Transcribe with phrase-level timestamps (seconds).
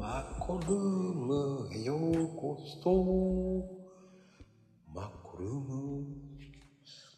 [0.00, 0.68] マッコルー
[1.12, 3.68] ムへようこそ。
[4.94, 6.06] マッコルーム、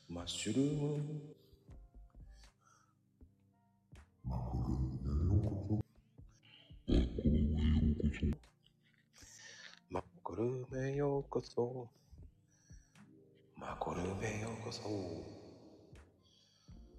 [0.08, 1.00] マッシュルーム。
[4.24, 4.36] マ
[10.00, 11.88] ッコルームへようこそ。
[13.56, 14.82] マッコルームへようこそ。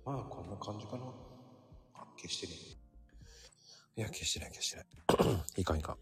[0.06, 1.04] まあ、こんな感じかな。
[1.94, 2.54] あ、消してね。
[3.96, 4.86] いや、消してない、消してない。
[5.62, 5.98] いかんいかん。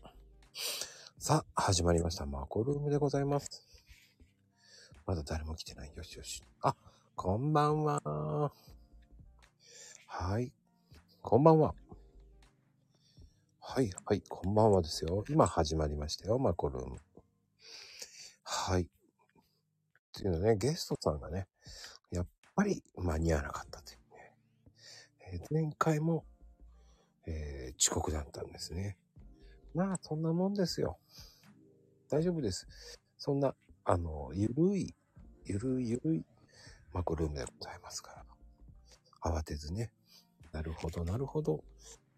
[1.19, 2.25] さあ、始まりました。
[2.25, 3.67] マコルームでございます。
[5.05, 5.91] まだ誰も来てない。
[5.93, 6.41] よしよし。
[6.61, 6.73] あ、
[7.17, 8.01] こんばんは。
[10.07, 10.53] はい。
[11.21, 11.75] こんばんは。
[13.59, 15.25] はい、はい、こんばんはですよ。
[15.27, 16.95] 今始まりましたよ、マコルーム。
[18.45, 18.83] はい。
[18.83, 18.87] っ
[20.13, 21.49] ていうのね、ゲストさんがね、
[22.09, 24.33] やっぱり間に合わなかったというね。
[25.33, 26.23] えー前回も、
[27.27, 28.97] えー遅刻だったんですね。
[29.73, 30.97] まあ、そんなもんですよ。
[32.09, 32.67] 大丈夫です。
[33.17, 33.55] そんな、
[33.85, 34.93] あの、ゆるい、
[35.45, 36.25] ゆるいゆるい
[36.93, 38.11] マコルームでございますか
[39.23, 39.31] ら。
[39.31, 39.91] 慌てずね。
[40.51, 41.63] なるほど、なるほど。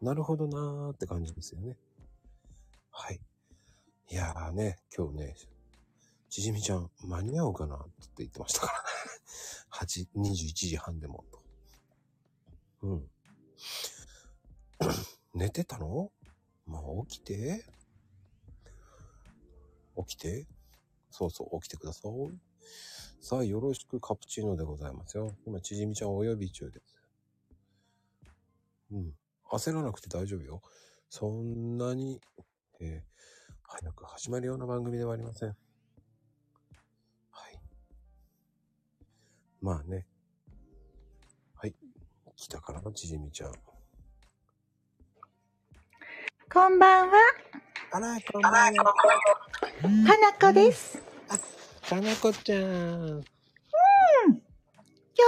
[0.02, 1.78] なるほどなーって感じですよね。
[2.92, 3.20] はい。
[4.10, 5.36] いやーね、今日ね、
[6.30, 8.86] ちじみちゃん間に合うかなって言ってましたからね。
[9.72, 11.44] 8、21時半でもと。
[12.82, 13.10] うん。
[15.34, 16.12] 寝てたの？
[16.66, 17.66] まあ起きて。
[20.08, 20.48] 起きて。
[21.10, 22.12] そうそう、起きてください。
[23.22, 25.36] さあ、よろしくカプチーノでございますよ。
[25.46, 26.98] 今、ちじみちゃんお呼び中です。
[28.92, 29.14] うん。
[29.50, 30.62] 焦らなくて大丈夫よ。
[31.10, 32.20] そんなに、
[32.80, 33.14] えー
[33.76, 35.50] 早く始まるような番組ではありません。
[35.50, 35.56] は
[37.50, 37.60] い。
[39.62, 40.06] まあね。
[41.56, 41.74] はい。
[42.36, 43.73] 来たからな、ちじみちゃん。
[46.54, 47.18] こんばんは、
[47.94, 48.94] あら、こんばんは。
[50.06, 51.02] 花子です。
[51.90, 52.60] かなこちゃん。
[52.60, 52.70] 今日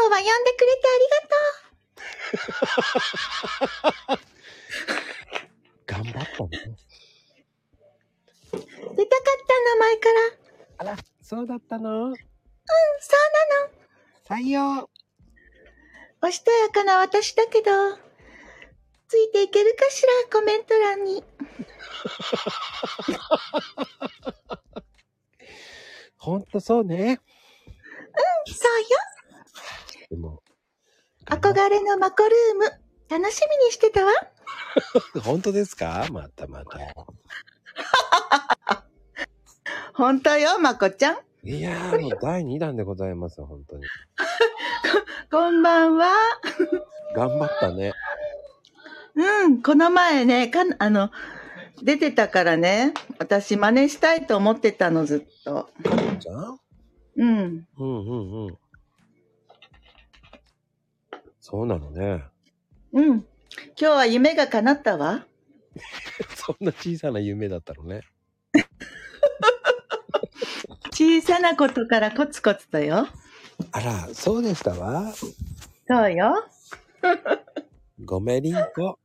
[0.06, 0.86] は呼んでくれて
[5.88, 6.14] 頑張ったね。
[6.14, 6.50] ありがとう。
[8.96, 10.20] 出たかった名前から。
[10.78, 12.14] あら、そうだったの？
[12.14, 12.18] そう
[14.28, 14.62] 採用。
[14.62, 14.90] なの。
[16.22, 17.72] おしとやかな私だけど、
[19.08, 21.24] ついていけるかしら、コメント欄に。
[26.18, 27.20] ほんとそうね。
[28.48, 28.88] そうよ。
[30.10, 30.42] でも、
[31.26, 32.66] 憧れのマコルーム、
[33.10, 34.12] 楽しみにしてたわ。
[35.24, 36.06] 本当ですか？
[36.12, 36.80] またまた。
[39.94, 41.18] 本当よ、まこちゃん。
[41.44, 43.84] いやー、もう第2弾でございます、本当に。
[45.32, 46.12] こんばんは。
[47.16, 47.94] 頑張ったね。
[49.16, 51.10] うん、この前ね、かん、あの、
[51.82, 55.70] 出てたからね、私真似したいと思ってたの、ずっと。
[56.20, 56.60] じゃん？
[57.18, 57.68] うん。
[57.78, 58.58] うんうんうん。
[61.40, 62.24] そうなのね。
[62.92, 63.08] うん。
[63.10, 63.24] 今
[63.76, 65.26] 日は夢が叶ったわ。
[66.36, 68.02] そんな小さな夢だったのね。
[70.92, 73.08] 小さなことからコツコツとよ。
[73.72, 75.14] あら、そうでしたわ。
[75.88, 76.46] そうよ。
[78.04, 79.00] ごめりんこ。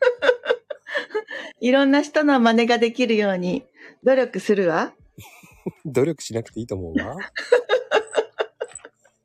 [1.60, 3.64] いろんな人の真似ができるように
[4.04, 4.94] 努力するわ。
[5.84, 7.16] 努力しなくていいと思うわ。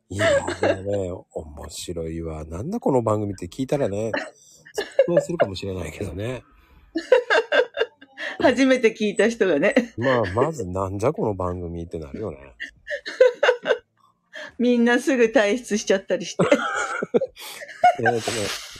[0.09, 2.45] いやーね、面白いわ。
[2.45, 4.11] なんだこの番組って聞いたらね、
[5.07, 6.43] そうするかもしれないけどね。
[8.39, 12.37] 初めて聞いた人がね、まあ、まずなんじゃこの番組ってなるよね。
[14.59, 16.45] みんなすぐ退出しちゃったりして。
[17.99, 18.21] えっとね、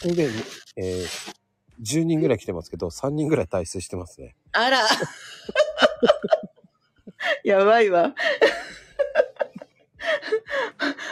[0.03, 0.29] これで、
[0.77, 1.42] えー
[1.81, 4.35] 10人ぐらい来てますけど、3人ぐらい退出してますね。
[4.51, 4.79] あら。
[7.43, 8.13] やばいわ。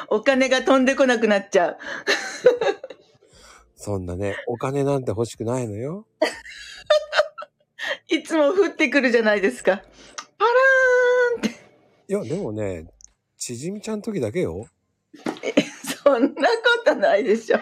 [0.09, 1.77] お金が飛んでこなくなっちゃう。
[3.75, 6.05] そんなね、お金なんて欲しくないのよ。
[8.07, 9.81] いつも降ってくるじゃないですか。
[10.37, 11.49] パラーンって。
[12.07, 12.85] いや、でもね、
[13.37, 14.67] ちじみちゃんの時だけよ。
[16.03, 16.35] そんなこ
[16.85, 17.59] とないでしょ。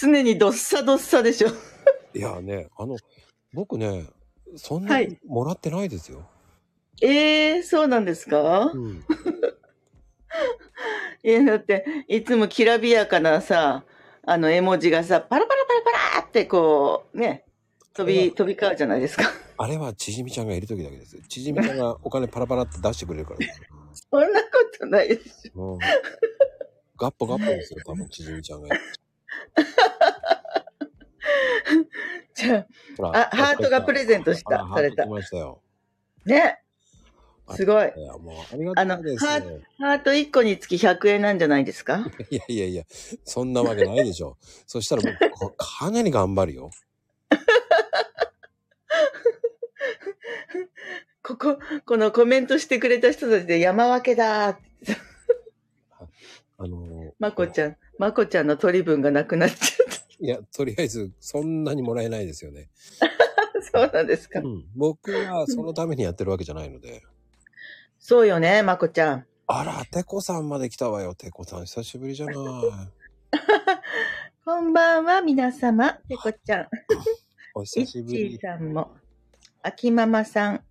[0.00, 1.48] 常にどっさどっさでしょ。
[2.14, 2.96] いやね、あの、
[3.52, 4.06] 僕ね、
[4.56, 6.26] そんなにはいもらってないですよ。
[7.00, 8.72] ええー、そうなんですか？
[8.74, 9.04] うん。
[11.22, 13.84] いや、だって、いつもきらびやかなさ、
[14.24, 17.44] あの絵文字がさ、パラパラパラパラってこう、ね、
[17.94, 19.24] 飛び、飛び交うじゃないですか。
[19.56, 21.20] あれはちじみちゃんがいる時だけです。
[21.28, 23.40] ちじみちゃんがお金パラパラって出してくれるから。
[24.10, 24.48] そんなこ
[24.78, 25.50] とないです。
[25.54, 25.78] うん。
[26.96, 28.68] ガッポガッポですよ、多分ちじみちゃんが。
[32.34, 32.46] じ
[32.96, 35.06] ほらあ、ハートがプレゼントしたあ、された。
[36.24, 36.58] ね。
[37.54, 37.92] すごい。
[37.96, 39.26] いや、もう、ありがたいです。
[39.26, 39.46] あの
[39.78, 42.04] ハート1個につき100円なんじゃないですか？
[42.30, 42.84] いやいやいや、
[43.24, 44.36] そんなわけないでしょ。
[44.66, 46.70] そしたら僕、こかなり頑張るよ。
[51.22, 54.48] ここ、このコメントしてくれた人たちで山分けだ。
[56.60, 59.58] あの、まこちゃん、まこちゃんの取り分がなくなっちゃっ
[60.20, 62.68] いや、とりあえず、そんなにもらえないですよね。
[62.98, 63.08] た。
[63.80, 64.42] そうなんですかう。
[64.46, 64.64] ん。
[64.74, 67.02] 僕はそのためにやってるわけじゃないので。
[67.98, 69.26] そうよね、まこちゃん。
[69.46, 71.14] あら、てこさんまで来たわよ。
[71.14, 72.34] てこさん、久しぶりじゃない。
[74.44, 75.92] こんばんは、皆様。
[76.08, 76.68] てこちゃん。
[77.54, 78.38] おいっ久しぶちーり。
[78.38, 78.96] さんも。
[79.62, 80.64] あきママさん。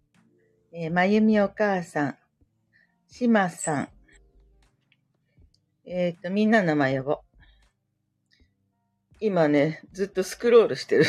[0.71, 2.17] えーまゆみお母さん。
[3.07, 3.89] しまさん。
[5.89, 7.19] えっ、と、みんなの名前呼ぼう。
[9.21, 11.05] 今ね、ずっとスクロールしてる。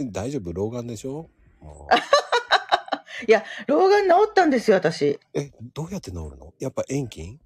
[0.10, 0.52] 大丈夫？
[0.52, 1.30] 老眼でしょ？
[1.60, 1.88] も
[3.68, 5.10] 老眼治ったんですよ、私。
[5.10, 6.52] うえ、どうやって治るの？
[6.58, 7.38] やっぱ遠近？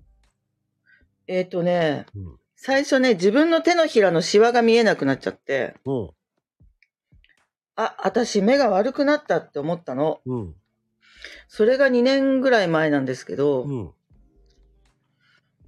[1.27, 2.39] えっ、とね、うん。
[2.57, 6.11] 最初ね、自分の手のひらのシワが見えなくなっちゃって、うん。
[7.77, 10.23] あ、私目が悪くなったって思ったの。
[10.25, 10.57] うん。
[11.47, 13.95] それが2年ぐらい前なんですけど、うん。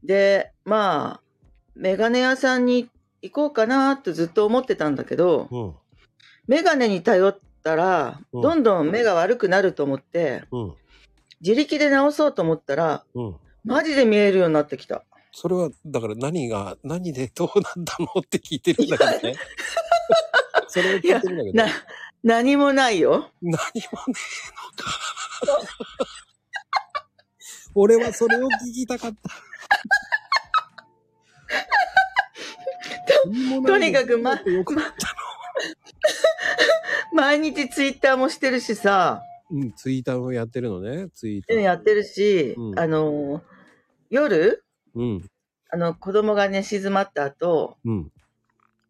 [0.02, 1.20] で、まあ、
[1.74, 2.88] メガネ屋さんに
[3.22, 5.74] 行こうかなってずっと思ってたんだけど、うん。
[6.46, 10.74] メガネに頼ったら、うんどんどん目が悪くなると思って、うん。
[11.40, 13.36] 自力で直そうと思ったら、うん。
[13.64, 15.04] マジで見えるようになってきた。
[15.32, 19.36] それは、だから何が、何でどうなったのって聞いてるんだけどね。
[20.68, 21.52] それを聞いてるんだけど。
[21.52, 21.68] な、
[22.22, 23.30] 何もないよ。
[23.42, 24.14] 何もねえの
[24.76, 24.90] か。
[27.74, 29.49] 俺はそれを聞きたかった。
[33.26, 34.40] 何もないとにかくま
[37.12, 41.60] 毎日ツイッターもしてるしさ、うん、ツイッターもやってるのね、ツイッター。
[41.60, 42.78] やってるし、うん。
[42.78, 43.42] あの、
[44.08, 44.64] 夜、
[44.94, 45.30] うん、
[45.70, 48.12] あの、子供がね、静まった後、うん、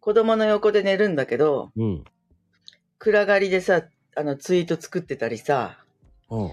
[0.00, 2.04] 子供の横で寝るんだけど、うん。
[2.98, 3.82] 暗がりでさ、
[4.16, 5.78] あの、ツイート作ってたりさ、
[6.30, 6.50] あ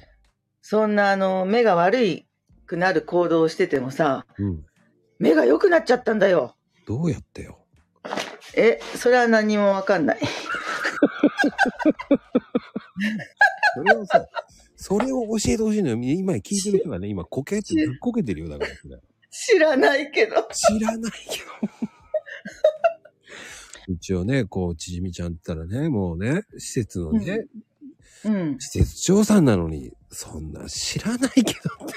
[0.62, 2.27] そんなあの、目が悪い
[2.68, 4.66] くなる行動をしててもさ、うん。
[5.18, 6.56] 目が良くなっちゃったんだよ。
[6.86, 7.66] どうやってよ？
[8.56, 10.20] え、それは何もわかんない。
[13.76, 14.26] それはさ、
[14.76, 15.98] それを教えてほしいのよ。
[16.02, 18.50] 今聞いてる人がね、今こけってずっこけてるよ。
[18.50, 18.72] だから。
[19.30, 20.48] 知らないけど。
[20.52, 21.46] 知らないけど。
[23.94, 27.46] 一応ね、こう、ちじみちゃんって言ったらね、もうね、施設のね、
[28.26, 28.58] うん。
[28.60, 31.94] 施設長さんなのに、そんな知らないけどって。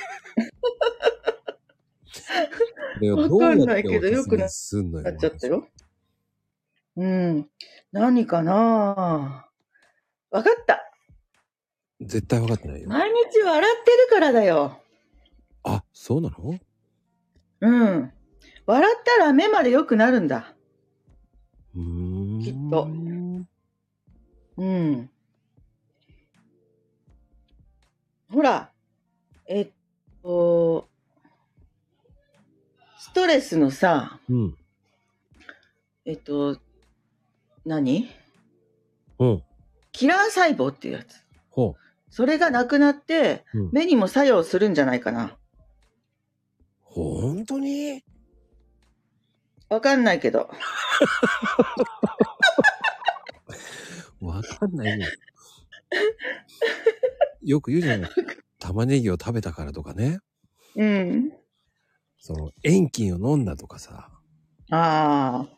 [3.01, 5.05] これをどうやってわかんないけどよくなおすすんのよ。
[5.05, 5.67] なっちゃったよ。
[6.97, 7.49] うん。
[7.93, 8.55] 何かな
[10.31, 10.81] わかった。
[12.01, 12.89] 絶対分かってないよ。
[12.89, 14.81] 毎日笑ってるからだよ。
[15.65, 16.59] あ、そうなの？
[17.63, 18.13] うん。
[18.67, 20.55] 笑ったら目まで良くなるんだ。
[21.75, 22.43] うーん。
[22.43, 22.89] きっと
[24.57, 25.11] うん。
[28.31, 28.71] ほら、
[29.47, 29.73] えっ
[30.23, 30.90] と、
[33.11, 34.57] ストレスのさ、うん。
[36.05, 36.57] えっと、
[37.67, 38.09] 何？
[39.19, 39.43] うん。
[39.91, 41.17] キラー細胞っていうやつ。
[41.51, 41.75] ほ
[42.09, 43.63] それがなくなって、う。
[43.65, 43.71] うん。
[43.73, 45.37] 目にも作用するんじゃないかな。
[46.83, 48.05] 本当に？
[49.69, 50.49] わかんないけど。
[54.23, 55.07] わかんないよ。
[57.43, 58.11] よく言うじゃない。
[58.61, 60.21] 玉ねぎを食べたからとかね。
[60.77, 61.33] うん。
[62.21, 64.11] その、塩菌を飲んだとかさ。
[64.71, 65.49] ああ。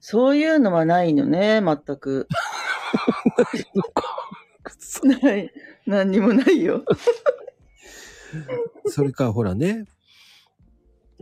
[0.00, 2.26] そういうのはないのね、全く。
[5.22, 5.52] ない。
[5.86, 6.84] 何にもないよ。
[8.86, 9.84] それか、ほらね。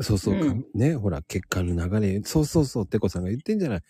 [0.01, 3.83] そうそう、うんね、ほら、血管の流れ、そうそうそう、てこさんが言ってんじゃない。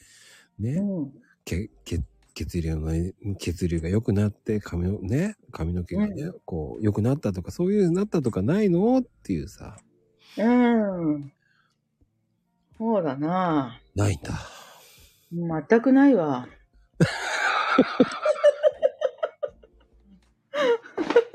[0.58, 1.12] ね、うん。
[1.44, 2.02] け血
[2.34, 2.90] 血流の、
[3.38, 8.98] 血流が良くなって、髪の、ね、髪の毛がね、こう、良くなったとか、そういうなったとかないの？
[8.98, 9.76] っていうさ、
[10.38, 10.42] う
[11.16, 11.32] ん。
[12.78, 13.80] そうだな。
[13.94, 14.32] ないんだ。
[15.68, 16.49] 全くないわ。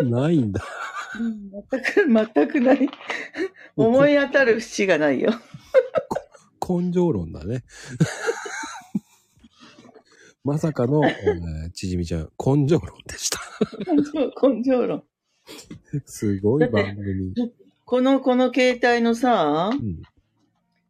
[0.02, 0.64] ないんだ。
[1.20, 2.90] うん全く、全くない。
[3.76, 5.32] 思い当たる節がないよ。
[6.68, 7.64] 根性論だね。
[10.44, 13.40] まさかの、えーちじみちゃん、根性論でした。
[14.48, 15.04] 根性論。
[16.06, 17.34] すごい番組。
[17.86, 20.02] この、この携帯のさ、うん。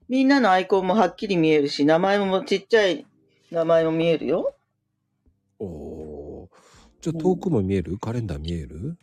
[0.08, 3.06] みんなのアイコンもはっきり見えるし、名前もちっちゃい
[3.52, 4.56] 名前も見えるよ。
[7.02, 7.98] じゃあ遠くも見える？
[8.00, 8.98] カレンダー見える？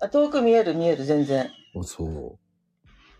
[0.00, 1.50] あ、遠く見える見える、全然。
[1.78, 2.38] あ、そ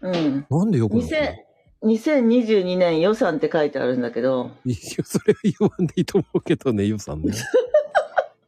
[0.01, 0.47] うん。
[0.51, 0.59] う。
[0.59, 1.35] なんでよく2000
[1.83, 7.33] 2022年予算って書いてあるんだけど、いや、それは言わんでいいと思うけどね、予算ね。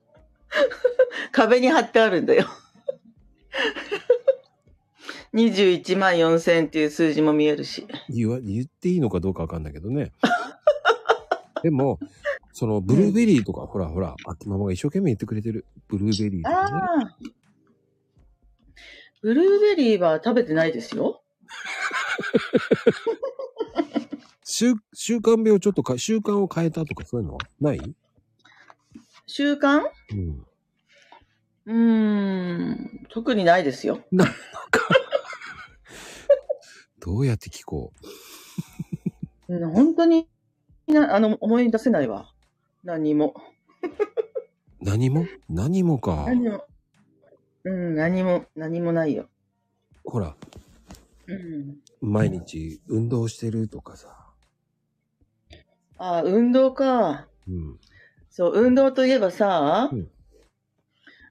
[1.30, 2.47] 壁に貼ってあるんだよ。
[5.38, 7.87] 21万4000っていう数字も見えるし。
[8.09, 10.12] 言わ、言っていいのかどうかわかんないけどね。
[11.62, 12.00] でも、
[12.52, 15.64] その、ブルーベリーとか、ほらほら、秋ママが一生懸命言ってくれてる。
[15.87, 16.71] ブルーベリーとかね。
[16.73, 17.16] ああ。
[19.23, 21.23] ブルーベリーは食べてないですよ。
[24.45, 27.38] 習、習慣病をちょっとか、習慣を変えたとかそういうのは？
[27.61, 27.95] ない？
[29.26, 30.47] 習慣うん。
[31.66, 34.00] うーん、特にないですよ。
[37.09, 37.95] どうやって聞こ
[39.49, 39.55] う？
[39.57, 40.29] うん本当に
[40.87, 42.31] な、あの、思い出せないわ。
[42.85, 43.33] 何も。
[44.83, 45.25] 何も？
[45.49, 46.27] 何もか。
[46.27, 46.67] 何も。
[47.65, 49.31] うん、何も、何もないよ。
[50.05, 50.37] ほら、
[51.29, 51.79] うん。
[52.03, 54.15] 毎日運動してるとかさ。
[55.97, 57.27] あ、運動か。
[57.49, 57.79] うん。
[58.29, 60.09] そう、運動といえばさ、うん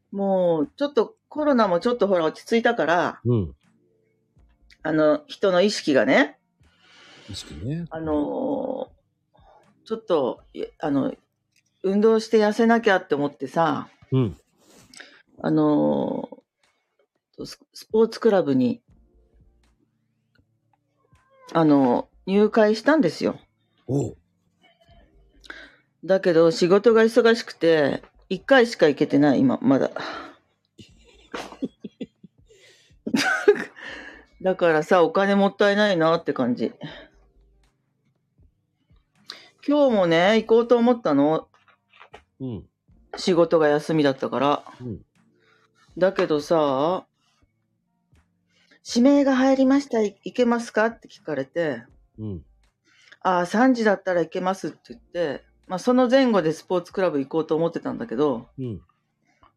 [0.10, 3.54] もう、ちょっとコロナもちょっとほら落ち着いたから、うん。
[4.88, 6.40] あの、人の意識がね、
[7.30, 7.88] 意識ね。
[7.90, 8.98] あのー
[9.84, 11.14] ちょっと、いあの、
[11.84, 14.38] 運動して痩せなきゃって思ってさ、うん。
[15.42, 18.82] あのーススポーツクラブに、
[21.52, 23.42] あの、入会したんですよ。
[23.88, 24.18] おう。
[26.06, 29.92] だけど仕事が忙しくて、一回しか行けてない、今、まだ。
[34.42, 36.72] だからさ、お金もったいないなって感じ。
[39.68, 41.48] 今日もね、行こうと思ったの。
[42.40, 42.66] うん。
[43.18, 44.64] 仕事が休みだったから。
[44.80, 45.02] うん。
[45.98, 47.08] だけどさ、
[48.88, 51.84] 指名が入りました、い行けますかって聞かれて、
[52.20, 52.46] うん。
[53.22, 58.82] ああ、3時だったら行けますって言って、まあその前後でスポーツクラブ行こうと思ってたんだけど、うん。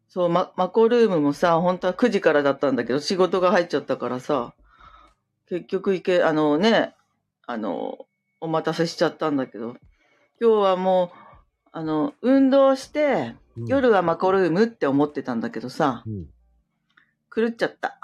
[0.09, 4.53] そう、ママコルームもさ、本当は9時からだったんだけど、仕事が入っちゃったからさ、
[5.51, 6.95] 結局行け、あのね、
[7.45, 8.07] あの、
[8.39, 9.75] お待たせしちゃったんだけど、
[10.39, 11.17] 今日はもう、
[11.73, 16.27] あの、運動して、うん夜はマコルームって思ってたんだけどさ、うん。
[17.35, 17.99] 狂っちゃった。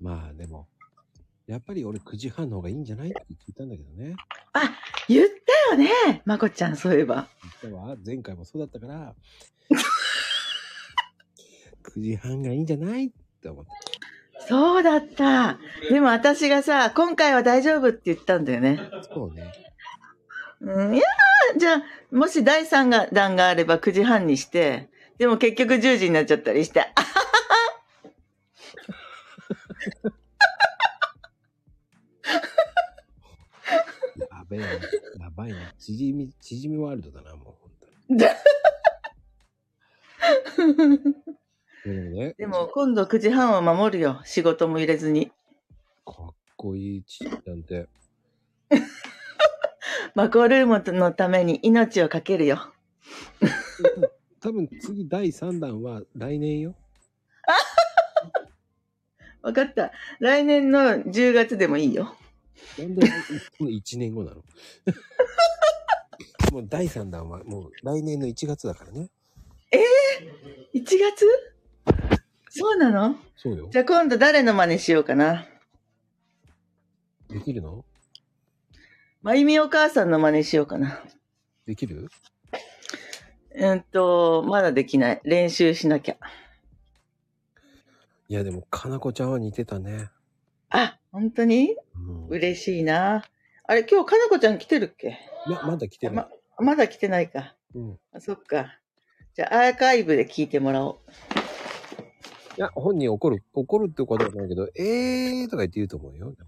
[0.00, 0.66] まあでも、
[1.46, 4.16] やっぱり俺9時半の方がいいんじゃないって聞いたんだけどね。
[5.06, 5.28] 言っ
[5.68, 7.28] たよね、まこちゃん、そういえば。
[7.62, 7.96] 言ったわ。
[8.04, 9.14] 前回もそうだったから、
[11.84, 13.10] 9時半がいいんじゃないっ
[13.40, 13.93] て思って。
[14.48, 15.58] そうだった。
[15.90, 18.80] でも私がさ、今回は大丈夫って言ったんだよね。
[19.12, 19.52] そうね。
[20.60, 26.86] うん、いやーじゃあ、もし第3が弾があれば9時半にして、でも結局10時になっちゃったりして、あ
[34.30, 34.66] やべえな。
[34.66, 34.78] や
[35.34, 35.72] ばいな。
[35.78, 37.70] 縮み、縮みワールドだな、もう本
[38.08, 38.20] 当に。
[41.84, 44.22] でもね、でも今度9時半は守るよ。
[44.24, 45.30] 仕事も入れずに。
[46.06, 47.88] かっこいいちなんて。
[50.14, 52.72] マコルームのために命をかけるよ。
[54.40, 56.74] 多分次第3弾は来年よ。
[59.42, 59.92] わかった。
[60.20, 62.16] 来年の10月でもいいよ。
[62.78, 63.06] なんで
[63.60, 64.36] 1年後なの？
[66.50, 69.10] もう第3弾はもう来年の1月だからね。
[70.72, 71.53] 1月？
[72.56, 73.16] そうなの？
[73.36, 73.78] そうよじ。
[73.78, 75.44] ゃあ今度誰の真似しようかな？
[77.28, 77.84] できるの？
[79.22, 81.02] まゆみお母さんの真似しようかな。
[81.66, 82.08] できる？
[83.56, 85.20] うんと、まだできない。
[85.24, 86.16] 練習しなきゃ。
[88.28, 90.10] いやでも、かなこちゃんは似てたね。
[90.70, 91.76] あ、本当に？
[91.96, 92.26] うん。
[92.28, 93.24] 嬉しいな。
[93.66, 95.18] あれ、今日かなこちゃん来てるっけ？
[95.48, 96.26] いや、まだ来てない。
[96.58, 97.56] ままだ来てないか。
[97.74, 97.98] うん。
[98.12, 98.78] あそっか。
[99.34, 100.98] じゃあ、アーカイブで聞いてもらおう。
[102.56, 106.34] いや、本人怒る、怒るってことはないけど、えーとか言って言うと思うよ。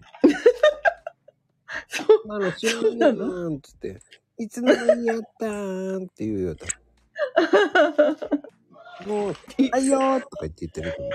[1.88, 2.06] そう。
[2.32, 3.50] あの、知らうなの？
[3.50, 4.00] ーんっつって、
[4.38, 6.56] いつの間にやったーんって言うよ。
[9.06, 9.34] もう、
[9.72, 11.12] はいよーとか言って言ってると思う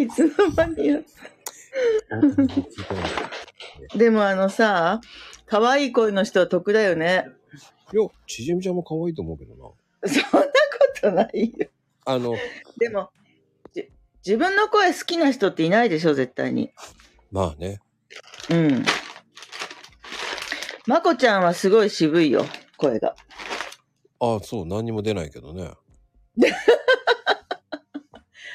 [0.00, 1.02] いつの間にやよ。
[1.02, 1.04] 聞
[2.60, 3.00] いてな
[3.94, 5.00] いでもあのさ、
[5.46, 7.26] 可愛い声の人は得だよね。
[7.92, 9.70] いや、ちじみちゃんも可愛いと思うけどな。
[10.08, 10.52] そんなこ
[11.00, 11.68] とないよ。
[12.04, 12.36] あの、
[12.78, 13.10] でも、
[13.72, 13.88] じ
[14.24, 16.72] 自分の声好きな人っていないでしょ、絶対に。
[17.30, 17.80] まあね。
[24.20, 25.72] ああ、そう、何にも出ないけどね。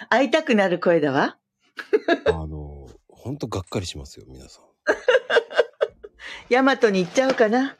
[0.09, 1.37] 会いたくなる声だわ。
[2.27, 4.63] あの、ほんとがっかりしますよ、皆さん。
[6.49, 7.75] ヤマトに行っちゃおうかな。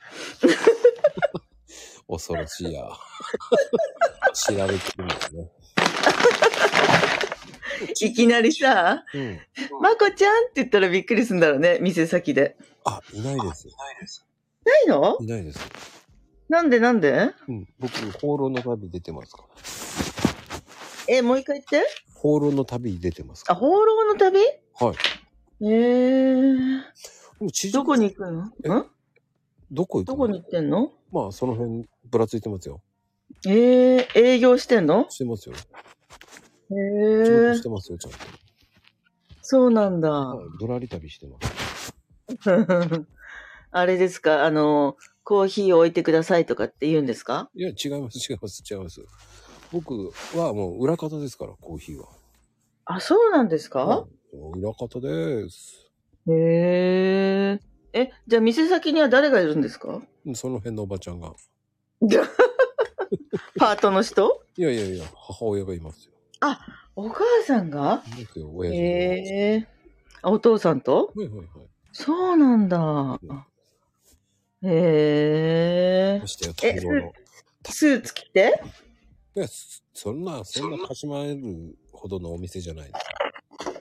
[2.08, 2.84] 恐ろしいや。
[4.34, 5.52] 知られてるんだよね。
[8.02, 9.40] いきなりさ、うん。
[9.82, 12.58] まこちゃんって言ったらびっくりするんだろうね、店先で。
[12.86, 13.68] あ、いないです。
[14.66, 15.18] ないの？
[15.20, 15.60] いないです。
[16.50, 17.32] なんでなんで？
[17.48, 17.68] うん。
[17.80, 19.44] 僕、放浪の旅出てますか？
[21.08, 21.16] ら。
[21.16, 21.90] え、もう一回言って。
[22.14, 23.54] 放浪の旅に出てますか？
[23.54, 24.40] あ、放浪の旅？
[24.80, 24.88] ら。
[24.88, 24.96] はい。
[25.62, 26.82] えー、
[27.74, 28.44] どこに行くの？
[28.44, 28.52] ん？
[29.72, 30.14] どこ行くの？
[30.14, 30.92] どこに行ってんの？
[31.12, 32.82] まあ、その辺、ぶらついてますよ。
[33.46, 35.10] えー、営業してんの？
[35.10, 35.56] してますよ。
[36.72, 38.18] へ仕事えしてますよ、ちゃんと。
[39.42, 40.10] そうなんだ。
[40.10, 40.50] はい。
[40.60, 41.94] ぶらり旅してます。
[43.72, 44.46] あれですか？
[44.46, 47.50] あの、コーヒーを置いてくださいとかって言うんですか？
[47.54, 49.02] いや、違います、違います、違います。
[49.72, 49.94] 僕
[50.36, 52.08] はもう裏方ですから、コーヒーは。
[52.86, 54.10] あ、そうなんですか、はい
[54.60, 55.90] 裏方です。
[56.30, 57.60] へえ。
[57.94, 60.02] え、じゃあ店先には誰がいるんですか？
[60.36, 61.34] その辺のおばちゃんが。
[63.58, 64.44] パートの人？
[64.58, 66.14] いやいやいや、母親がいますよ。
[66.96, 68.04] お母さんが？
[68.08, 68.84] いますよ、親父が。
[68.84, 69.68] へえ。
[70.24, 71.14] あお父さんと？
[71.16, 71.48] はいはいはい。
[71.92, 73.20] そうなんだ。
[74.64, 76.28] へえま。
[76.28, 77.14] してや、大量の。
[77.70, 78.62] スーツ着て？
[79.36, 79.48] いや、
[79.94, 83.06] そんな、そんなかしまえるほどのお店じゃないです。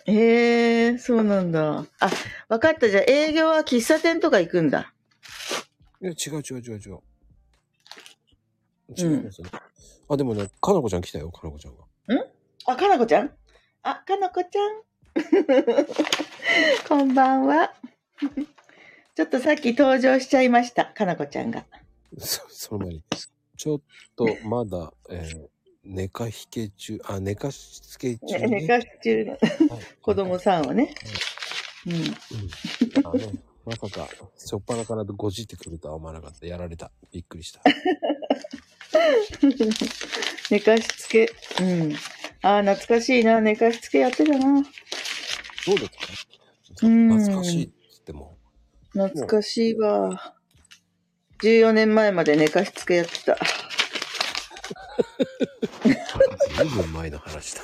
[0.09, 1.87] へえ、そうなんだ。
[1.99, 2.11] あ、
[2.49, 2.89] わかった。
[2.91, 4.93] じゃあ営業は喫茶店とか行くんだ。
[6.03, 6.99] いや、違う違う違う違う。
[8.97, 9.51] 違いますね。
[10.09, 11.85] あ、でもね、かなこちゃん来たよ、かなこちゃんが。
[12.69, 13.31] あ、かなこちゃん？
[13.83, 14.83] あ、かなこちゃん？
[16.89, 17.73] こんばんは。
[19.15, 20.87] ちょっとさっき登場しちゃいました。
[20.87, 21.65] かなこちゃんが。
[22.19, 23.03] そその前に、
[23.57, 23.81] ちょっ
[24.17, 25.49] とまだ、えー、
[25.85, 29.41] 寝か引け中、あ、寝かしつけ中、ね、寝かし中のはい
[30.03, 30.93] 子供さんをね。
[31.87, 31.93] うん。
[31.95, 32.03] うん。
[33.07, 33.33] あの、
[33.65, 36.47] まさか、しょっぱなからごじってくるとは思わなかった。
[36.47, 36.91] やられた。
[37.13, 37.61] びっくりした。
[40.51, 41.31] 寝かしつけ。
[41.61, 41.95] うん。
[42.43, 43.41] ああ、懐かしいな。
[43.41, 44.63] 寝かしつけやってたな。
[45.67, 45.91] どうです
[46.81, 46.87] か？
[46.87, 48.37] うん懐かしいって言っても。
[48.93, 50.35] 懐かしいわ。
[51.43, 53.39] 14年前まで寝かしつけやってた。
[56.93, 57.63] 前の話だ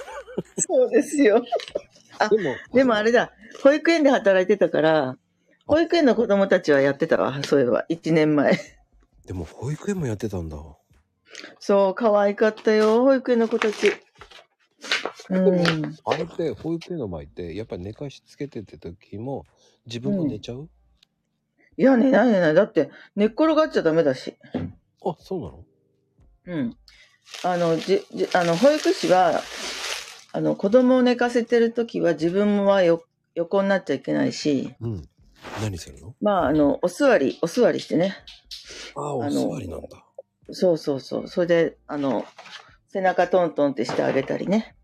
[0.58, 1.42] そうですよ。
[2.18, 2.28] な。
[2.28, 5.16] でも、でもあれだ、保育園で働いてたから、
[5.66, 8.58] 保育園の子供たちはやってたわ、そういえば、1年前。
[9.26, 10.56] でも保育園もやってたんだ。
[11.60, 13.92] そう、可愛かったよ、保育園の子たち。
[15.30, 15.96] うん。
[16.04, 19.46] あれって、保育園の前って、やっぱり寝かしつけてて時も、
[19.86, 20.68] 自分も寝ちゃう、
[21.78, 22.54] いや、寝ない寝ない。
[22.54, 24.36] だって、寝っ転がっちゃダメだし。
[25.04, 25.64] あ、そうなの？
[26.44, 26.76] うん。
[27.44, 29.40] あの、じ、じ、あの、保育士は、
[30.32, 35.08] あの、子供を寝かせてるときは自分はよ、横になっちゃいけないし、うん。
[35.62, 36.14] 何するの？
[36.20, 38.16] まあ、あの、お座り、お座りしてね。
[38.94, 40.04] ああ、お座りなんだ。
[40.52, 41.28] そうそうそう。
[41.28, 42.24] それで、あの、
[42.88, 44.76] 背中トントンってしてあげたりね。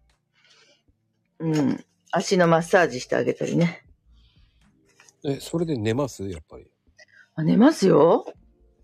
[1.39, 1.85] うん。
[2.11, 3.85] 足のマッサージしてあげたりね。
[5.25, 6.29] え、それで寝ます？
[6.29, 6.71] やっぱり。
[7.35, 8.25] あ寝ますよ。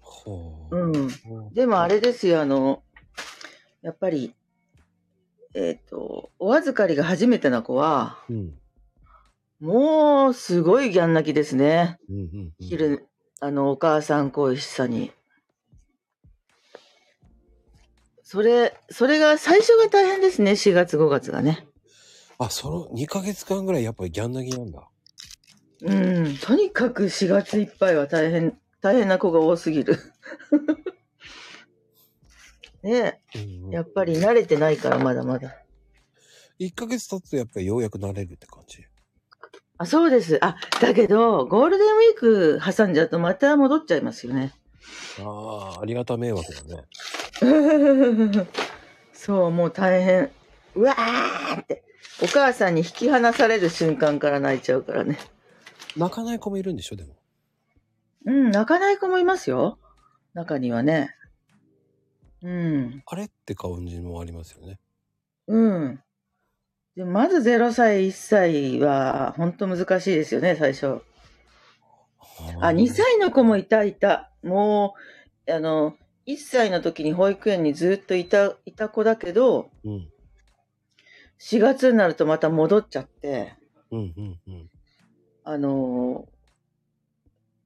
[0.01, 0.77] はあ。
[0.77, 1.09] うん。
[1.09, 2.83] はでもあれですよ、あの、
[3.83, 4.35] やっぱり、
[5.55, 8.59] えっ、と、お預かりが初めての子は、あうん。
[9.61, 11.99] もう、すごいギャン泣きですね。
[12.11, 12.53] うんうん、うん。
[12.59, 13.07] 昼、
[13.41, 15.13] あの、お母さん恋しさに。
[18.25, 21.69] それ、それが、最初が大変ですね、4月5月がね。
[22.39, 24.89] あ、その2ヶ月間ぐらいやっぱりギャン泣きなんだ。
[25.83, 29.99] うん、とにかく4月いっぱいは大変、大変な子が多すぎる。
[32.83, 35.55] ねうんうんえやっぱり慣れてないから、まだまだ。
[36.59, 38.85] 1ヶ月経つとやっぱりようやく慣れるって感じ？
[39.77, 40.39] あ、そうです。
[40.43, 44.55] あ、だけど、ゴールデンウィーク挟んじゃうとまた戻っちゃいますよね。
[45.21, 46.85] ああ、ありがた迷惑だね。
[49.13, 50.31] そう、もう大変。
[50.75, 51.83] うわーって。
[52.23, 55.19] お母さんに引き離される瞬間から泣いちゃうからね。
[55.97, 57.15] 泣かない子もいるんでしょでも。
[58.27, 59.79] うん、泣かない子もいますよ。
[60.35, 61.15] 中にはね。
[62.43, 64.79] うん、あれって感じもありますよね。
[65.47, 66.01] うん。
[66.97, 71.01] でまず0歳、1歳は本当難しいですよね、最初。
[72.61, 74.31] あ、2歳の子もいた、いた。
[74.43, 74.95] も
[75.47, 80.09] う、あの、1歳の時に保育園にずっといた、いた子だけど、うん。
[81.41, 83.55] 4月になるとまた戻っちゃって、
[83.91, 84.71] うんうんうん。
[85.45, 86.35] あのー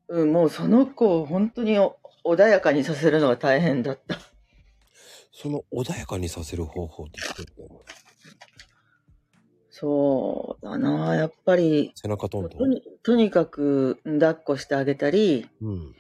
[0.08, 4.18] うん、もうその子を本当にお穏やかにさせるのが大変だった。
[5.32, 7.82] その穏やかにさせる方法ってどうやってんの？
[9.70, 11.14] そうだな。
[11.14, 12.58] やっぱり、背中トントン。
[12.58, 15.94] とにとにかく抱っこしてあげたり、うん。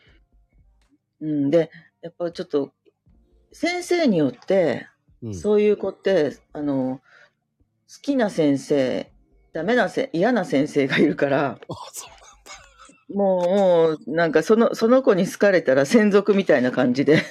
[1.20, 1.70] うん、で、
[2.02, 2.72] やっぱちょっと、
[3.52, 4.86] 先生によって、
[5.22, 5.34] うん。
[5.34, 7.02] そういう子って、あの、好
[8.02, 9.10] きな先生、
[9.52, 11.58] ダメなせ、嫌な先生がいるから、
[13.12, 17.22] もう、もう、なんかその、その子に好かれたら専属みたいな感じで。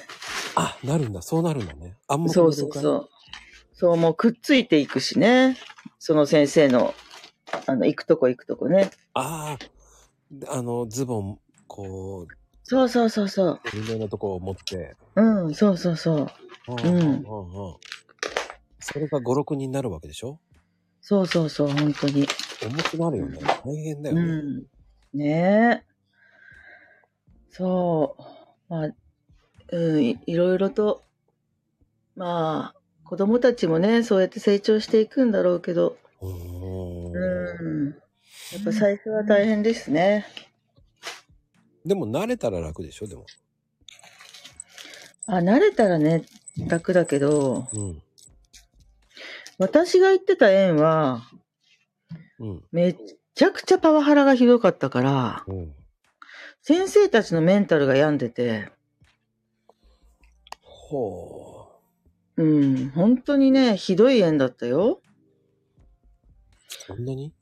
[0.56, 1.22] あ、なるんだ。
[1.22, 1.96] そうなるんだね。
[2.08, 3.08] 暗黙そうそうそう。
[3.72, 5.56] そう、もうくっついていくしね。
[6.00, 6.94] その先生の、
[7.66, 8.90] あの、行くとこ行くとこね。
[9.14, 9.56] あ
[10.48, 12.37] あ、あの、ズボン、こう、
[12.68, 13.60] そうそうそうそう。
[13.72, 16.26] 有名なとこを持って、うん、そうそうそう。
[16.68, 17.76] うんうんうんうん
[18.80, 20.38] それが5、6人になるわけでしょ？
[21.00, 22.26] そうそうそう、本当に。
[22.62, 23.38] 重くなるよね。
[23.64, 24.22] 大変だよね。
[24.22, 24.24] う
[25.16, 25.18] ん。
[25.18, 25.84] ねえ。
[27.50, 28.22] そう。
[28.68, 28.88] まあ、
[29.72, 31.02] うん、いいろいろと、
[32.16, 37.90] まあ、子供たちもね、そうやって成長していくんだろうけど、うーんうん。
[37.90, 40.26] やっぱ最初は大変ですね。
[41.88, 43.24] でも慣れたら楽でしょでも。
[45.26, 46.24] あ、慣れたらね、
[46.68, 48.02] 楽だけど、うん。
[49.58, 51.22] 私が行ってた園は、
[52.38, 52.64] うん。
[52.70, 52.96] めっ
[53.34, 55.74] ちゃくちゃパワハラがひどかったから、うん。
[56.62, 58.70] 先生たちのメンタルが病んでて、
[60.62, 61.68] ほ
[62.36, 65.00] うん、本当にね、ひどい園だったよ。
[65.02, 65.08] う。
[66.86, 67.32] そんなに？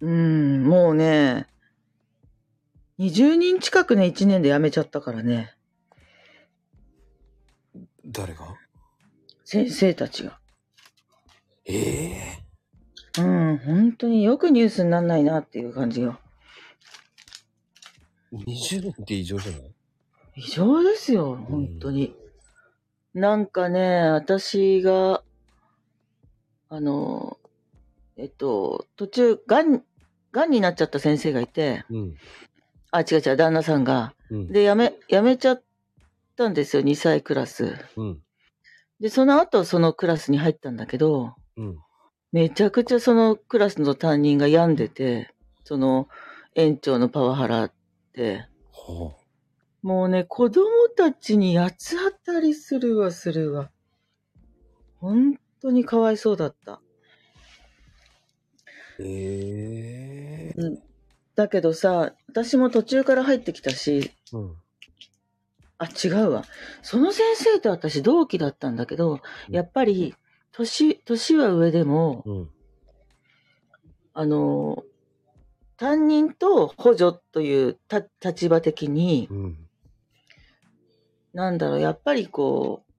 [0.00, 1.46] うん、もうね、
[2.98, 5.54] 20人近くね、1年で辞めちゃったからね、
[8.06, 8.56] 誰が？
[9.44, 10.38] 先生たちが。
[11.66, 12.44] ええ
[13.18, 16.18] うん、本当によくニュースになんないなっていう感じよ。
[18.32, 19.74] 20年って異常じゃない？
[20.36, 22.14] 異常ですよ、本当に。
[23.12, 25.22] なんかね、私が、
[26.68, 27.38] あの、
[28.16, 29.84] えっと、途中、がん、
[30.32, 32.16] がんになっちゃった先生がいて、うん。
[32.96, 34.14] あ、違う違う、旦那さんが。
[34.30, 34.46] うん。
[34.52, 35.62] で、辞め、辞めちゃっ
[36.36, 37.76] たんですよ、2歳クラス。
[37.96, 38.22] うん。
[39.00, 41.78] で、その後、そのクラスに入ったんだけど、うん。
[42.30, 46.08] めちゃくちゃそのクラスの担任が病んでて、その
[46.54, 47.72] 園長のパワハラっ
[48.12, 49.12] て、ほ
[49.82, 50.64] もうね、子供
[50.96, 53.72] たちに八つ当たりするわ、するわ。
[55.00, 56.80] 本当にかわいそうだった。
[58.98, 59.02] う。
[59.04, 60.93] ええうん。
[61.36, 64.56] だけどさ、私も途中から入ってきたし、うん。
[65.78, 66.44] あ、違うわ。
[66.82, 70.14] その先生と私同期だったんだけど、やっぱり、
[70.52, 72.50] 年、年は上でも、うん。
[74.12, 74.84] あの、
[75.76, 79.68] 担任と補助というた立場的に、うん。
[81.32, 82.92] なんだろう、やっぱりこう、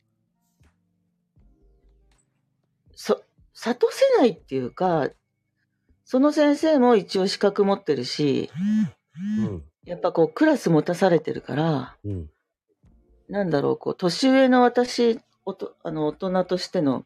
[2.94, 5.10] そ、悟せないっていうか、
[6.06, 8.52] その先生も一応資格持ってるし、
[9.40, 9.64] うん。
[9.84, 12.30] やっぱこうクラス持たされてるから、うん。
[13.28, 17.06] なんだろう、こう、年上の私、おとあの、大人としての、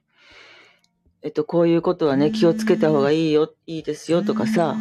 [1.21, 4.75] えっと、こういうことはね、気をつけた方がいいよ、いいですよとかさ、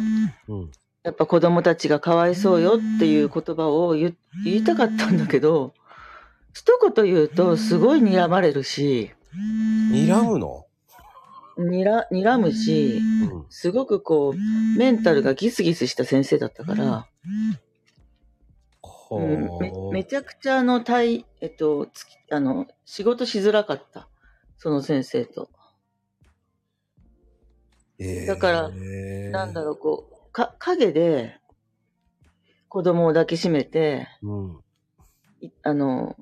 [0.47, 0.71] うん。
[1.03, 5.73] やっぱ子供たちがかわいそうよっていう言葉を言言いたかったんだけど、
[6.53, 9.11] 一言言うとすごい睨まれるし、
[9.91, 10.65] 睨むの？
[11.63, 13.45] にら、睨むし、うん。
[13.49, 17.07] すごくこう、メンタルがギスギスした先生だったから、
[18.81, 19.91] ほうん、めう。
[19.91, 24.07] めちゃくちゃあの、対、えっと、つきあの、仕事しづらかった。
[24.57, 25.49] その先生と。
[27.97, 28.69] ええだから
[29.31, 31.37] なんだろう、こう、か、影で、
[32.67, 34.59] 子供を抱きしめて、うん。
[35.41, 36.15] いあの、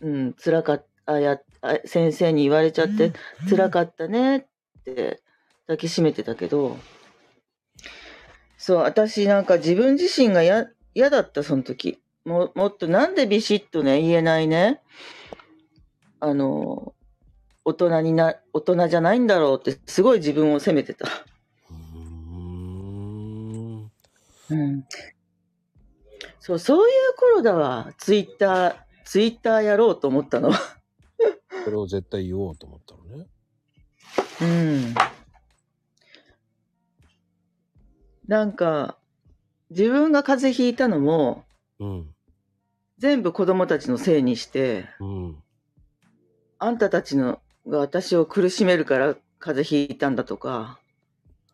[0.00, 3.12] うん、辛かった、あや、あ先生に言われちゃって、
[3.48, 4.46] 辛かったねっ
[4.86, 5.20] て
[5.66, 6.78] 抱きしめてたけど、
[8.56, 12.00] そう、私なんか自分自身がや嫌だった、その時。
[12.24, 14.80] ももっとなんでビシッとね、言えないね、
[16.20, 16.94] あの、
[17.64, 21.06] 大人にな、大人じゃないんだろうって、すごい自分を責めてた。
[21.06, 23.90] うーん。
[24.48, 24.84] うん。
[26.40, 30.58] そう、そういう頃だわ、ツイッター、ツイッターやろうと思ったのは。
[31.64, 33.26] それを絶対言おうと思ったのね。
[34.40, 34.94] うん。
[38.26, 38.98] なんか、
[39.70, 41.44] 自分が風邪ひいたのも、
[41.78, 42.14] うん。
[42.98, 45.42] 全部子供たちのせいにして、うん。
[46.58, 50.78] あんたたちのが私を苦しめるから風邪ひいたんだとか。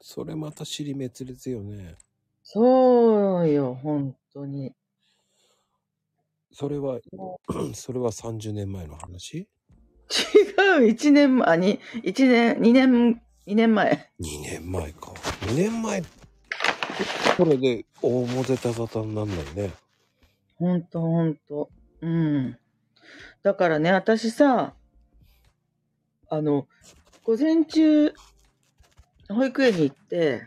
[0.01, 1.97] それまた尻滅裂よね。
[2.43, 4.75] そうよ、本当に。
[6.53, 7.01] それは、
[7.75, 9.49] それは30年前の話？
[10.13, 14.11] 違う、1年前、あ、に、1年、2年、2年前。
[14.21, 15.13] 2年前か。
[15.47, 16.03] 2年前、
[17.37, 19.73] これで大モテた沙汰になんないね。
[20.59, 21.71] ほんとほんと。
[22.03, 22.59] うん。
[23.43, 24.75] だからね、私さ、
[26.29, 26.67] あの、
[27.25, 28.15] 午前中、
[29.29, 30.43] 保育園に行って、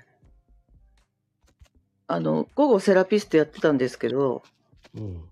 [2.07, 4.43] あの、午後セラピストやってたんですけど、
[4.95, 5.23] うん。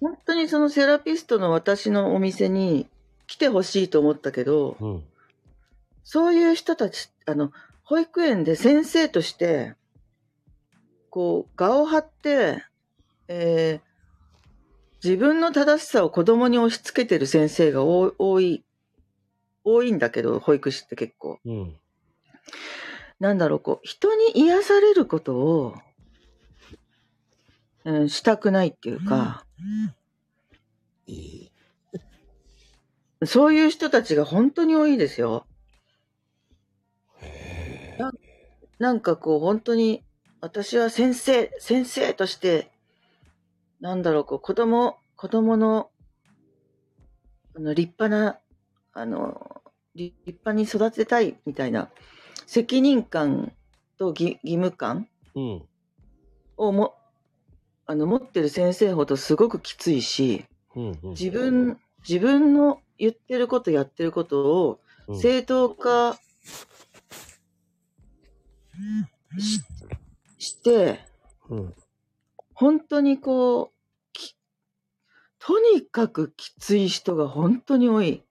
[0.00, 2.88] 本当にそのセラピストの私のお店に
[3.26, 5.04] 来てほしいと思ったけど、うん。
[6.04, 9.74] そういう人たち、あの、保育園で先生として、
[11.10, 12.62] こう、顔を張って、
[13.28, 13.88] えー
[15.02, 18.64] 自分の正しさを子供に押し付けてる先生が多多い、
[19.64, 21.38] 多いんだけど、保育士って結構。
[21.44, 21.76] うん。
[23.20, 25.74] なんだろう、こう、人に癒されることを、
[27.84, 29.44] うん、したくないっていうか。
[33.26, 35.46] そういう人たちが本当に多いですよ。
[37.20, 37.98] へえ。
[38.78, 40.04] なんかこう本当に
[40.40, 42.70] 私は先生、先生として、
[43.80, 45.90] なんだろう、こう子供、子供の、
[47.56, 48.38] あの立派な、
[48.92, 49.62] あの、
[49.94, 51.90] 立立派に育てたいみたいな
[52.46, 53.52] 責任感
[53.98, 55.68] と義義務感うん。
[56.56, 56.94] をも、
[57.90, 60.44] あの持ってる先生ほどすごくきついし、
[60.76, 60.98] うん。
[61.02, 61.10] うん。
[61.12, 66.18] 自分、自分の言ってることやってることをうん、正当化
[69.38, 69.62] し
[70.38, 71.00] して、
[71.48, 71.74] うん。
[72.52, 73.74] 本当にこう、
[74.12, 74.36] き
[75.38, 78.22] とにかくきつい人が本当に多い。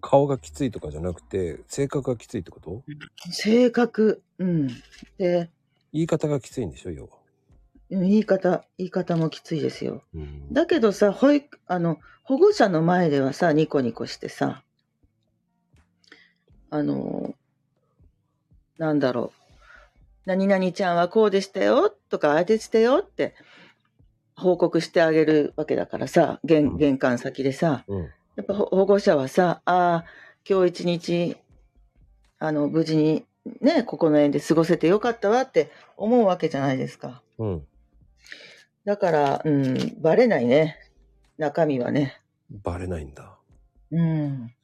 [0.00, 2.82] 顔がきついとかじゃなくて、性格がきついってこと？
[3.30, 4.68] 性格、うん。
[5.18, 5.50] で、
[5.92, 7.10] 言い方がきついんでしょ、要は。
[7.10, 7.20] うん
[7.90, 10.04] 言い方、言い方もきついですよ。
[10.14, 10.52] うん。
[10.52, 14.62] だけどさ、保育、あの、保護者の前ではさ、ニコニコしてさ、
[16.70, 17.34] あの、
[18.78, 19.40] なんだろう。
[20.26, 23.34] 何々ちゃんはこうでしたよとか、ああでしたよって
[24.36, 28.02] 報告してあげるわけだからさ、玄玄関先でさ、うん。
[28.36, 30.04] やっぱ保保護者はさ、ああ、
[30.48, 31.36] 今日一日、
[32.38, 33.24] あの、無事に
[33.60, 37.22] ね、ここの園で過ごせてよかったわって思うわけじゃないですか。
[37.38, 37.66] うん。
[38.84, 40.78] だから、うん、バレないね。
[41.38, 42.20] 中身はね。
[42.50, 43.38] バレないんだ。
[43.90, 44.54] うん。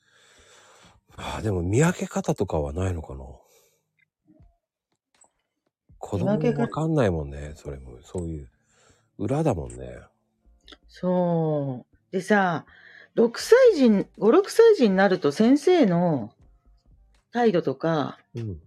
[1.17, 3.25] ああ、でも見分け方とかはないのかな？
[5.99, 7.99] 子供見分け方もわかんないもんね、それも。
[8.03, 8.51] そういう。
[9.19, 9.99] 裏だもんね。
[10.89, 12.13] そう。
[12.13, 12.67] でさ、
[13.17, 16.33] 6歳児、5、6歳児になると先生の
[17.33, 18.61] 態度とか、うん。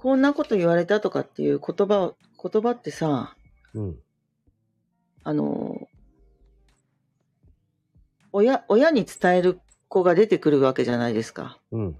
[0.00, 3.36] こんなこと言われたとかっていう言葉を、言葉ってさ、
[3.74, 3.98] うん。
[5.24, 5.76] あの、
[8.32, 11.58] 親、親に伝える子が出てくるわけじゃないですか。
[11.70, 11.98] うん。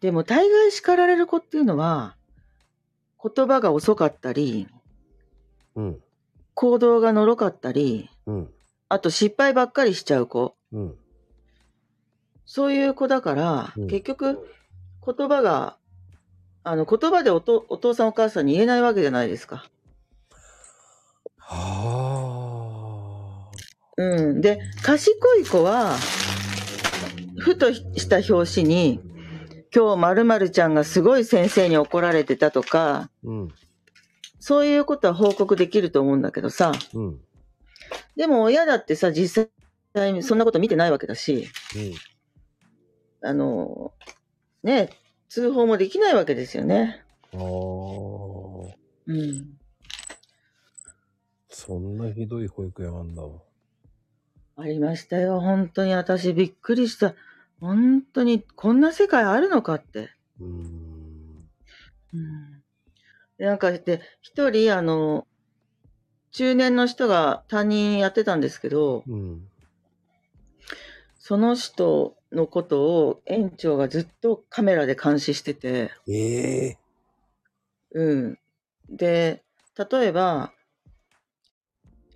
[0.00, 2.14] でも大概叱られる子っていうのは、
[3.24, 4.68] 言葉が遅かったり、
[5.74, 6.02] うん。
[6.52, 8.50] 行動がのろかったり、うん。
[8.90, 10.56] あと失敗ばっかりしちゃう子。
[10.72, 10.94] うん。
[12.44, 14.46] そういう子だから、うん結局、
[15.06, 15.78] 言葉が、
[16.64, 19.64] あの、言葉でおとお父さんお母さんに言えないわけじゃないですか。
[21.38, 22.68] は
[23.48, 23.52] あ。
[23.96, 24.40] うん。
[24.40, 25.96] で、賢い子は、
[27.38, 29.00] ふとした表紙に、
[29.74, 33.48] 今日〇〇ちゃんがすごい先生に怒られてたとか、うん。
[34.38, 37.20] そういうことは報告できると思うんだけどさ、うん。
[38.16, 39.48] でも親だってさ、実
[39.94, 41.48] 際にそんなこと見てないわけだし、
[43.22, 43.28] うん。
[43.28, 43.92] あの、
[44.62, 44.90] ね、
[45.32, 47.02] 通報もできないわけですよね。
[47.32, 47.40] ああ。
[47.40, 49.58] うん。
[51.48, 53.22] そんなひどい保育園あんだ。
[54.56, 55.40] ありましたよ。
[55.40, 57.14] 本当に私びっくりした。
[57.60, 60.10] 本当にこんな世界あるのかって。
[60.38, 61.48] うーん。
[62.12, 62.62] うん。
[63.38, 65.26] でなんかで、一人、あの、
[66.32, 69.48] 中年の人が担任やってたんですけど、うん。
[71.18, 76.78] その人のことを園長がずっとカメラで監視してて、ええ
[77.94, 78.38] うん。
[78.88, 79.42] で、
[79.90, 80.52] 例えば、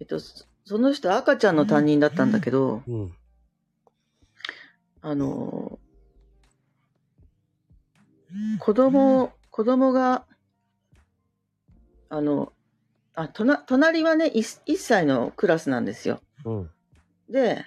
[0.01, 3.15] えっと、そその人赤ちゃんの担任だったんだけど、うん。
[5.01, 5.79] あの、
[8.59, 10.25] 子供、子供が、
[12.09, 12.53] あの、
[13.15, 16.21] あ、とな、隣はね、1, 1歳のクラスなんですよ。
[16.45, 16.71] うん。
[17.31, 17.65] で、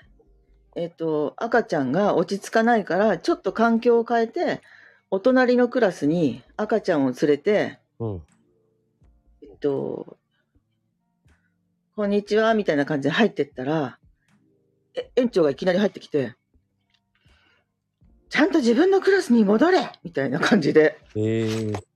[0.76, 4.62] えっと、赤ちゃんが落ち着かないから、ちょっと環境を変えて、
[5.12, 8.22] お隣のクラスに赤ちゃんを連れて、うん。
[9.42, 10.18] えっと、
[11.96, 13.98] こんにちは、みたいな感じで入ってったら、
[14.96, 16.36] え園長がいきなり入ってきて、
[18.30, 21.90] ちゃんと自分のクラスに戻れみたいな感じで、ええ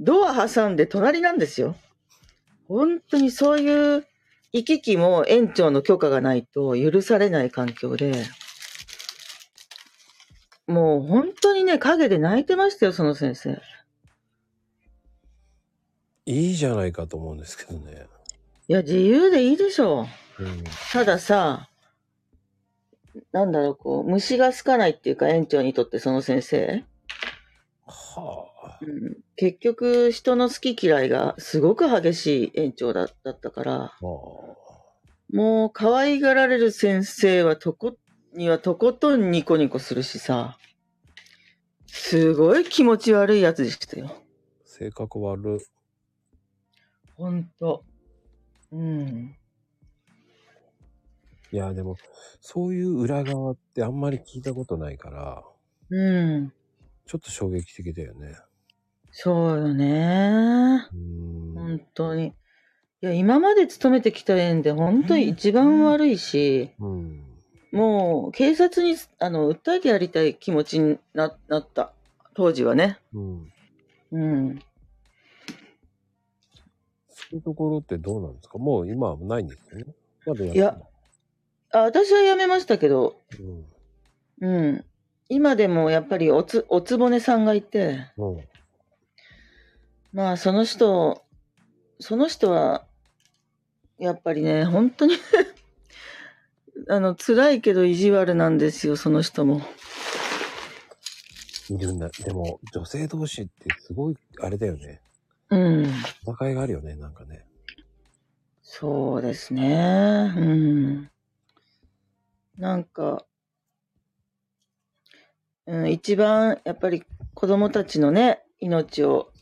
[0.00, 1.76] ドア挟んで隣なんですよ。
[2.68, 4.06] 本当にそういう
[4.52, 8.24] 行き来も園長の許可がないと許されない環境で、
[10.66, 13.60] もう本当にね、陰で泣いてましたよ、その先生。
[16.26, 18.06] いいじゃないかと思うんですけどね。
[18.68, 20.06] いや、自由でいいでしょ
[20.38, 20.44] う。
[20.44, 20.64] うん。
[20.92, 21.70] たださ、
[23.32, 26.84] なんだろう、こう、虫が好かないっていうか、園長にとってその先生。
[27.86, 28.57] はあ。
[28.80, 34.56] うん、結局、人の好き嫌いがすごく激しい園長だだったから、は
[35.32, 37.96] もう可愛がられる先生はとこ、
[38.34, 40.58] にはとことんニコニコするしさ、
[41.86, 44.06] すごい気持ち悪いやつでしたよ。
[44.10, 44.22] あ。
[44.64, 45.60] 性格悪い。
[47.16, 47.84] ほんと。
[48.70, 49.36] うん。
[51.50, 51.96] いや、でも、
[52.40, 55.42] そういう裏側ってあんまり聞いたことないから、
[55.90, 56.52] うん。
[57.06, 58.36] ちょっと衝撃的だよね。
[59.20, 60.86] そうよね。
[60.92, 62.26] 本当に。
[62.28, 62.32] い
[63.00, 67.24] や、今まで勤めてきた園で本当に一番悪いし、うん。
[67.72, 71.92] もう警察にあの訴えてやりたい気持ちにななった。
[72.34, 73.00] 当時はね。
[73.12, 73.52] うん。
[74.12, 74.58] うん。
[77.08, 78.58] そういうところってどうなんですか？
[78.58, 79.94] もう今はないんですよね？
[80.26, 80.78] まだやいや
[81.72, 83.16] あ私は辞めましたけど、
[84.40, 84.48] うん。
[84.48, 84.84] うん。
[85.28, 88.40] 今でもやっぱりおつ、おつぼねさんがいて、うん。
[90.12, 91.24] まあその人、
[92.00, 92.86] その人は、
[93.98, 95.14] やっぱりね、本当に
[96.88, 99.62] あの、辛いけど意地悪なんですよ、その人も。
[101.70, 102.08] いるんだ。
[102.24, 105.00] でも、女性同士ってすごい、あれだよね。
[105.50, 105.86] うん。
[106.26, 107.44] 戦いがあるよね、なんかね。
[108.62, 110.32] そうですね。
[110.36, 111.10] うん。
[112.56, 113.24] なんか、
[115.66, 119.32] うん、一番やっぱり子供たちのね、命を、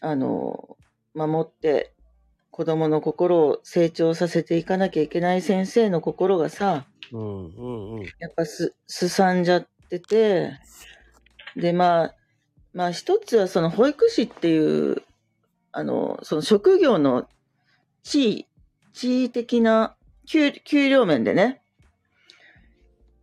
[0.00, 0.76] あの、
[1.14, 1.94] 守って、
[2.50, 8.02] 子供の心を成長させていかなきゃいけない先生の心がさ、うん、うん、うん。
[8.18, 10.52] やっぱす、すさんじゃってて、
[11.56, 12.14] で、まあ、
[12.72, 15.02] まあ一つはその保育士っていう、
[15.72, 17.28] あの、その職業の
[18.02, 18.46] 地位、
[18.92, 21.62] 地位的な給給料面でね、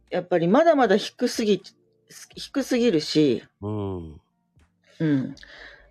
[0.10, 1.62] やっぱりまだまだ低すぎ、
[2.36, 4.22] 低すぎるし、うん。
[5.00, 5.36] うん。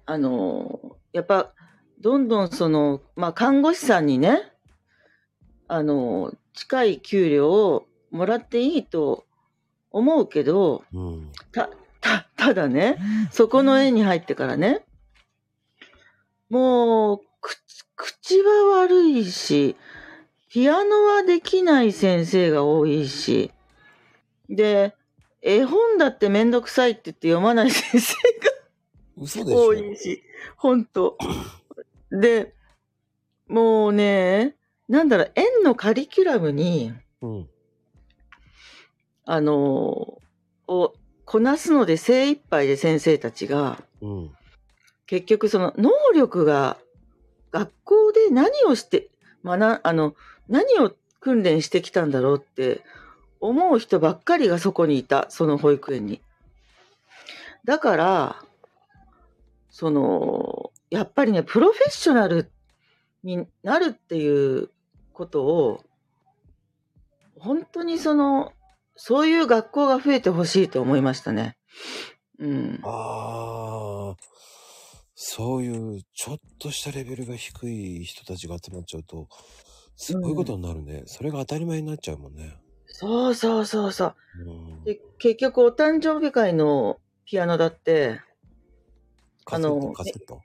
[0.06, 1.52] あの、やっぱ、
[2.00, 4.52] どんどんその、まあ、看護師さんにね、
[5.66, 9.26] あの、近い給料をもらっていいと
[9.90, 11.32] 思うけど、うん。
[11.52, 12.98] た、た、ただね、
[13.32, 14.84] そこの園に入ってからね、
[16.48, 17.58] もう、口、
[17.96, 19.76] 口は悪いし、
[20.48, 23.50] ピアノはできない先生が多いし、
[24.48, 24.94] で、
[25.42, 28.56] 絵本だってめんどくさいって言って読まない先生が
[29.16, 30.22] 嘘でしょ多いし、
[30.56, 31.16] ほんと。
[32.10, 32.54] で、
[33.48, 34.56] もうね、
[34.88, 37.48] なんだろう、園のカリキュラムに、うん。
[39.24, 40.18] あの、
[40.68, 40.92] を
[41.24, 44.30] こなすので精一杯で先生たちが、うん。
[45.06, 46.76] 結局その能力が
[47.52, 49.08] 学校で何をして、
[49.44, 50.14] 学、あの、
[50.48, 52.82] 何を訓練してきたんだろうって
[53.40, 56.20] 思う人ばっかりがそこにいた、その保育園に。
[57.64, 58.45] だから、
[59.78, 62.50] その、やっぱりね、プロフェッショナル
[63.22, 64.70] になるっていう
[65.12, 65.84] ことを、
[67.38, 68.54] 本当にその、
[68.94, 71.58] そういう学校が増えてほしいと思いましたね。
[72.38, 72.80] うん。
[72.84, 74.16] ああ、
[75.14, 79.28] そういうちょっとしたレベルが低い人たちが集まっちゃうと、
[79.94, 81.02] すごいことになるね。
[81.04, 82.56] それが当たり前になっちゃうもんね。
[82.86, 84.14] そうそうそうそう。
[84.38, 84.84] うん。
[84.84, 88.22] で、結局お誕生日会のピアノだって、
[89.46, 90.42] カセット、あのカセット？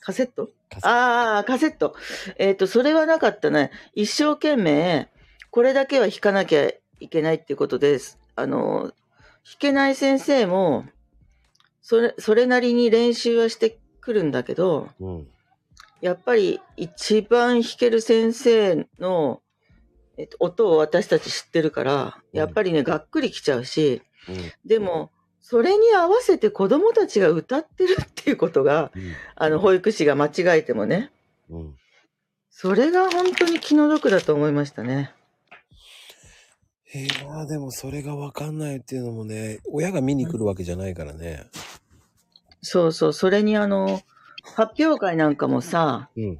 [0.00, 0.46] カセット？
[0.68, 1.94] カセットああ、カセット。
[2.38, 3.70] えっ、と、それはなかったね。
[3.94, 5.10] 一生懸命、
[5.50, 8.18] これだけは弾かなきゃいけないっていうことです。
[8.34, 8.92] あの、弾
[9.58, 10.86] けない先生も、
[11.82, 15.28] それ、それなりに練習はしてくるんだけど、うん。
[16.00, 19.42] やっぱり一番弾ける先生の、
[20.16, 24.52] えっと、音を私たち知ってるから、やっぱりね、がっくりきちゃうし、うん。
[24.64, 25.10] でも、
[25.42, 28.92] それに合わせて子供たちが歌ってるっていうことが、
[29.34, 31.10] あの、保育士が間違えてもね、
[31.50, 31.60] うん。
[31.60, 31.74] うん。
[32.48, 35.12] それが本当に気の毒だと思いましたね。
[36.94, 41.46] いやーでもそれがわかんないっていうのもね、親が見に来るわけじゃないからね。
[42.60, 44.02] そうそう、それにあの、
[44.44, 46.38] 発表会なんかもさ、うん。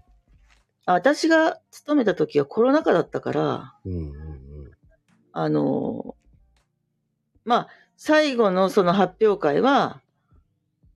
[0.84, 4.12] あ私が勤めた時はコロナ禍だったから、うんうんうん。
[5.32, 6.14] あの、
[7.44, 7.68] まあ、
[8.04, 10.00] 最後のその発表会は、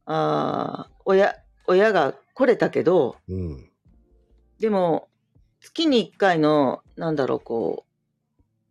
[0.07, 1.37] あー親、
[1.69, 3.71] 親が来れたけど、うん。
[4.59, 5.07] でも、
[5.61, 7.87] 月に1回の、なんだろう、こ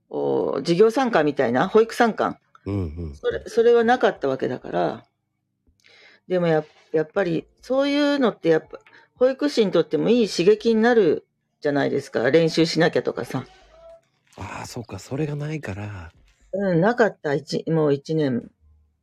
[0.10, 2.38] う、お授業参観みたいな、保育参観。
[2.66, 2.80] うんう
[3.12, 3.16] ん。
[3.16, 5.06] それ、それはなかったわけだから、
[6.28, 8.80] でもや、やっぱり、そういうのってやっぱ、
[9.16, 11.26] 保育士にとってもいい刺激になる
[11.62, 12.30] じゃないですか。
[12.32, 13.46] 練習しなきゃとかさ。
[14.36, 16.12] ああ、そっか、それがないから。
[16.58, 18.50] うん、なかった、一、もう一年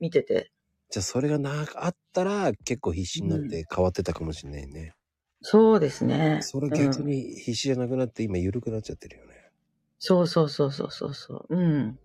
[0.01, 0.51] 見てて。
[0.91, 4.95] じゃあそれがなあったら結構必死になって変わってたかもしれないね。
[5.43, 6.39] そうですね。
[6.43, 9.51] それうん、逆に必死じゃなくなって今緩くなっちゃってるよね。
[9.99, 11.57] そうそうそうそうそうそう。
[11.57, 11.99] うん。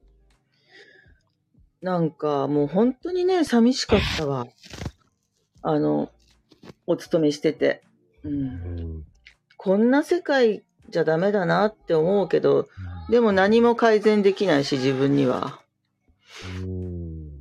[1.82, 4.48] なんかもう本当にね、寂しかったわ。
[5.62, 6.12] あの、
[6.86, 7.84] お勤めしてて。
[8.24, 8.34] うん。
[8.34, 8.36] う
[9.00, 9.06] ん。
[9.58, 12.68] こんな世界じゃダメだなって思うけど、
[13.10, 15.62] でも何も改善できないし、自分には。
[16.62, 17.32] うん。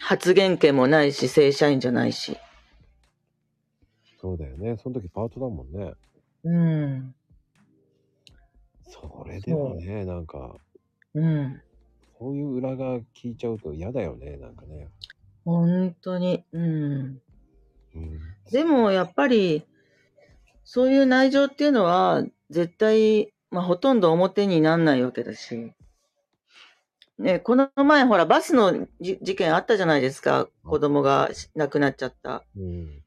[0.00, 2.36] 発言権もないし、正社員じゃないし。
[4.20, 4.76] そうだよね。
[4.82, 5.92] その時パートだもんね。
[6.44, 7.14] うん。
[8.88, 10.56] それでもね、なんか、
[11.14, 11.62] うん。
[12.18, 14.88] そういう裏側聞いちゃうと嫌だよね、なんかね。
[15.44, 16.44] 本当に。
[16.52, 17.20] うん。
[17.94, 18.20] うん。
[18.50, 19.64] でもやっぱり、
[20.64, 25.72] そういう内情っていうのは、絶対、まあほとんど表になんないわけだし。
[27.18, 30.48] ね、この前ほら、バスのじ事件あったじゃないですか。
[30.64, 32.44] 子供が亡くなっちゃった。
[32.56, 33.02] うん。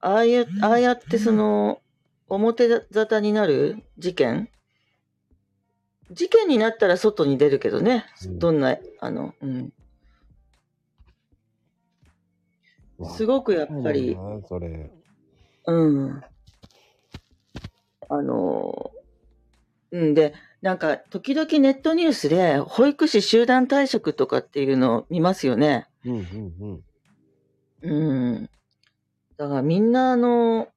[0.00, 1.80] ああいう、ああやってその、
[2.28, 4.48] 表沙汰になる事件？
[6.12, 8.04] 事件になったら外に出るけどね。
[8.24, 9.72] うんどんな、あの、うん。
[13.16, 14.16] すごくやっぱり。
[15.66, 16.22] うん。
[18.08, 18.92] あの、
[19.90, 25.86] うんで、なんか、時々ネットニュースで、保育士集団退職とかっていうのを見ますよね。
[26.04, 26.84] うんうん
[27.82, 28.32] うん。
[28.32, 28.50] うん。
[29.36, 30.68] だからみんな、あの、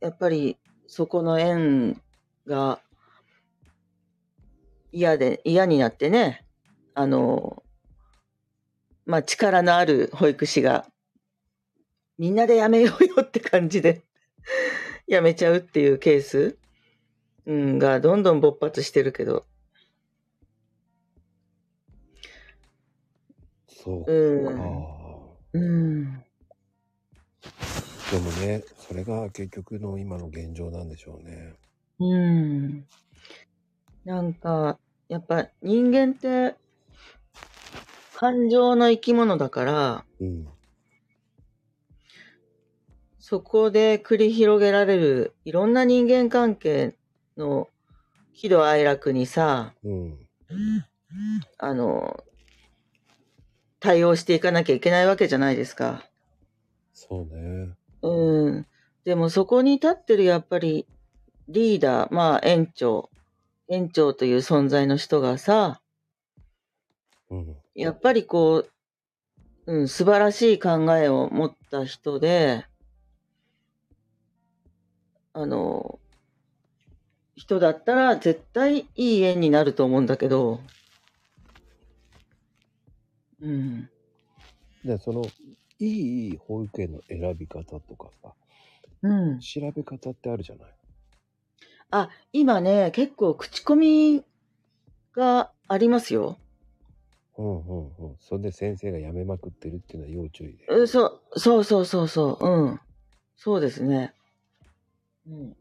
[0.00, 2.00] やっぱり、そこの縁
[2.46, 2.80] が
[4.90, 6.44] 嫌で、嫌になってね、
[6.94, 7.62] あの、
[9.06, 10.86] まあ、力のある保育士が、
[12.18, 14.02] みんなでやめようよって感じで、
[15.06, 16.58] やめちゃうっていうケース、
[17.48, 19.46] うん、がどんどん勃発してるけど、
[23.66, 24.12] そうか。
[24.12, 25.58] うん。
[25.58, 26.24] うん。
[28.10, 31.54] でもね、それが結局の今の現状なんでしょうね。
[32.00, 32.86] うん。
[34.04, 34.78] なんか、
[35.08, 36.54] やっぱ人間って
[38.14, 40.46] 感情の生き物だから、うん。
[43.18, 46.94] そこで繰り広げられるいろんな人間関係
[47.38, 47.68] の
[48.34, 50.18] 喜怒哀楽にさ、うん。
[51.58, 52.22] あの、
[53.80, 56.04] 対応していかなきゃいけないわけじゃないですか。
[56.92, 57.74] そうね。
[58.02, 58.66] うん。
[59.04, 60.86] でもそこに立ってるやっぱり
[61.48, 63.08] リーダー、まあ園長、
[63.68, 65.80] 園長という存在の人がさ、
[67.30, 67.56] うん。
[67.74, 68.66] やっぱりこ
[69.66, 72.66] う、うん、素晴らしい考えを持った人で、
[75.32, 76.00] あの、
[77.38, 80.60] 人だったら絶対いい縁になると思うんだけど、
[83.40, 83.88] うん。
[84.84, 85.24] で、その、
[85.78, 88.34] いい保育園の選び方とかさ、
[89.02, 89.38] うん。
[89.38, 90.68] 調べ方ってあるじゃない？
[91.90, 94.24] あ、今ね、結構口コミ
[95.14, 96.38] がありますよ。
[97.36, 98.16] うんうんうん。
[98.18, 100.66] それで先生が辞めまくってるっていうのは要注意で。
[100.66, 102.80] うんそう、そうそうそうそう、うん。
[103.36, 104.12] そうですね。
[105.28, 105.56] うん。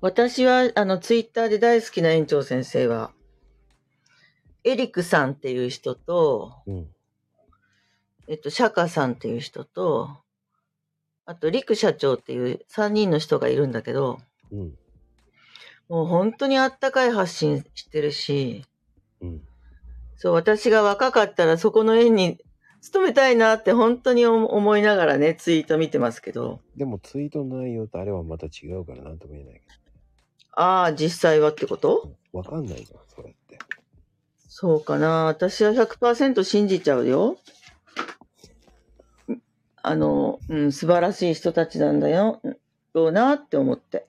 [0.00, 3.12] 私は、あの、ツイッターで大好きな園長先生は、
[4.62, 6.88] エリックさんっていう人と、うん。
[8.28, 10.18] えっと、シャカさんっていう人と、
[11.24, 14.18] あと、リク社長っていう3人の人がいるんだけど、
[14.52, 14.74] うん。
[15.88, 18.64] もう本当にあったかい発信してるし、
[19.20, 19.40] うん。
[20.16, 22.38] そう、私が若かったらそこの園に
[22.80, 29.85] 勤めたいなって本当に思思いながらね、ツイート見てますけど、でもツイートの内容とあれはまた違うからなんとも言えないけ
[30.56, 32.16] ああ、実際はってこと？
[32.32, 32.38] ど。
[32.38, 33.58] わかんないじゃん、それって。
[34.48, 35.26] そうかな。
[35.26, 37.36] 私は100%信じちゃうよ。
[39.82, 42.40] あの、うん、素晴らしい人たちなんだよ、
[42.92, 44.06] どうなって思って。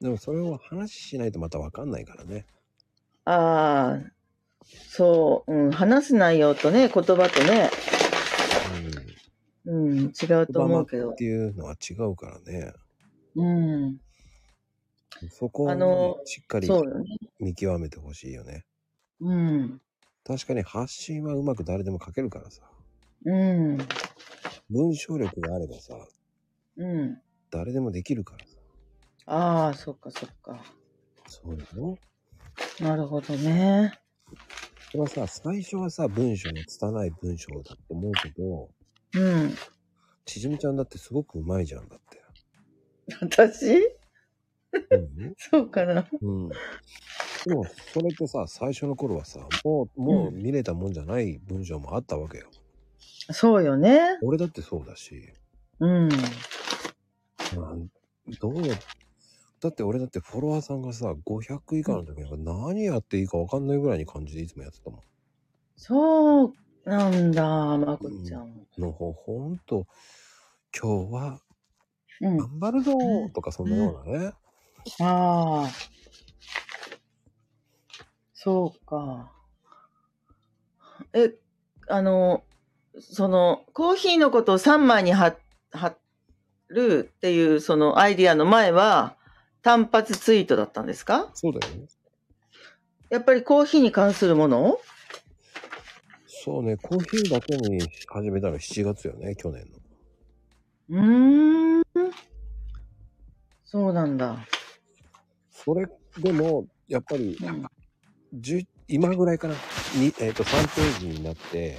[0.00, 2.46] でもそれを話しないとまたわかんないからね。
[3.24, 4.10] ああ、
[4.88, 7.70] そう、うん、話す内容とね、言葉とね、
[9.66, 11.14] うん、違うと思うけどっ。
[11.16, 12.72] ていうのは違うからね。
[13.34, 14.00] うん。
[15.30, 16.68] そこをしっかり。
[17.38, 18.64] 見極めてほしいよね。
[19.20, 19.80] うん。
[20.24, 22.62] 確かに発信はうまく誰でも書けるからさ。
[23.24, 23.78] うん。
[24.68, 25.94] 文章力があればさ、
[26.76, 27.20] うん。
[27.50, 28.56] 誰でもできるからさ。
[29.26, 30.64] ああ、そっかそっか。
[31.28, 31.98] そうだよ。
[32.80, 33.92] なるほどね。
[34.90, 38.70] それはさ、最初はさ、文章の拙い文章だって思うけど、
[39.14, 39.54] うん。
[40.24, 42.22] ちじみちゃんだってすごくうまいじゃんだって。
[43.20, 43.76] 私？
[43.76, 43.95] うん
[45.36, 46.08] そうかな。
[46.20, 46.48] うん。
[46.48, 46.54] で
[47.54, 52.50] も、それってさ、最初の頃はさ、もう、もう見れたもんじゃない文章もあったわけよ。
[53.30, 54.18] そうよね。
[54.22, 55.32] 俺だってそうだし、
[55.80, 56.08] うん。
[56.08, 56.14] な
[57.74, 57.88] ん
[58.40, 58.74] どうや、
[59.60, 65.00] だって俺だってフォロワーさんがさ、500以下の時なんか何やっていいか分かんないぐらいに感じでいつもやってたもん。
[65.76, 66.54] そう
[66.84, 67.44] なんだ、
[67.78, 68.66] まこちゃん。
[68.78, 69.86] のほほんと、
[70.76, 71.40] 今日は
[72.20, 72.36] うん。
[72.36, 74.32] 頑張るぞーとかそんなようなね。
[75.00, 75.70] ああ。
[78.34, 79.32] そうか。
[81.12, 81.34] え、
[81.88, 82.44] あの、
[82.98, 85.36] その、コーヒーのことを3枚に貼
[85.72, 85.96] 貼
[86.68, 89.16] るっていうそのアイディアの前は
[89.62, 91.30] 単発ツイートだったんですか？
[91.34, 91.86] そうだよね。
[93.10, 94.78] やっぱりコーヒーに関するもの？
[96.26, 99.64] そうね、コーヒーだけに始めたの7月よね、去年
[100.88, 101.00] の。
[101.00, 101.82] うーん。
[103.64, 104.38] そうなんだ。
[105.66, 105.84] それ
[106.18, 107.66] でも、やっぱり、うん。
[108.40, 109.54] 10今ぐらいかな。
[109.98, 111.76] にえっ、と、3ページになって、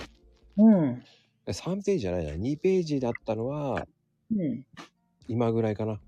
[0.57, 1.03] うん。
[1.45, 3.87] え3ページじゃないな、2ページだったのは、
[4.29, 4.65] うん。
[5.29, 6.01] 今ぐらいかな。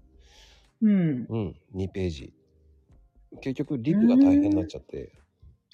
[0.81, 1.25] うん。
[1.29, 2.33] うん、2ページ。
[3.39, 5.13] 結局、リプが大変になっちゃって、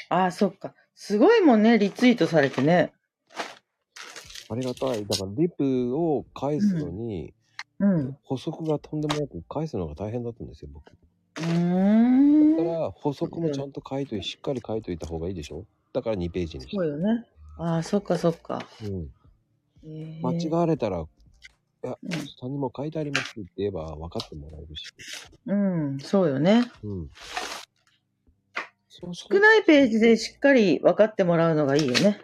[0.10, 0.76] ああ、そっか。
[0.94, 2.94] すごいもんね、リツイートされてね。
[4.48, 5.04] ありがたい。
[5.08, 7.34] だから、リプを返すのに、
[7.80, 8.00] うん。
[8.10, 10.92] う補足がとんでもなく返すのが大変だったんですよ、僕。
[11.36, 12.64] だ。
[12.64, 15.66] から、補足もちゃんと書いといしっかり書いといた方がいいでしょ？
[15.94, 16.78] だから2ページにした。
[16.78, 17.26] そうよね。
[17.58, 18.68] ああ、そっかそっか。
[18.84, 19.10] うん。
[19.86, 24.86] えー間違われたら、いや、うん下にも書いてありますって言えば分かってもらえるし。
[25.46, 26.66] うん、そうよね。
[26.84, 27.10] うん。
[28.90, 29.40] そうそ少う。
[29.40, 32.20] ないページでしっかり分かってもらうのがいいよね。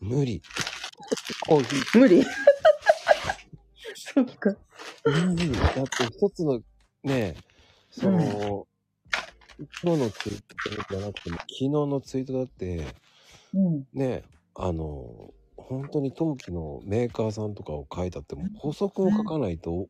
[0.00, 0.42] 無理。
[1.48, 2.00] コーヒー。
[2.00, 2.24] 無理。
[3.94, 4.54] そっか。
[5.04, 5.52] 無理。
[5.52, 6.60] だって一つの、
[7.04, 7.36] ね、
[7.98, 8.66] その、
[9.82, 10.36] 今日のツイー
[10.86, 12.84] トじゃなくても、昨日のツイートだって、
[13.54, 13.86] うん。
[13.94, 14.22] ね、
[14.54, 19.86] あの、本当に陶器のメーカーさんとかを書いたっても、補足を書かないと、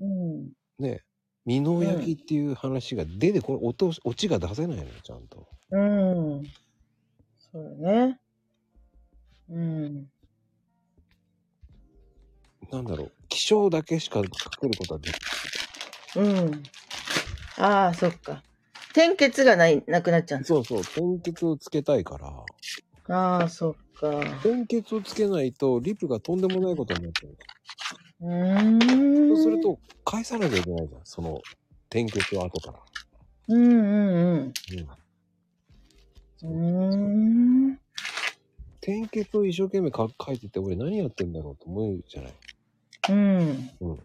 [0.00, 0.52] うん。
[0.78, 1.02] ね、
[1.44, 5.46] 未納焼きっていう話が出てこれ、音、オチが出せないのよ、ちゃんと。
[5.70, 6.42] うん。
[7.52, 8.20] そうよね。
[9.50, 10.06] うん。
[12.70, 15.14] なんだろう、気象だけしか書けることはでき
[16.16, 16.62] うん。
[17.58, 18.42] ああ、そっか。
[18.94, 20.46] 点結がない、なくなっちゃうんだ。
[20.46, 22.28] そうそう、点結をつけたいから、
[23.14, 24.38] ああ、そっか。
[24.42, 27.36] 点結をつけないと、リプがとんでもないことになっちゃう。
[28.22, 29.28] うーん。
[29.28, 29.60] そうする。
[29.60, 31.40] と、返さなきゃいけないじゃん、その、
[31.90, 32.78] 点結を後から。
[33.48, 33.74] うんうん
[34.14, 34.52] うん。
[36.42, 36.52] うん。
[36.52, 37.78] うーん。
[38.80, 42.32] 点結を一生懸命書書いてて、俺何やってんだろうと思うじゃない。
[43.10, 43.70] うん。
[43.80, 43.98] う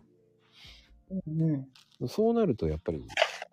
[1.27, 1.53] うん。
[1.53, 1.67] ん。
[2.07, 3.01] そうなると、やっぱり、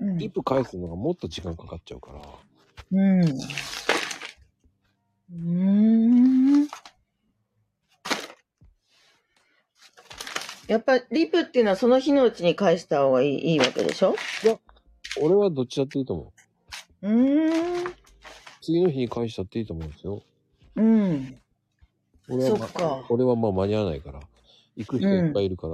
[0.01, 0.19] うん。
[0.19, 2.21] リプ返すのがもっと時間かかっちゃうから、
[2.93, 3.23] うん。
[3.23, 6.69] うーん。
[10.67, 14.15] やっぱリプっていうのはその日のうちに返した方がいいいいわけでしょ？
[15.21, 16.33] 俺はどっちだっていいと思
[17.03, 17.09] う。
[17.09, 17.95] うーん。
[18.63, 20.23] 次の日に返したっていいと思うんですよ。
[20.77, 21.41] うん。
[22.29, 24.21] 俺は、そっか俺はまあ間に合わないから。
[24.77, 25.69] 行く人いっぱいいるか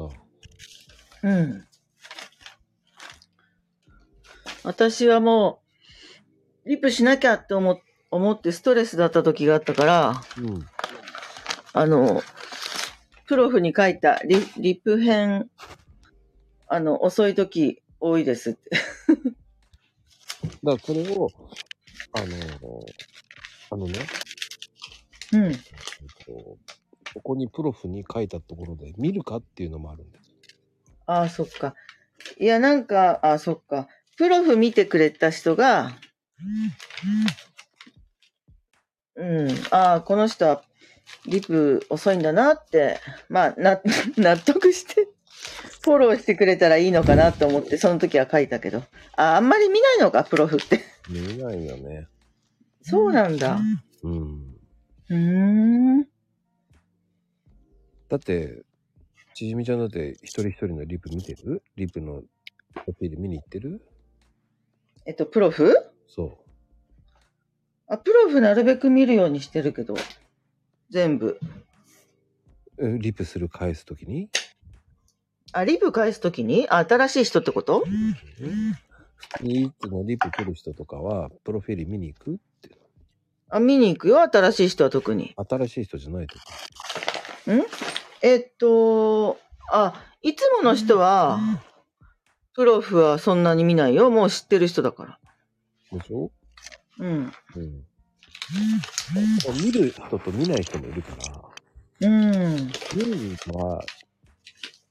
[1.23, 1.31] ら。
[1.31, 1.65] うん。
[4.65, 5.63] 私はも
[6.67, 7.81] う、リプしなきゃって思
[8.11, 10.67] 思ってストレスだった時があったから、うん。
[11.73, 12.23] あの、
[13.27, 15.49] プロフに書いたリリップ編、
[16.67, 18.71] あの、遅い時多いですって。
[20.65, 21.31] だからそれを、
[22.13, 22.87] あの、
[23.71, 24.01] あのね、
[25.33, 25.45] うん。
[25.47, 25.57] えっ
[26.27, 26.59] と
[27.15, 30.33] ここにプロフに書いたところで見るかっていうのもあるんです。
[31.07, 31.75] ああ、そっか。
[32.39, 33.89] いや、なんか、あそっか。
[34.21, 35.93] プロフ見てくれた人が、
[39.17, 40.63] うん、ああ、この人は
[41.27, 43.01] リプ遅いんだなって、
[43.31, 43.81] まあ、な、
[44.19, 45.09] 納得して、
[45.81, 48.85] フォローしてくれたらいいのかなと思って、その時は書いたけど。
[49.17, 50.83] あ、あんまり見ないのか、プロフって。
[51.09, 52.07] 見ないよね。
[52.83, 53.59] そうなんだ。
[54.03, 54.57] うん。
[55.09, 56.03] うーん。
[58.11, 58.65] だって、
[59.33, 61.63] ちじみちゃんだって一人一人のリプ見てる？
[61.77, 62.23] リプの
[62.85, 63.81] コピーで見に行ってる？
[65.07, 65.75] えっと、プロフ？
[66.07, 66.39] そ
[67.89, 69.95] あ、プロフなるべく見るようにしてるけど。
[70.91, 71.41] 全部。
[72.79, 74.29] リプする返すときに？
[75.53, 76.69] あ、リプ返すときに？
[76.69, 77.85] あ、新しい人ってこと？
[79.43, 82.71] いつもリプ来る人とかは、プロフィール見に行くって。
[83.49, 84.21] あ、見に行くよ？
[84.23, 85.35] 新しい人は特に。
[85.37, 86.45] 新しい人じゃないとか。
[88.23, 89.39] えっと、
[89.73, 91.41] あ、いつもの人は、
[92.55, 94.11] プロフはそんなに見ないよ。
[94.11, 95.19] もう知ってる人だから。
[95.93, 96.31] でしょ？
[96.99, 97.33] うん。
[97.57, 97.85] うん。
[99.65, 101.11] 見る人と見ない人もいるか
[102.01, 102.71] ら、うん。
[102.95, 103.83] 見る人は、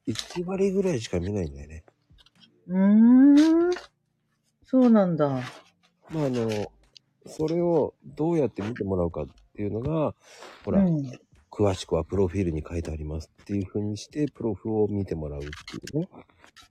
[0.07, 1.83] 1割ぐらいしか見ないんだよね。
[2.67, 3.75] うーん。
[4.65, 5.29] そうなんだ。
[6.09, 6.71] まあ、あの、
[7.25, 10.15] それをどうやって見てもらうかっていうのが、
[10.65, 11.19] ほら、うん。
[11.59, 16.09] 詳しくはプロフィールに書いてありますっていう風にして、プロフを見てもらうっていうね。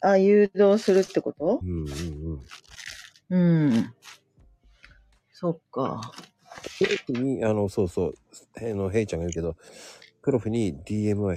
[0.01, 1.61] あ、誘導するってこと？
[1.63, 2.41] うんうん
[3.29, 3.67] うん。
[3.69, 3.95] うん。
[5.31, 6.11] そっか。
[6.79, 8.15] プロフに、あの、そうそう、
[8.57, 9.57] あの、ヘイちゃんが言うけど、
[10.23, 11.35] プロフに DM は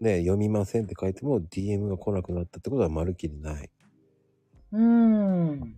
[0.00, 3.70] ね、読みませんって書いても DM が来なくなったってことはまるっきりない。
[4.72, 5.76] うん。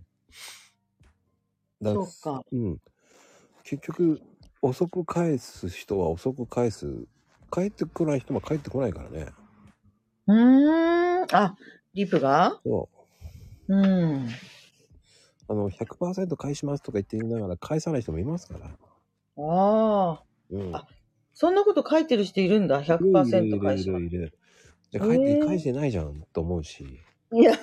[1.81, 2.41] だそっか。
[2.53, 2.77] うん。
[3.63, 4.21] 結局、
[4.61, 7.05] 遅く返す人は遅く返す。
[7.51, 9.27] 帰ってこない人も帰ってこないからね。
[10.27, 11.35] うーん。
[11.35, 11.55] あ、
[11.93, 12.59] リプが？
[12.65, 12.89] そ
[13.69, 13.73] う。
[13.75, 14.27] うん。
[15.49, 18.65] あの、100%返しますとか言って言いながら返さない人もいますから。
[18.65, 18.69] あ
[19.37, 20.23] あ。
[20.51, 20.75] うん。
[20.75, 20.85] あ
[21.33, 22.81] そんなこと書いてる人いるんだ。
[22.81, 24.33] いるいる100%返いしまるいる。
[24.91, 26.99] で、返って、えー返してないじゃんと思うし。
[27.31, 27.53] いや、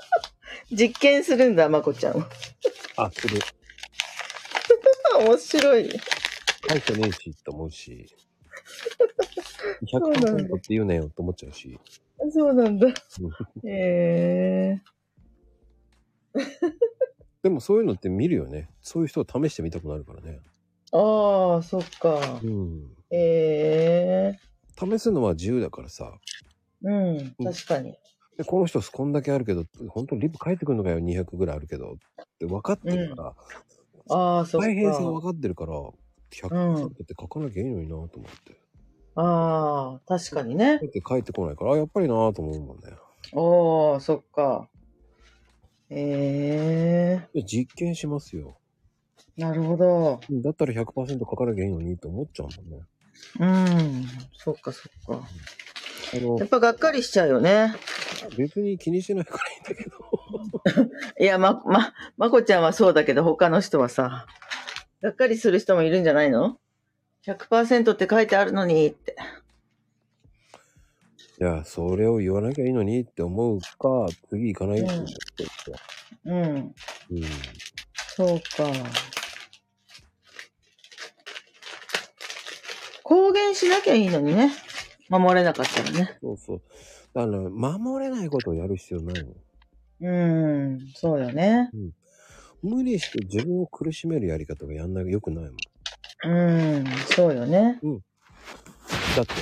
[0.72, 2.28] 実験するんだ、まこちゃんは。
[2.96, 3.34] あ、それ、
[5.26, 5.88] 面白い。
[6.66, 8.06] 返してねえしと思うし。
[9.98, 11.78] うなんだ100%って言うなよと思っちゃうし。
[12.32, 12.86] そうなんだ。
[12.86, 12.92] うん
[13.68, 14.82] へえ
[17.42, 18.70] でもそういうのって見るよね。
[18.80, 20.40] そういう人を試してみたくなるからね。
[20.92, 22.46] ああ、そっかう。
[22.46, 22.96] ん。
[23.10, 24.38] へえ
[24.78, 26.18] 試すのは自由だからさ。
[26.82, 27.96] うん、確かに。
[28.36, 31.92] で、この人こんだけあるけど、本当にリプ返ってくるのかよ、200ぐらいあるけど。
[31.92, 31.96] っ
[32.38, 33.34] て分かってるから、
[34.16, 34.66] ああ、そっか。
[34.66, 35.74] 大変さが分かってるから、
[36.42, 38.64] 100%うんって書かなきゃいいのになと思って。
[39.16, 40.78] ああ、確かにね。
[40.78, 42.92] だって帰ってこないから、あ、やっぱりなと思うもんね。
[43.32, 44.68] おー、そっか。
[45.90, 48.58] へえで実験しますよ。
[49.36, 50.20] なるほど。
[50.42, 52.84] だったら100%書かなきゃいいのにって思っちゃうもんね。
[53.40, 54.06] うん、
[54.36, 55.26] そっかそっか。
[56.14, 57.74] あのやっ、ぱがっかりしちゃうよね。
[58.36, 60.90] 別に気にしないからいいんだけど。
[61.20, 64.26] いや、ま、ま、まこちゃんはそうだけど、他の人はさ、
[65.04, 66.56] がっかりする人もいるんじゃないの
[67.26, 69.14] ?100% って書いてあるのにって。
[71.38, 75.12] いや、それを言わなきゃいいのにって思うか、次行かないって言って
[76.24, 76.74] うん、うん。
[78.16, 78.72] そうか。
[83.02, 84.52] 公言しなきゃいいのにね。
[85.10, 86.16] 守れなかったらね。
[86.22, 86.62] そうそう。
[87.12, 89.34] あの、守れないことをやる必要ないの。
[90.00, 90.10] う
[90.76, 91.70] ん、そうよね。
[92.64, 95.54] 無理して自分を苦しめるやり方がやんないよくないもん。
[96.26, 96.84] うん、
[97.14, 97.78] そうよね。
[99.14, 99.32] だって、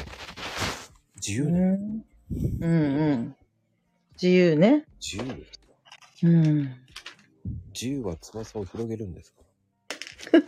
[1.14, 1.64] 自由うだよ。
[1.76, 2.04] ん、
[2.60, 3.36] うん、うん。
[4.20, 4.84] 自由ね。
[5.00, 5.60] 自由です。
[6.24, 6.74] うん。
[7.72, 9.42] 自由は翼を広げるんですか？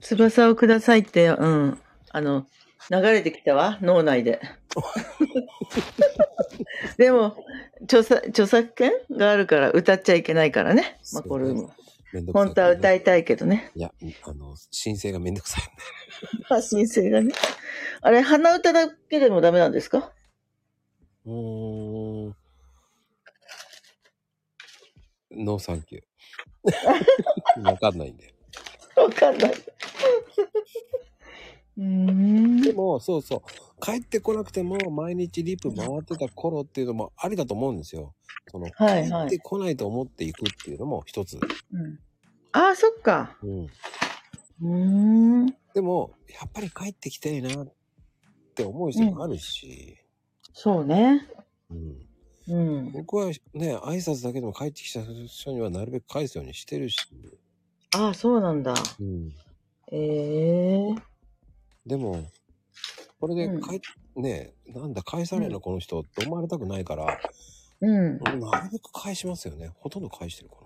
[0.00, 1.80] 翼をくださいって、うん。
[2.10, 2.46] あの、
[2.90, 4.38] 流れてきたわ、脳内で。
[6.98, 7.36] でも、
[7.84, 11.70] 著作、著作権があるから歌っちゃいけないからね、マコルーム。
[12.12, 12.46] めんどくさい。
[12.46, 13.70] 本当は歌いたいけどね。
[13.74, 15.66] いや、あの、申請がめんどくさいん
[16.38, 16.44] で。
[16.54, 17.32] あ、申請がね。
[18.02, 20.12] あれ、鼻歌だけでもダメなんですか？
[21.26, 22.36] うーん。
[25.32, 26.04] ノーサンキュー。
[27.64, 28.32] わかんないんで。
[28.96, 29.52] わかんない。
[31.76, 32.60] うーん。
[32.62, 33.40] でも、そうそう。
[33.80, 38.14] 帰ってこなくても、毎日リプ回ってた頃っていうのもありだと思うんですよ。
[38.50, 41.38] その、はいはい帰ってこないと思っていくっていうのも一つ。
[41.72, 41.98] うん、
[42.52, 43.36] ああ、そっか。
[43.42, 43.66] うん。
[43.66, 45.46] うーん。
[45.74, 47.72] でも、やっぱり帰ってきたいなっ
[48.54, 49.98] て思う人もあるし、
[50.52, 51.28] そうね。
[51.70, 52.08] うん。
[52.46, 52.92] うん。
[52.92, 56.98] 僕はね、挨拶だけでも帰ってきた人にはなるべく返すようにしてるし、
[57.96, 58.74] ああ、そうなんだ。
[59.00, 59.32] うん。
[59.92, 60.94] ええ
[61.86, 62.30] でも、
[63.20, 67.18] これでうんねなんだ返さないのこの人って思われたくないから、
[67.80, 68.18] うん。
[68.18, 69.70] なるべく返しますよね。
[69.76, 70.60] ほとんど返してるかな。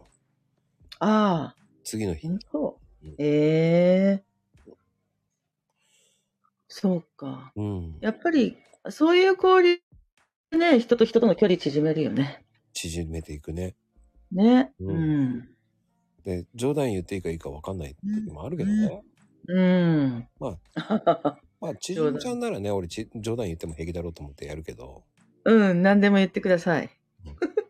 [1.01, 2.29] ああ、次の日。
[2.51, 3.15] そううん。
[3.19, 4.25] ええ
[6.69, 7.53] そうか。
[7.57, 7.99] うん。
[8.01, 8.57] やっぱり
[8.91, 9.81] そういう交流
[10.57, 12.45] ね、人と人との距離縮めるよね。
[12.73, 13.75] 縮めていくね。
[14.33, 14.73] ね。
[14.81, 15.49] ううんん。
[16.25, 19.03] で、冗談言っていいかいいか分かんない時もあるけどね。
[19.49, 20.29] うん。
[20.39, 20.59] ま
[21.61, 25.03] まあ、ちじみちゃんならね、俺ち冗談言っても平気だろうと思ってやるけど、
[25.45, 26.91] うん、何でも言ってください。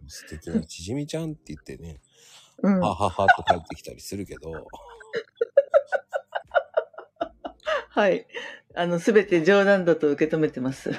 [0.06, 2.00] 素敵なちじみちゃんって言ってね、
[2.62, 2.80] うん。
[2.80, 4.52] はははと帰ってきたりするけど、
[7.90, 8.26] はい。
[8.74, 10.92] あの、すべて冗談だと受け止めてます。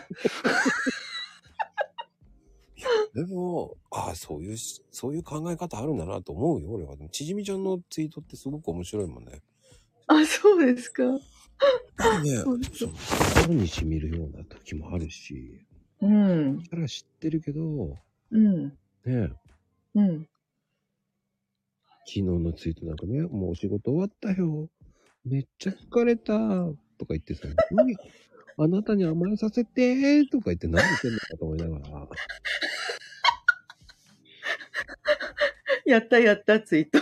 [3.14, 6.96] でも、ああ、そういうし、そういう考え方あるんだなと思うよ、俺は。
[6.96, 9.42] でもちじみちゃんのツイートってすごく面白いもんね。
[10.10, 11.04] あ、そうですか。
[11.04, 11.20] ね、
[12.44, 15.66] そうですその心に染みるような時もあるし、
[16.02, 16.64] うん。
[16.64, 17.98] キャラ知ってるけど、
[18.32, 18.70] うん。
[19.06, 19.32] ね、
[19.94, 20.28] うん。
[22.06, 24.68] 昨日のツイートなんかね、もうお仕事終わったよ。
[25.26, 26.34] めっちゃ疲れた。
[26.98, 27.96] とか言ってさ、 何？
[28.58, 32.08] あなたに甘えさせてとか言って何言ってんのかと思いながら。
[35.86, 37.00] やったやった、ツイート。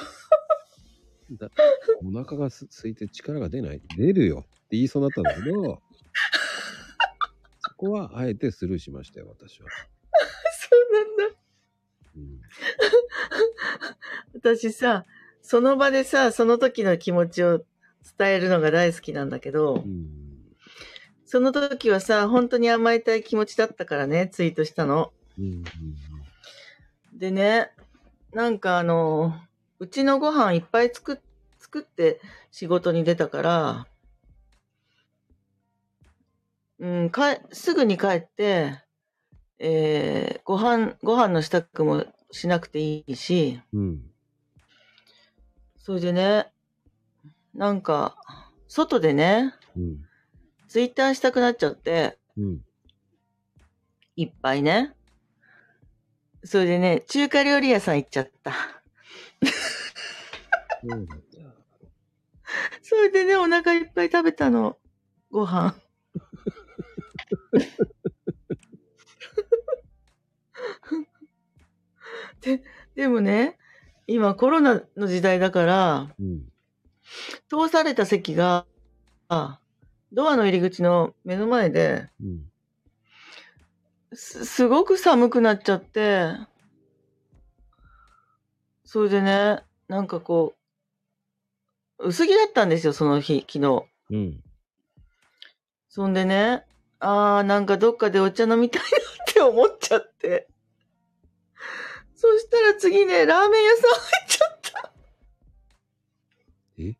[1.32, 1.49] だ
[2.03, 5.82] お腹がす空いて力が出ない出るよって言いそうになったんだけど、
[7.59, 9.69] そこはあえてスルーしましたよ、私は。
[10.59, 11.39] そうなんだ。
[12.15, 12.41] うん、
[14.34, 15.05] 私さ、
[15.41, 17.63] その場でさ、その時の気持ちを
[18.17, 20.17] 伝えるのが大好きなんだけどう、ん。
[21.25, 25.11] その時はさ、本当に甘えたい気持ちだったからね、ツイートしたの。
[25.38, 25.45] うん。
[25.45, 25.63] うん。
[27.13, 27.71] でね、
[28.34, 29.34] なんかあの、
[29.80, 31.17] うちのご飯いっぱい作っ
[31.59, 32.21] 作って
[32.51, 33.88] 仕事に出たから、
[36.80, 38.82] うん、かえすぐに帰って、
[39.59, 44.01] えー、ご飯、ご飯の支度もしなくていいし、うん。
[45.78, 46.47] それでね、
[47.53, 48.15] なんか、
[48.67, 50.05] 外でね、うん。
[50.67, 52.61] ツイッターしたくなっちゃって、うん。
[54.15, 54.93] いっぱいね。
[56.43, 58.76] それでね、中華料理屋さん行っちゃった。
[62.81, 64.77] それでね、お腹いっぱい食べたの。
[65.31, 65.75] ご飯。
[72.41, 72.63] で、
[72.95, 73.57] でもね、
[74.07, 76.45] 今コロナの時代だから、うん。
[77.49, 78.65] 通された席が、
[79.29, 79.59] あ
[80.13, 82.49] ドアの入り口の目の前で、うん。
[84.13, 86.31] す、すごく寒くなっちゃって、
[88.89, 89.59] それでね、
[89.89, 90.55] なんかこ
[91.99, 93.83] う、薄着だったんですよ、その日、昨日。
[94.11, 94.41] うん。
[95.89, 96.63] そんでね、
[96.99, 100.47] あー、なんかどっかでお茶飲みたいなって思っちゃって。
[102.15, 104.91] そしたら次ね、ラーメン屋さん入っちゃった。
[106.79, 106.83] え？
[106.88, 106.95] やばい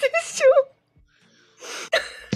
[0.00, 0.48] でしょ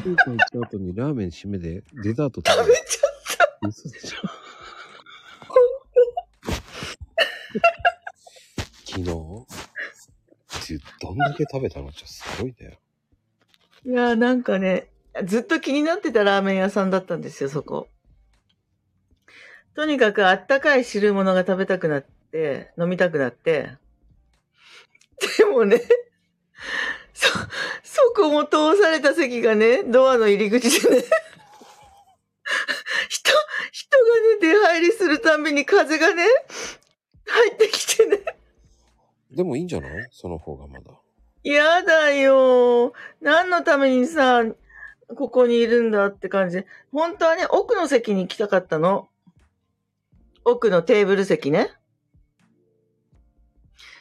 [0.04, 2.76] 中華行った後にラーメン締めでデザート食べる。
[2.76, 3.68] 食べちゃった。
[3.68, 4.18] 嘘でしょ
[8.84, 9.04] 昨日？
[10.60, 11.90] ちどんだけ食べたの？
[11.90, 12.78] じゃすごいね。
[13.86, 14.88] いやーなんかね、
[15.24, 17.88] ずっと気になってたラーメン屋さんだったんですよ、そこ。
[19.74, 23.70] とにかくあったかい汁物が食べたくなって、飲みたくなって。
[25.38, 25.80] でもね、
[27.14, 27.28] そ、
[27.82, 31.04] そこも通された席がね、ドアの入り口でね、
[33.08, 33.30] 人、
[33.70, 36.24] 人がね、出入りするたびに風がね、
[37.30, 38.18] 入ってきてね。
[39.30, 40.08] でもいいんじゃない？
[40.10, 40.90] その方がまだ。
[41.44, 42.92] やだよ。
[43.20, 44.42] 何のためにさ、
[45.16, 46.66] ここにいるんだって感じで。
[46.92, 49.08] 本当はね、奥の席に行きたかったの。
[50.44, 51.70] 奥のテーブル席ね。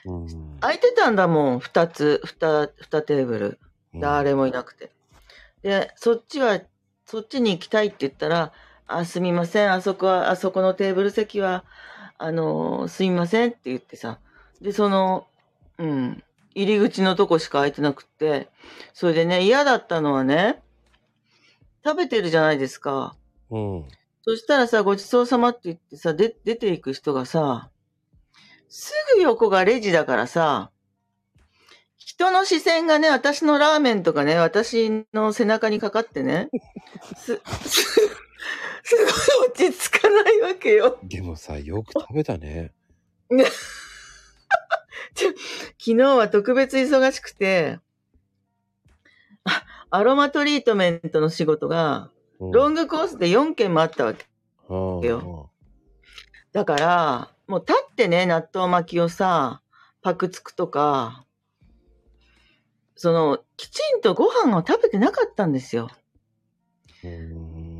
[0.06, 0.58] うん。
[0.62, 1.60] 空いてたんだもん。
[1.60, 3.60] 二つ、二、二テーブル。
[3.96, 4.92] 誰もいなくて。
[5.62, 6.60] で、そっちは、
[7.06, 8.54] そっちに行きたいって言ったら、
[8.88, 9.72] あ、すみません。
[9.72, 11.66] あそこは、あそこのテーブル席は、
[12.20, 14.20] あのーすみませんって言ってさ。
[14.62, 15.26] で、その、
[15.78, 18.50] うん、入り口のとこしか空いてなくって、
[18.94, 20.62] それでね、嫌だったのはね、
[21.84, 23.16] 食べてるじゃないですか。
[23.50, 23.86] うん。
[24.22, 27.70] そしたらさ、ごちそうさまって言ってさ、で、出ていく人がさ、
[28.68, 30.72] すぐ横がレジだからさ、
[31.96, 36.50] 人の視線がね、私のラーメンとかね、私の背中にかかってね、
[37.16, 38.02] す、す、
[38.84, 39.06] すごい
[39.50, 41.00] 落ち着かないわけよ。
[41.04, 42.74] でもさ、よく食べたね。
[45.16, 45.32] 昨
[45.78, 47.80] 日は特別忙しくて、
[49.44, 54.26] あアロマトリートメントの仕事が、うん、ロングコースで4件もあったわけ。
[54.70, 55.50] よ
[56.52, 59.62] だから、もう立ってね、納豆巻きをさ、
[60.02, 61.26] パクつくとか、
[62.96, 65.90] その、きちんとご飯を食べてなかったんですよ。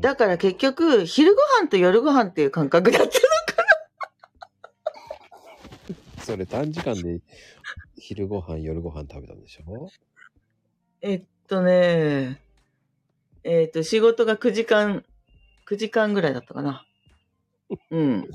[0.00, 0.02] ん。
[0.02, 3.12] だから結局、昼ご飯と夜ご飯っていう感覚だったの。
[6.22, 7.20] それ短時間で
[7.96, 9.88] 昼ご飯、夜ご飯食べたんでしょ？
[11.02, 12.40] えっとね、
[13.42, 15.04] えっと、仕事が9時間、
[15.68, 16.86] 9時間ぐらいだったかな。
[17.90, 18.28] うん。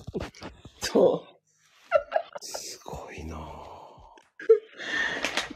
[0.82, 1.30] そう。
[2.41, 3.41] すごいなぁ。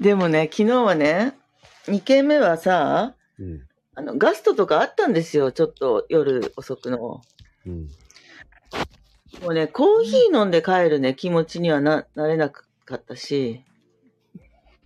[0.01, 1.38] でもね、昨日はね、
[1.88, 3.68] 2軒目はさ、うん。
[3.96, 5.52] あの、ガストとかあったんですよ。
[5.52, 7.22] ちょっと夜遅くの。
[7.66, 7.90] うん。
[9.42, 12.64] もうね、コーヒー飲んで帰るね、気持ちにはな、なれなか
[12.96, 13.64] ったし。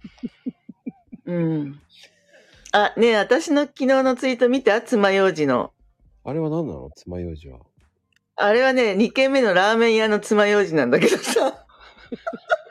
[1.26, 1.80] うん。
[2.72, 5.72] あ、ねえ私の昨日のツイート見た爪楊枝の。
[6.24, 6.90] あれは何なの？
[6.96, 7.60] 爪楊枝は。
[8.36, 11.66] あれはね、2軒目のラーメン屋の爪楊枝なんだけどさ。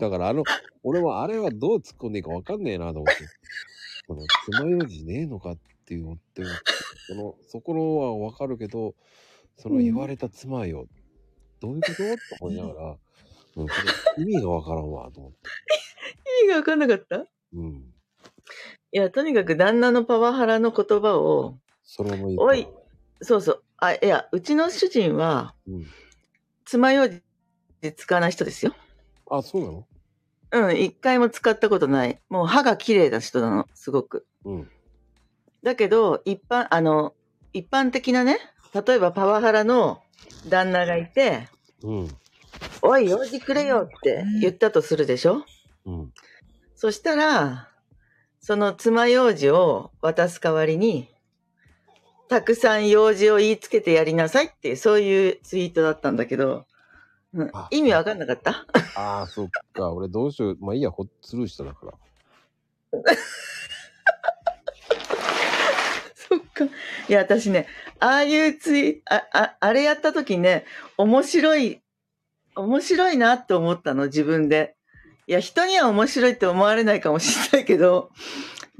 [0.00, 0.42] だからあの、
[0.82, 3.12] 俺はあれはどう突っ込んでいいか分かんねえなと思って。
[4.06, 4.22] その、
[4.58, 6.42] 爪楊枝ねえのかっていうって、
[7.06, 8.94] その、そこは分かるけど、
[9.56, 10.86] その言われた妻よ、
[11.60, 11.94] どういうこと？
[12.38, 12.96] と思いながら、
[13.56, 13.74] うん、こ
[14.16, 15.38] れ意味が分からんわと思って。
[16.42, 17.16] 意味がわかんなかった？
[17.16, 17.84] いうん。
[18.92, 22.66] や、とにかく旦那のパワハラの言葉を、それもいいかおい
[23.20, 23.62] そうそう。
[23.76, 25.86] あ、いや、うちの主人は、うん。
[26.64, 28.74] 爪楊枝使わない人ですよ。
[29.30, 29.86] あ、そうなの？
[30.52, 32.18] うん、一回も使ったことない。
[32.28, 34.26] もう歯が綺麗な人なの、すごく。
[34.44, 34.70] うん。
[35.62, 37.14] だけど、一般、あの、
[37.52, 38.38] 一般的なね、
[38.74, 40.02] 例えばパワハラの
[40.48, 41.48] 旦那がいて、
[41.82, 42.08] うん。
[42.82, 45.44] おい、用事くれよって言ったとするでしょ？
[45.86, 46.12] うん。
[46.74, 47.68] そしたら、
[48.40, 51.08] その爪楊枝を渡す代わりに、
[52.28, 56.64] たくさん用事を言いつけてやりなさいっていう、そういうツイートだったんだけど、
[57.32, 58.66] うんあ意味わかんなかった？
[58.96, 59.92] ああ、そっか。
[59.92, 60.58] 俺どうしよう。
[60.60, 61.92] まあいいや、ほスルーしただから。
[66.14, 66.64] そっか。
[67.08, 67.66] いや、私ね、
[68.00, 70.64] ああいうツイあ、あ、あれやった時ね、
[70.96, 71.80] 面白い、
[72.56, 74.76] 面白いなって思ったの、自分で。
[75.26, 78.10] いや、人には面白いって思われないかもしれないけど、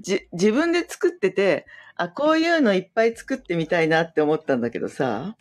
[0.00, 5.36] じ、自分で作ってて、あ、こういうのいっぱい作ってみたいなって思ったんだけどさ。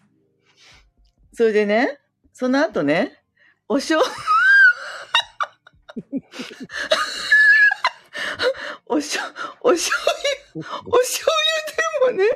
[1.33, 1.97] それでね、
[2.39, 3.21] その後ね、
[3.67, 4.03] おしょう、
[8.85, 9.21] おしょ、
[9.59, 9.97] お醤
[10.55, 11.33] 油、お醤
[12.05, 12.29] 油でもね、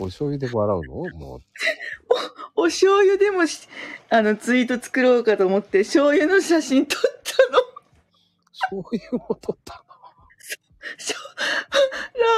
[0.00, 0.94] お醤油で笑うの？
[1.18, 1.40] もう。
[2.56, 3.68] お醤油でもし、
[4.08, 7.08] あの、ツイート作ろうかと思って、醤油の写真撮った
[7.52, 7.60] の。
[8.70, 9.84] 醤油も取った？
[10.96, 11.16] しょ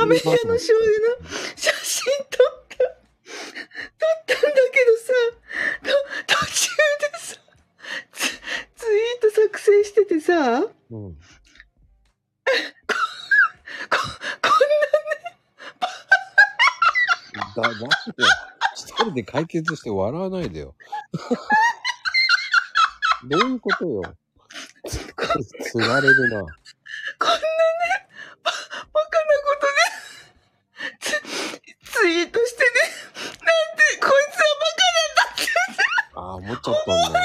[0.00, 2.78] ラーメン屋の醤油の写真撮った。
[2.78, 2.88] 撮っ
[4.26, 5.12] たんだけどさ、
[5.84, 5.90] と
[6.26, 6.70] 途中
[8.12, 8.34] ツツ
[8.86, 10.98] イート作成しててさ、こ、の。
[11.06, 11.14] うん。
[11.14, 11.18] こ
[17.56, 17.78] だ、だって、
[18.76, 20.74] 一人で解決して笑わないでよ。
[23.24, 24.02] どういうことよ。
[24.86, 24.98] つ
[25.78, 26.40] られるな。
[26.40, 26.52] こんなね、
[28.44, 28.52] ババ
[29.10, 29.66] カなこと
[30.76, 31.10] で、ツ
[31.90, 32.70] ツイートしてね、
[33.14, 33.32] なんて、
[34.00, 34.12] こいつは
[34.60, 35.82] バカなんだって言って
[36.14, 37.20] ああ、思っちゃったんだ。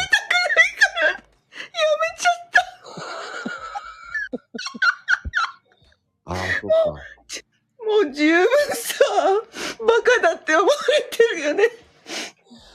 [6.68, 9.04] もう十分さ、
[9.80, 9.86] バ
[10.22, 10.70] カだって思わ
[11.12, 11.64] れてるよね。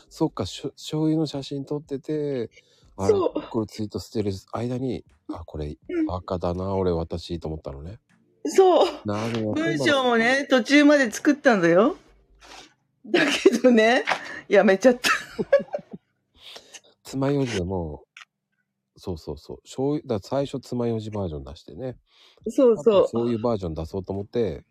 [0.09, 2.51] そっか、しょ醤油の写真撮ってて、
[2.97, 7.99] あれ、そうこれツイートしてる間に、あ、これうん、バカだな、俺、私、と思ったのね。
[8.45, 8.89] そう。
[9.05, 9.63] なるほど。
[9.63, 11.97] 文章もね、途中まで作ったんだよ。
[13.07, 14.05] だけどね、
[14.49, 15.11] やめちゃった。
[17.05, 18.05] 爪楊枝でも、
[18.99, 19.57] そうそうそう。
[19.63, 21.97] 醤油、だ最初爪楊枝バージョン出してね。
[22.49, 24.65] そうそそういうバージョン出そうと思って、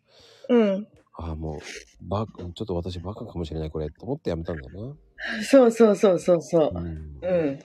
[0.48, 0.54] う。
[0.56, 0.88] うん。
[1.14, 4.96] ああ、もう、バカ、ちょっと私バカかもしれない、これ、と思ってやめたんだよ
[5.42, 6.80] そうそうそうそうそな。
[6.80, 6.84] う。
[6.84, 7.18] うん。
[7.22, 7.58] うん。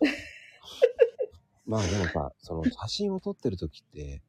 [1.64, 4.22] まあでもさ、その写真を撮ってる時って、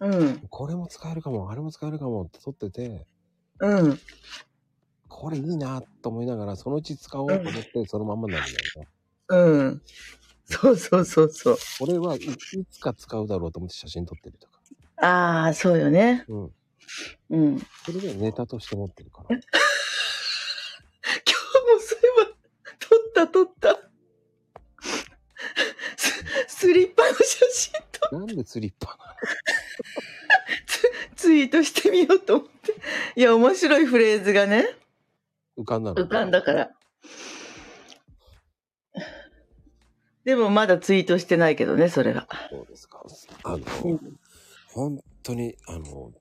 [0.00, 0.40] うん。
[0.50, 3.06] これも使えるかも、あれも使えるかもって撮ってて、
[3.60, 4.00] うん。
[5.08, 8.88] これいいなと思いながら、そのうち使おうと思って、そのまんまになるんだよね。
[9.28, 9.82] うん。
[10.44, 11.58] そうそうそうそう。
[11.80, 12.36] 俺はいい
[12.70, 14.60] つか使うだろうと思って写真撮ってるとか。
[14.96, 16.24] ああ、そうよね。
[16.28, 16.52] うん。
[17.30, 17.58] うん。
[17.84, 19.36] それでネタとして持ってるから。
[19.36, 19.44] 今日
[21.74, 22.30] もそういえば、
[22.78, 23.80] 撮った撮った。
[25.96, 26.12] ス
[26.46, 27.72] スリッパの写真
[28.10, 29.16] となんでスリッパな？
[31.16, 32.74] ツイートしてみようと思って。
[33.16, 34.76] いや、面白いフレーズがね、
[35.56, 36.70] の浮かんだの浮かんだから。
[40.24, 42.26] でもまだツイートしてないけどね、それは。
[42.50, 43.02] そうですか。
[43.44, 44.18] あの、うん
[44.72, 46.12] 本当に、あの、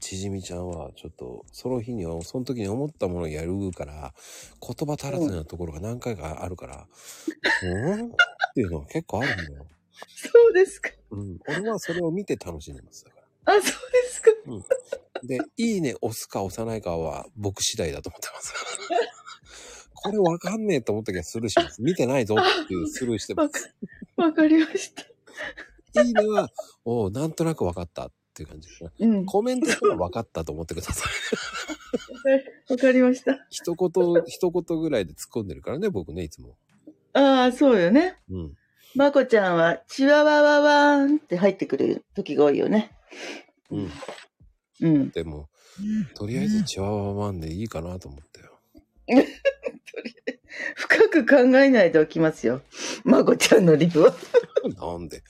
[0.00, 4.14] ちじみちゃんはちょっとその日にはその時に思ったものをやるから
[4.60, 6.86] 言葉足らずなところが何回かあるから、
[7.62, 8.10] うん、っ
[8.54, 9.66] ていうのは結構あるんだよ。
[10.08, 10.90] そうですか。
[11.10, 11.38] うん。
[11.46, 13.04] 俺はそれを見て楽しんでます。
[13.04, 13.54] だから。
[13.54, 14.30] あ、そうですか。
[15.22, 18.54] で、いいね押すか押さないかは僕次第だと思ってます。
[20.02, 21.82] これわかんねえと思った時はスルーします。
[21.82, 23.74] 見てないぞっていうスルーしてます。、
[24.16, 26.02] わかりました。
[26.02, 26.50] いいねは、
[26.84, 28.90] おうなんとなくわかったっていう感じですね。
[29.00, 29.26] うん。
[29.26, 31.04] コメントしたらわかったと思ってくださ
[32.68, 32.72] い。
[32.72, 33.46] わかりました。
[33.50, 36.56] 一言、一言ぐらいで突っ込んでるからね、僕ね、いつも。
[37.12, 38.18] ああ、そうよね。
[38.30, 38.54] うん。
[38.94, 42.92] まこちゃんは、チワワワワーンって入ってくる時が多いよね。
[43.70, 43.90] うん。
[44.80, 45.10] うん。
[45.10, 45.48] でも、
[46.14, 48.29] とりあえずチワワワンでいいかなと思ったよ。
[50.74, 52.62] 深く考えないでおきますよ。
[53.04, 54.14] まこちゃんのリプは。
[54.76, 55.20] なんで？
[55.20, 55.22] ち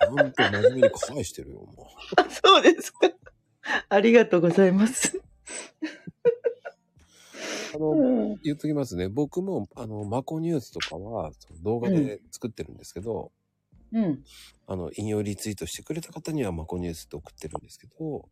[0.00, 3.10] ゃんと真面目に返してるよ、もあ、そうですか。
[3.88, 5.16] ありがとうございます。
[5.16, 5.22] う。
[7.74, 7.94] あの、う
[8.34, 8.36] ん。
[8.42, 9.08] 言っときますね。
[9.08, 11.32] 僕も、あの、マコニュースとかは、
[11.62, 13.32] 動画で作ってるんですけど、
[13.92, 14.24] うん。
[14.66, 18.28] あの、引用リツイートしてくれた方にはマコニュースって送ってるんですけど、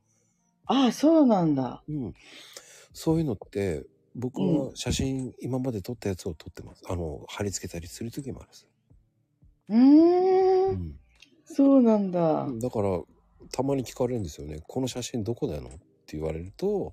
[0.67, 1.83] ああ、そうなんだ。
[1.89, 2.15] うん。
[2.93, 3.85] そういうのって、
[4.15, 6.83] 僕は写真、今まで撮ったやつを撮ってます。
[6.89, 8.67] あの、貼り付けたりする時もあるんです。
[9.69, 10.69] うーん。
[10.71, 11.01] うん。
[11.45, 12.49] そうなんだ。
[12.61, 13.01] だから、
[13.53, 14.61] たまに聞かれるんですよね。
[14.67, 16.93] この写真どこだのって言われると、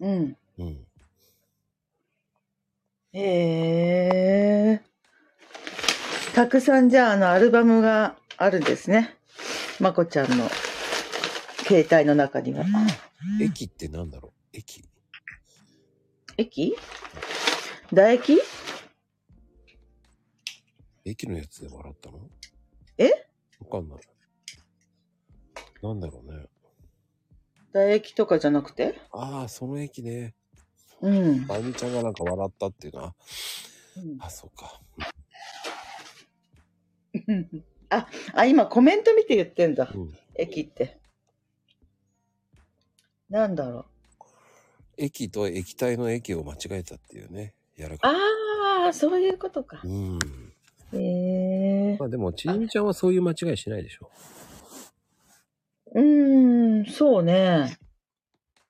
[0.00, 0.36] うん。
[0.58, 0.86] うん。
[3.12, 4.82] へえ。
[6.34, 9.16] たくさんじゃあ、あの、アルバムがあるんですね。
[9.80, 10.48] まこちゃんの
[11.66, 12.64] 携帯の中には。
[13.40, 14.56] 駅ってなんだろう？
[14.56, 14.84] 駅
[16.42, 16.76] 駅？
[17.90, 18.40] 唾液？
[21.04, 22.18] 駅のやつで笑ったの？
[22.98, 23.10] え？
[23.60, 24.00] わかんない。
[25.82, 26.46] なんだろうね。
[27.72, 29.00] 唾液とかじゃなくて？
[29.12, 30.34] ああ、その駅ね。
[31.00, 31.46] うん。
[31.48, 33.02] あゆみちゃんがなんか笑ったっていうの？
[33.02, 33.14] は、
[33.96, 34.80] うんあ、そうか。
[37.90, 39.92] あ、あ、今コメント見て言ってんだ。
[39.94, 40.18] うん。
[40.34, 40.98] 駅って。
[43.28, 43.86] なんだろ
[45.02, 45.04] う。
[45.04, 47.54] 駅と液体の駅を間違えたっていうね。
[47.76, 48.08] やらか。
[48.08, 49.88] ああ、そういうことかう。
[49.88, 50.18] ん。
[50.92, 51.96] へえ。
[51.98, 54.10] まあでも、ちじみちゃんはそういう間違いしないでしょ。
[55.94, 57.76] うーん、そうね。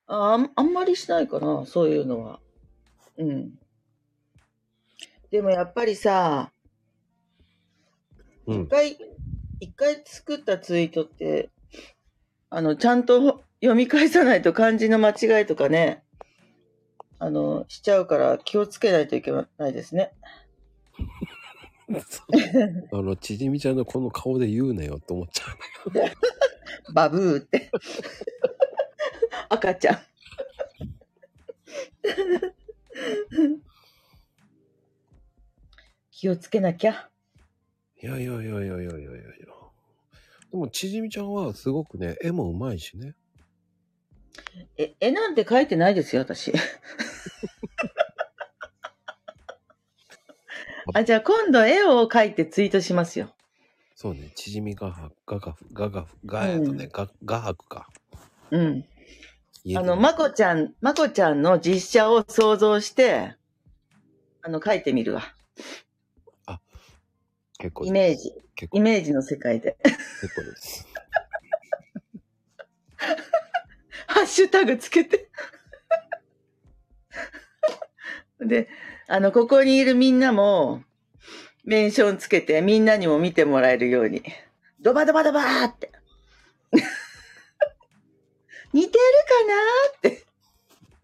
[0.07, 2.41] ああんまりしないかな、そういうのは。
[3.17, 3.59] うん。
[5.31, 6.53] でもやっぱりさ、
[8.47, 8.63] うん。
[8.63, 8.99] 一回、
[9.61, 11.51] 一回作ったツイートって、
[12.51, 16.02] あの、ちゃんと読み返さないと漢字の間違いとかね、
[17.23, 20.13] あの、しちゃうから気をつけないといけないですね。
[22.93, 25.53] あの、ちじみちゃんのこの顔で言うなよと思っちゃう。
[26.93, 27.71] バブーって。
[29.51, 29.99] 赤ちゃん。
[36.11, 37.09] 気をつけなきゃ。
[38.03, 39.03] いやいやいやいやいやいやいや。
[40.51, 43.15] でも、ちじみちゃんはすごくね、絵もうまいしね。
[44.77, 46.53] え、絵なんて描いてないですよ、私。
[50.95, 53.35] あ、じゃあ今度絵を描いてツイートしますよ。
[53.95, 57.89] そうね、ちじみ画伯、画ガフ、画ガフ、画やとね、画、画伯か。
[58.51, 58.85] うん。
[59.77, 63.37] あの、まこちゃん、まこちゃんの実写を想像して、
[64.43, 65.23] あの、描いてみるわ。
[67.63, 68.33] 結構イメージ。
[68.57, 69.77] 結構イメージの世界で。
[70.21, 70.85] 結構です。
[74.13, 75.31] ハッシュタグつけて。
[78.41, 78.69] で、
[79.09, 80.85] あの、ここにいるみんなも、
[81.65, 84.23] メンションつけて、みんなにも見てもらえるように。
[84.81, 85.91] ドバドバドバーって。
[88.75, 88.93] 似てる
[90.03, 90.25] かなって。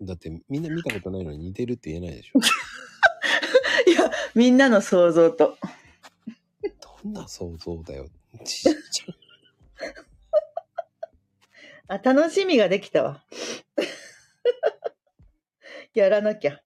[0.02, 2.40] だってみんな見たことないのに似てるって言えないでしょ。
[3.88, 5.56] いや、みんなの想像と。
[7.02, 8.09] どんな想像だよ。
[11.89, 13.24] あ、楽しみができたわ。
[15.95, 16.61] やらなきゃ。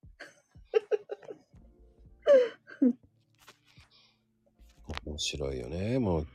[5.06, 5.98] 面白いよね。
[6.00, 6.26] もう、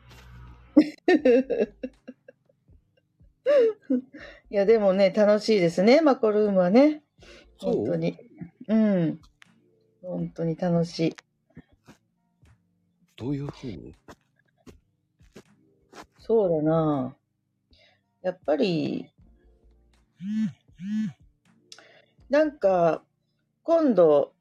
[4.50, 7.04] いや、でもね、楽しいですね、マコルームはね。
[7.60, 8.18] 本当に。
[8.68, 8.74] う？
[8.76, 9.20] ん。
[10.02, 11.16] 本当に楽しい。
[13.18, 13.94] どういうふうに？
[16.20, 17.17] そうだな
[18.22, 19.12] やっぱり、
[22.30, 23.04] なんか、
[23.64, 24.34] 今度、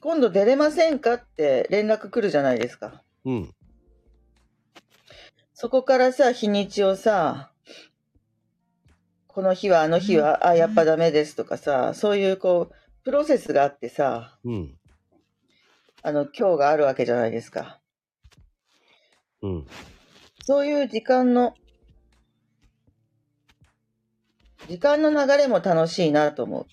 [0.00, 3.02] 今度出れませんかって連絡来るじゃないですか。
[3.24, 3.54] うん。
[5.52, 7.52] そこからさ、日にちをさ、
[9.26, 14.78] この日はあの日は、あ、やっぱダメですとかさ、そういうこう、プロセスがあってさ、うん。
[16.02, 17.78] あの、今日があるわけじゃないですか。
[19.42, 19.66] うん。
[20.50, 21.54] そういう時間の、
[24.66, 26.66] 時間の流れも楽しいなと思う。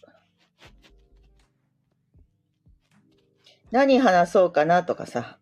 [3.69, 5.38] 何話そうかなとかさ。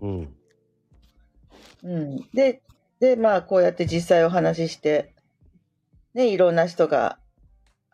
[0.00, 0.34] うん。
[1.82, 2.16] うん。
[2.32, 2.62] で、
[2.98, 5.14] で、まあ、こうやって実際お話しして、
[6.14, 7.18] ね、いろんな人が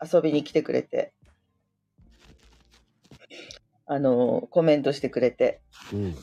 [0.01, 1.11] 遊びに来てくれて、
[3.85, 5.59] あの、コメントしてくれて、
[5.91, 6.15] うん。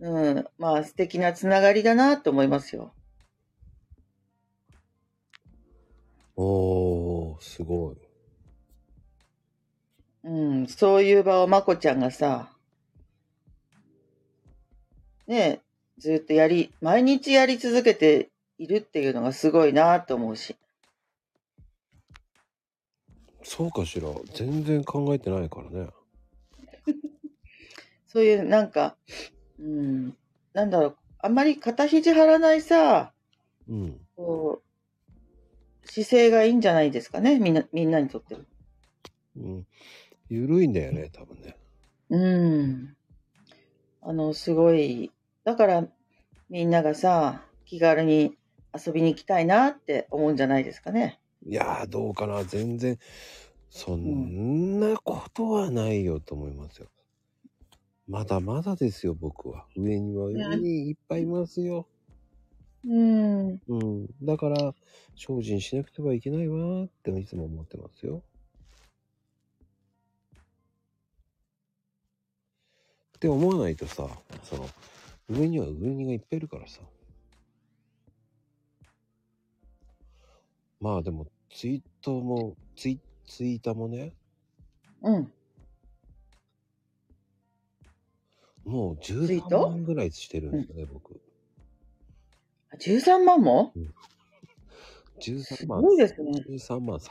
[0.00, 2.92] うん、まあ、素敵なつながりだなと思いますよ。
[6.36, 7.96] おー、すごい。
[10.22, 12.52] うん、そういう場をまこちゃんがさ、
[15.26, 15.62] ね、
[15.98, 20.56] ずっとやり、毎日やり続けているっていうのがすごいなと思うし。
[23.42, 24.08] そうかしら。
[24.34, 25.88] 全然考えてないからね。
[28.06, 28.96] そういう、なんか、
[29.58, 30.16] うん、
[30.52, 33.12] なんだろう、あんまり肩肘張らないさ、
[33.68, 34.00] うん。
[34.16, 34.62] こ
[35.84, 38.36] う、姿勢がいいんじゃないですかね、みんな、みんなにとって。
[39.36, 39.66] うん。
[40.28, 41.56] ゆるいんだよね、多分ね。
[42.10, 42.96] うん。
[44.02, 45.12] あの、すごい、
[45.44, 45.86] だから、
[46.48, 48.36] みんながさ、気軽に
[48.74, 51.20] 遊びに行きたいなって思うんじゃないですかね。
[51.46, 52.44] いやー、どうかな。
[52.44, 52.98] 全然、
[53.70, 56.88] そんなことはないよと思いますよ。
[58.08, 59.66] まだまだですよ、僕は。
[59.76, 61.86] 上には上にいっぱいいますよ。
[62.86, 63.60] うん。
[63.68, 64.06] うん。
[64.22, 64.74] だから、
[65.14, 68.22] 精進しなくてはいけないわーっていつも思ってますよ。
[73.16, 74.08] って思わないとさ、
[74.42, 74.66] その、
[75.28, 76.80] 上には上にがいっぱいいるからさ。
[80.80, 84.14] まあでも、ツイートも、ツイ、ツイータもね、
[85.02, 85.32] うん。
[88.68, 91.20] もうツイー13ト万ぐらいしてるんですよね、僕。
[92.78, 93.72] 13万も？
[95.20, 95.80] 13す万。
[95.80, 96.30] ごいですね。
[96.48, 97.10] 13万3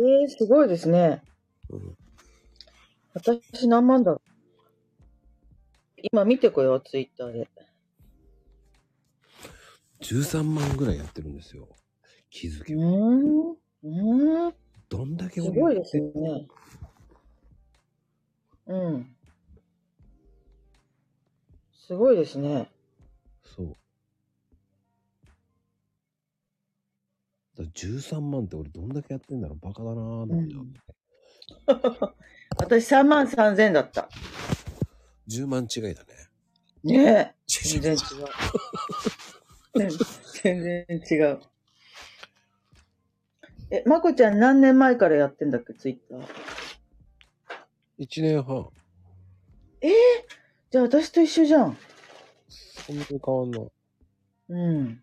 [0.00, 1.22] えー、すごいですね。
[1.68, 1.96] うん。
[3.14, 4.12] 私何万だ？
[4.12, 4.20] ろう
[6.12, 7.48] 今見てこよう、ツイッターで。
[10.00, 11.68] 13万ぐらいやってるんですよ。
[12.30, 12.82] 気づけば。
[12.82, 13.50] うーん。
[13.52, 14.54] うーん。
[14.88, 16.48] どんだけす俺ごいですね。
[18.66, 19.16] うん。
[21.90, 22.70] すごいですね。
[23.42, 23.76] そう。
[27.58, 30.74] だから13万って俺どんだけやってんだろうバカだなぁと思って、うん
[32.58, 34.08] 私3万3千だった。
[35.26, 36.28] 10万違いだね。
[36.84, 37.34] ねえ。
[37.48, 38.22] 全全然違
[39.82, 39.88] う。
[40.44, 41.40] 全然違う。
[43.72, 46.28] え、まこちゃん何年前からやってんだっけ、ツイッター。
[47.98, 48.70] 1年半。
[50.70, 51.76] じゃあ私と一緒じゃん。
[52.48, 53.70] そんなに変わんない。
[54.50, 55.02] うん。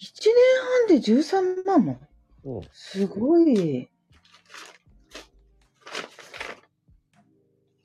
[0.00, 0.34] 1年
[0.78, 2.00] 半で13万も？
[2.44, 2.62] うん。
[2.72, 3.90] すごい。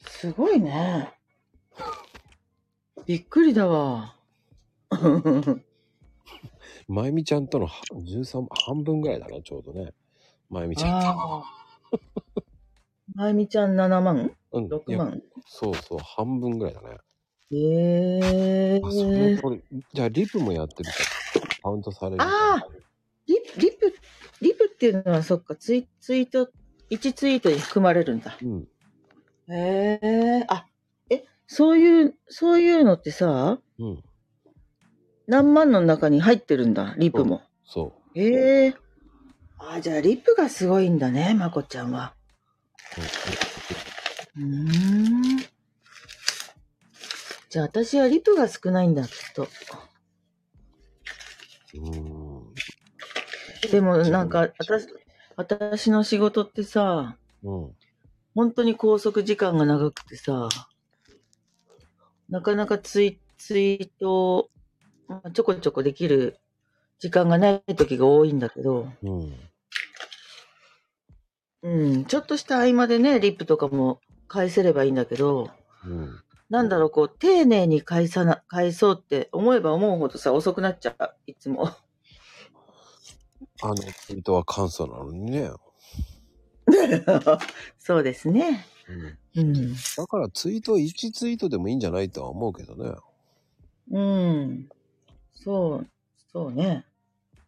[0.08, 1.12] すごいね。
[3.06, 4.16] びっくりだわ。
[6.88, 9.94] まゆみちゃんとのは13、半分ぐらいだね、ちょうどね。
[10.50, 11.08] まゆみちゃんと。
[11.08, 11.44] ああ。
[13.14, 14.38] まゆみちゃん7万？
[14.54, 14.70] うん。
[14.70, 16.98] ?6 いや万そうそう、半分ぐらいだね。
[17.52, 19.84] ええあ、その通り。
[19.94, 22.22] じゃあ、リプもやってるから、カウントされる。
[22.22, 22.64] あ
[23.28, 23.94] リリプ、
[24.42, 26.50] リプっていうのはそっか、ツイツイート、
[26.90, 28.38] 1ツイートに含まれるんだ。
[28.42, 28.68] うん。
[29.50, 30.68] へえあ、
[31.10, 34.04] え、そういう、そういうのってさ、うん。
[35.28, 37.42] 何万の中に入ってるんだ、リプも。
[37.66, 38.76] そへえ
[39.58, 42.14] あ、じゃあリプがすごいんだね、まこちゃんは。
[42.98, 43.43] う。
[44.38, 45.38] うーん。
[47.50, 49.48] じゃあ私はリプが少ないんだ、きっと。
[51.76, 52.54] うん。
[53.72, 54.88] でもなんか、私、
[55.36, 57.72] 私の仕事ってさ、うん。
[58.36, 60.50] 本当に拘束時間が長くてさ、
[62.30, 64.50] なかなかツイツイートを
[65.08, 66.40] まあちょこちょこできる
[67.00, 69.34] 時間がない時が多いんだけど、うん。
[71.62, 74.00] うん、ちょっとした合間でね、リップとかも
[74.34, 75.52] 返せればいいんだけど、
[75.86, 76.20] うん。
[76.50, 81.70] なんだろう、こう、丁寧に返さな、返そうって思えば思うほどさ、遅くなっちゃう、いつも。
[83.62, 85.52] あのツイートは簡素なのにね。
[87.78, 88.66] そうですね。
[89.36, 89.44] うん。
[89.44, 89.76] うん。
[89.98, 92.96] だからツイート1ツイートでもいいんじゃないとは思うけどね。
[93.92, 94.70] うん。
[95.36, 95.88] そう、
[96.32, 96.88] そうね。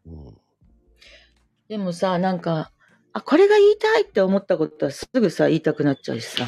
[0.06, 0.38] うん。
[1.68, 2.72] でもさ、なんか、
[3.12, 6.46] あ、これが言いたいって思ったことはすぐさ、言いたくなっちゃうしさ。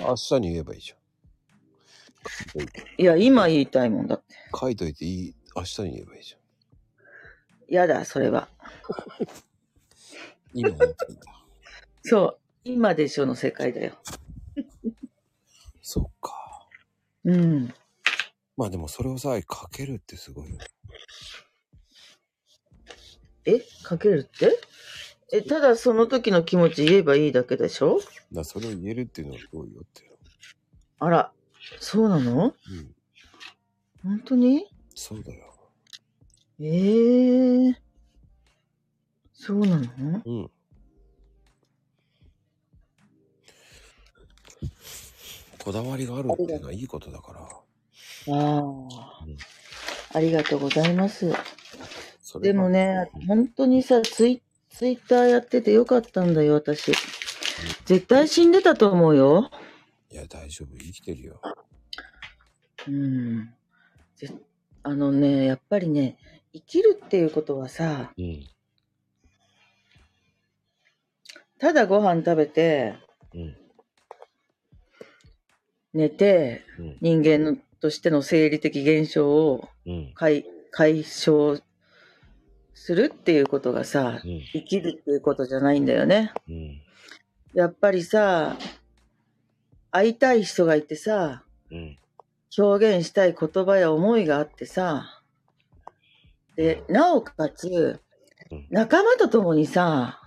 [0.00, 0.98] 明日に言えばいいじゃん。
[3.00, 4.34] いや、今言いたいもんだって。
[4.58, 5.34] 書いといていい。
[5.54, 7.74] 明日に言えばいいじゃん。
[7.74, 8.48] やだ、それは。
[10.52, 11.22] 今言いたいんだ。
[12.02, 12.38] そう。
[12.64, 13.94] 今でしょの世界だよ。
[15.82, 16.68] そっか。
[17.24, 17.74] うん。
[18.56, 20.64] まあでもそれをさ、書けるってすごいよね。
[23.44, 23.60] え？
[23.84, 24.58] かけるって？
[25.32, 28.00] え、ただその時の気持ち言えばいいだけでしょ？
[28.32, 30.08] だそれを言えるっていうのはすごいよって。
[31.00, 31.32] あら、
[31.80, 32.44] そうなの？
[32.44, 32.94] うん。
[34.04, 34.66] 本当に？
[34.94, 35.52] そうだよ。
[36.60, 37.76] ええ
[39.34, 40.22] そうなの？
[40.24, 40.50] うん。
[45.58, 47.40] こだわりがあるっていうのはいいことだから。
[47.40, 49.24] ああ、
[50.14, 51.32] ありがとうございます。
[52.22, 54.42] それがでもね、本当にさ、ツイ
[54.76, 56.92] ツイッターやっててよかったんだよ、私。
[57.86, 59.50] 絶対死んでたと思うよ。
[60.10, 60.76] いや、大丈夫。
[60.76, 61.40] 生きてるよ。
[62.86, 63.54] うん。
[64.16, 64.30] ぜ
[64.82, 66.18] あのね、やっぱりね、
[66.52, 68.46] 生きるっていうことはさ、うん。
[71.58, 72.96] ただご飯食べて、
[73.34, 73.56] うん。
[75.94, 76.98] 寝て、うん。
[77.00, 80.12] 人間のとしての生理的現象をうん。
[80.14, 81.58] 解解消
[82.76, 84.40] するっていうことがさ、うん。
[84.52, 86.32] 生きるっていうことじゃないんだよね。
[86.46, 86.82] うん。
[87.54, 88.58] やっぱりさ、
[89.90, 91.42] 会いたい人がいてさ、
[91.72, 91.96] うん。
[92.56, 95.22] 表現したい言葉や思いがあってさ、
[96.54, 98.00] で、なおかつ
[98.50, 100.20] うん、仲間と共にさ、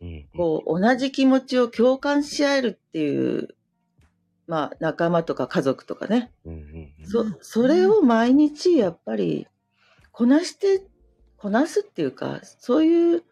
[0.00, 0.28] うん。
[0.34, 3.54] こう、同じ気持ちを共感し合えるっていう、
[4.46, 6.32] まあ、仲間とか家族とかね。
[7.04, 9.46] そ、それを毎日やっぱり、
[10.10, 10.82] こなして、
[11.38, 13.22] こなすっていうか、そういう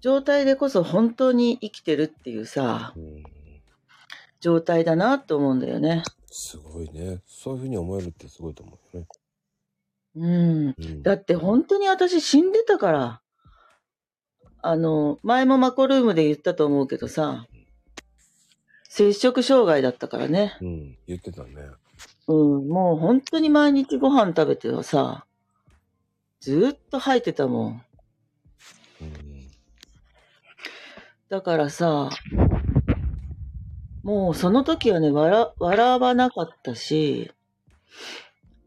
[0.00, 3.22] 状態でこそ本当に生きてるっていうさ、うん。
[4.40, 6.02] 状態だなと思うんだよね。
[6.30, 7.22] すごいね。
[7.26, 9.08] そういうふうに思えるってすごいと思うよね。
[10.16, 10.74] うん。
[10.78, 11.02] うん。
[11.02, 13.20] だって本当に私死んでたから。
[14.62, 17.46] あの、前もマコルームで言ったと思うけどさ、
[18.88, 20.56] 摂食障害だったからね。
[20.60, 20.98] うん。
[21.06, 21.50] 言ってたね。
[22.28, 25.24] うん、もう本当に毎日ご飯食べてはさ、
[26.46, 27.82] ずーっと吐いてたもん。
[29.00, 29.50] うん。
[31.28, 32.08] だからさ、
[34.04, 37.32] もうその時はね、笑、笑わなかったし、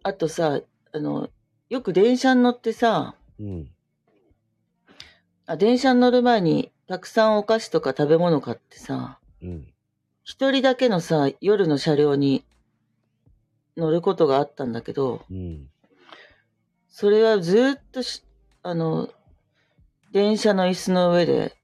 [0.03, 0.59] あとさ、
[0.91, 1.29] あの、
[1.69, 3.71] よく電車に乗ってさ、うん。
[5.45, 9.73] あ電車に乗る前にたくさんお菓子とか食べ物買ってさ、うん。
[10.25, 12.43] 一人だけのさ、夜の車両に
[13.77, 15.69] 乗ることがあったんだけど、うん。
[16.99, 18.25] それはずっとし、
[18.61, 19.07] あの、
[20.11, 21.55] 電車の椅子の上で、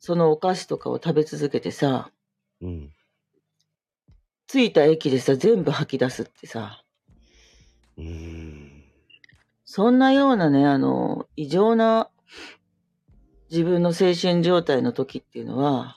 [0.00, 2.10] そのお菓子とかを食べ続けてさ、
[2.60, 2.92] うん。
[4.48, 6.82] 着いた駅でさ、全部吐き出すってさ、
[7.96, 8.82] うん。
[9.64, 12.10] そんなようなね、あの、異常な
[13.52, 15.96] 自分の精神状態の時っていうのは、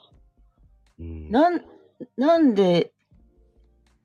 [0.99, 1.31] うん。
[1.31, 1.65] なん、
[2.15, 2.91] なんで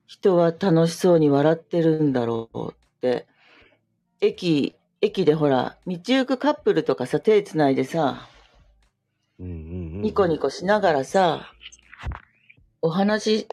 [0.07, 3.27] 人は楽しそうに笑ってるんだろうって、
[4.23, 8.29] 駅、駅でほら、道行くカップルとかさ、手つないでさ、
[9.37, 9.47] うん。
[9.47, 10.01] うん。
[10.01, 11.51] ニコニコしながらさ、
[12.81, 13.47] お話し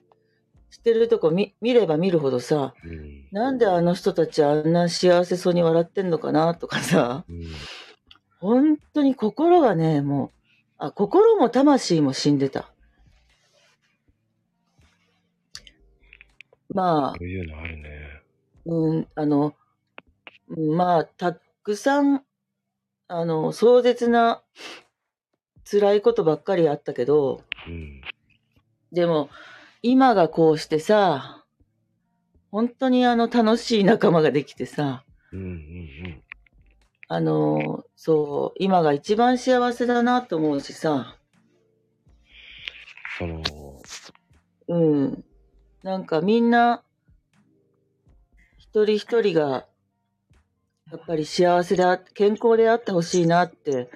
[0.71, 3.27] してるとこ見見れば見るほどさ、うん。
[3.33, 7.47] なんであの人たちあんな幸せそうに笑ってんのかなとかさ、うん。
[8.39, 10.31] 本当に心がね、もう、
[10.79, 12.71] あ、心も魂も死んでた。
[16.73, 18.23] まあ、そういうのあるね。
[18.67, 19.55] うん、あの、うん
[20.57, 22.25] まあ、たくさん、
[23.09, 24.43] あの、壮絶な、
[25.71, 28.01] 辛いことばっかりあったけど、うん。
[28.93, 29.31] でも、
[29.83, 31.45] 今がこうしてさ、
[32.51, 35.41] 本当にあの、楽しい仲間ができてさ、うん。
[35.41, 36.23] うん。
[37.07, 41.17] あの、そう、今が一番幸せだなと思うしさ、
[43.19, 43.43] その、
[44.69, 45.25] うん。
[45.83, 46.83] なんかみんな、
[48.59, 49.67] 一人一人が、
[50.91, 53.91] やっぱり幸せであ、健康であってほしいなって、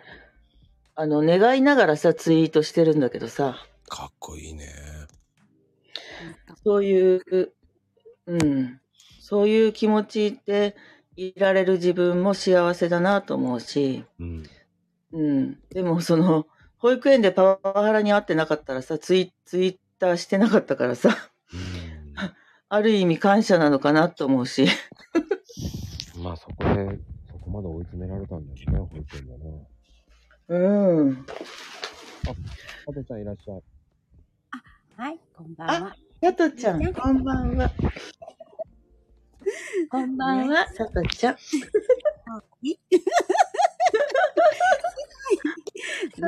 [0.94, 3.56] あの、願いながらさ、ツイートしてるんだけどさ、
[3.88, 4.68] かっこいいね。
[6.62, 7.52] そういう、
[8.26, 8.80] うん、
[9.20, 10.76] そういう気持ちで
[11.16, 14.44] いられる自分も幸せだなと思うし、うん。
[15.12, 15.58] うん。
[15.70, 16.46] でもその、
[16.78, 21.16] 保育園でパワハラに会ってなかったらさ、ツイツイターしてなかったからさ、
[21.52, 22.14] うん。
[22.68, 24.68] ある意味感謝なのかなと思うし。
[26.24, 26.98] まあそこで、
[27.30, 29.68] そこまで追い詰められたんだよね、保育園でね。
[30.48, 31.26] うん。
[31.26, 33.62] 加藤ちゃんいらっしゃい。
[34.96, 35.94] はい、こんばんは。
[36.22, 37.70] さとちゃん、こんばんは。
[39.90, 41.36] こんばんは、さとちゃん。
[41.36, 41.58] さ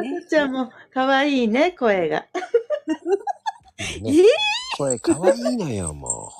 [0.03, 2.27] ねとちゃんも可愛いね、声が。
[4.01, 4.13] ね、
[4.79, 6.33] 声かわいいのよ、も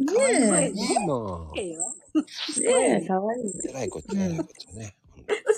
[0.00, 0.06] う。
[0.06, 1.52] かわいいのねいいの。
[1.56, 1.92] えよ。
[2.62, 3.52] え、ねえ、可愛い。
[3.68, 4.96] えらいこっちゃ、えらいこっちゃね。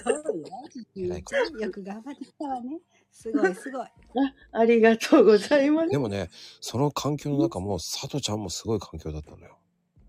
[0.03, 0.45] そうよ。
[0.73, 2.79] ちっちゃんよく頑張ってきたわね。
[3.13, 3.87] すごいすごい。
[4.53, 5.89] ありがとうございます。
[5.89, 6.31] でもね、
[6.61, 9.59] その環境の中も、佐藤ちゃんもすごい環境だったのよ。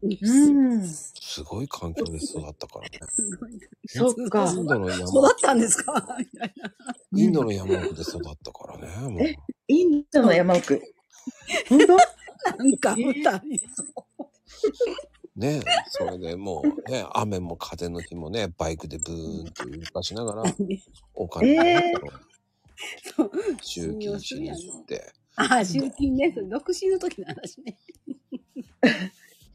[0.03, 0.87] うん。
[0.87, 2.99] すごい環境で育ったからね。
[3.09, 3.59] すごい。
[3.87, 4.45] そっか。
[4.45, 6.17] インドの山、育ったんですか？
[6.19, 6.71] みたいな。
[7.15, 9.27] インドの山奥で育ったからね、もう。
[9.67, 10.81] インドの山奥。
[11.69, 11.97] 本当？
[12.57, 13.31] なんか、二 人
[15.35, 20.43] ねそれでもうね、雨も風の日もね、バイクでブーンって動かしながら、
[21.13, 21.93] お金をね
[23.15, 23.31] そう
[23.61, 26.31] 集金しに行って、あ、集金ね。
[26.31, 27.77] 独身の時の話ね。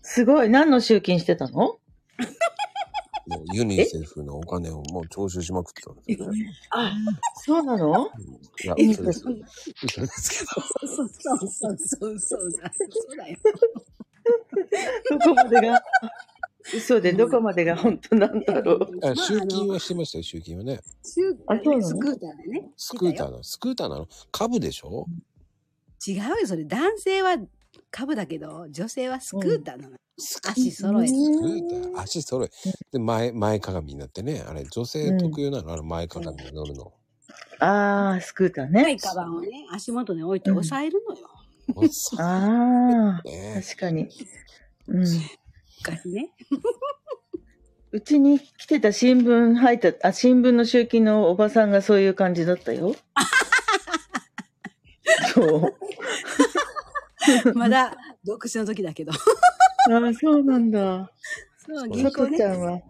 [0.02, 0.48] すごい。
[0.48, 1.78] 何の集金してたの？
[3.26, 6.52] もうユニセフのお金をもう徴収しまくってたんですよね。
[6.70, 6.92] あ、
[7.44, 8.08] そうなの？
[8.64, 9.24] いや、え嘘です。
[9.84, 10.60] 嘘ですけど。
[10.86, 12.52] そうそうそうそうそう
[13.16, 13.38] だよ。
[15.10, 15.82] どこまでが、
[16.74, 18.88] 嘘でどこまでが本当なんだろう。
[19.04, 20.80] あ集金ははしてましたよ、集金はね。
[21.04, 21.88] 集あそうなの？
[21.88, 22.70] スクーターでね。
[22.76, 23.30] スクーターー。
[23.30, 24.08] の、スクーターなの？
[24.30, 25.06] 株でしょ？
[26.06, 26.64] 違うよ、それ。
[26.64, 27.36] 男性は
[27.92, 29.96] 株だけど、女性はスクーターなの。
[30.48, 31.12] 足揃えて。
[31.12, 32.50] スクーター、足揃え。
[32.90, 34.42] で、前、前かがみになってね。
[34.48, 36.92] あれ、女性特有なの、あの前かがみに乗るの。
[37.60, 38.98] ああ、スクーターはい、ね。
[38.98, 41.28] カバンをね、足元に置いて押さえるのよ。
[42.18, 44.08] ああ、ね確かに。
[44.88, 45.00] うん。
[45.00, 45.20] 昔
[46.08, 46.32] ね。
[47.92, 52.96] うちに来てた新聞入った、あ、新聞の集金のおばさんがそういう感じだったよ。
[55.34, 55.74] そう。
[57.54, 59.12] まだ独身の時だけど。
[59.12, 59.16] あ
[60.06, 61.10] あ、そうなんだ。
[61.58, 62.42] そう、銀行ねさとち。
[62.42, 62.82] ゃんは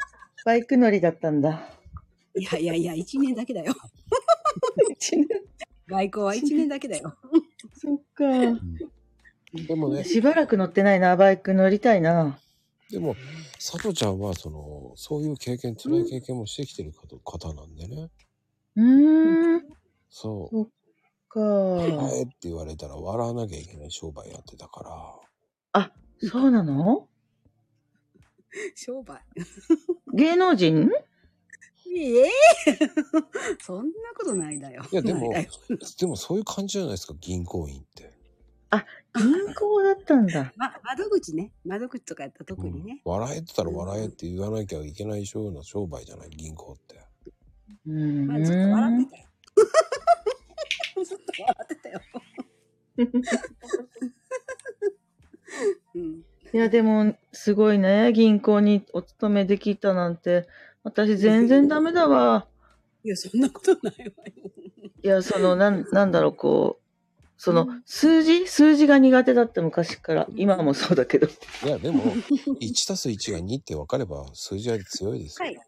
[0.45, 1.69] バイク乗りだったんだ。
[2.35, 3.75] いやいやいや、1年だけだよ。
[4.91, 5.29] 一年
[5.87, 7.15] 外交は1年だけだよ。
[7.75, 8.25] そっか。
[9.53, 12.39] でもね、しばらく乗ってないな、バイク乗りたいな。
[12.91, 13.17] でも、
[13.59, 18.09] 佐藤ちゃんは、その、そういう経験、辛い経験もしてきてる方方なんでね。
[18.77, 19.63] うーん。
[20.09, 20.71] そう。
[21.33, 21.41] か。
[22.07, 25.91] あえって言われたら笑わなきゃいけない商売やってたから。
[26.29, 27.09] そうなの？
[28.77, 29.21] 商売。
[30.15, 30.89] 芸能人？
[31.95, 32.31] ええ
[33.61, 34.83] そんなことないだよ。
[34.93, 35.51] いや、でもないだよ、
[35.99, 38.13] でもそういう感じじゃないですか、銀行員って。
[39.19, 40.53] 銀行だったんだ。
[40.57, 41.53] ま、窓口ね。
[41.65, 43.03] 窓口とかやったら特にね。
[43.05, 47.01] うん笑えってたら笑えって言わなきゃいけないような商売じゃない、銀行って。
[47.87, 48.27] うーん。
[48.27, 49.29] まあ、ずっと笑ってたよ。
[51.05, 52.01] ずっと笑ってたよ。
[55.95, 56.25] うん。
[56.55, 58.13] いや、でも、すごいね。
[58.13, 60.47] 銀行にお勤めできたなんて。
[60.83, 62.47] 私、全然ダメだわ。
[63.05, 64.51] いや、そんなことないわよ。
[65.03, 66.83] いや、その、なん、 なんだろう、こう、
[67.37, 68.47] その、数字？
[68.47, 70.29] 数字が苦手だった昔から。
[70.37, 71.27] 今もそうだけど。
[71.27, 72.15] いや、でも、
[72.61, 75.47] 1たす1が2って分かれば数字は強いですよ。
[75.47, 75.59] はい。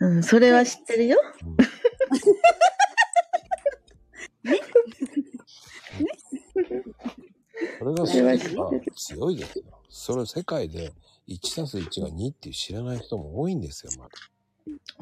[0.00, 1.18] うん、それは知ってるよ。
[1.46, 1.56] うん
[7.92, 9.64] れが強いですよ。
[9.88, 10.92] それ世界で
[11.26, 14.10] 1たす1が2っていう知らない人も多いんですよ、まだ。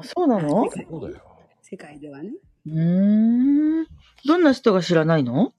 [0.03, 0.69] そうなの？
[0.69, 1.23] そうだよ。
[1.61, 2.31] 世界ではね。
[2.65, 3.87] うーん。
[4.25, 5.53] どんな人が知らないの？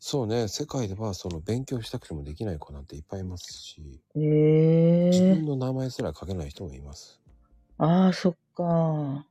[0.00, 4.20] そうね、世界ではその勉強したくてもできない子なんていっぱいいますし、へ
[5.10, 7.20] 自え分の名前すら書けない人もいます。
[7.78, 9.26] ああ、そっか。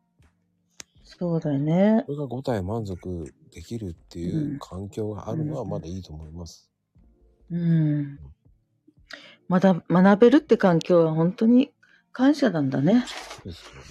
[1.18, 2.04] そうだよね。
[2.06, 6.70] それが5体満足できるっていう環境があるのはまだいいと思います。
[7.52, 8.20] うん。
[9.48, 11.72] まだ学べるって環境は本当に
[12.12, 13.06] 感謝なんだね。
[13.46, 13.84] ですよ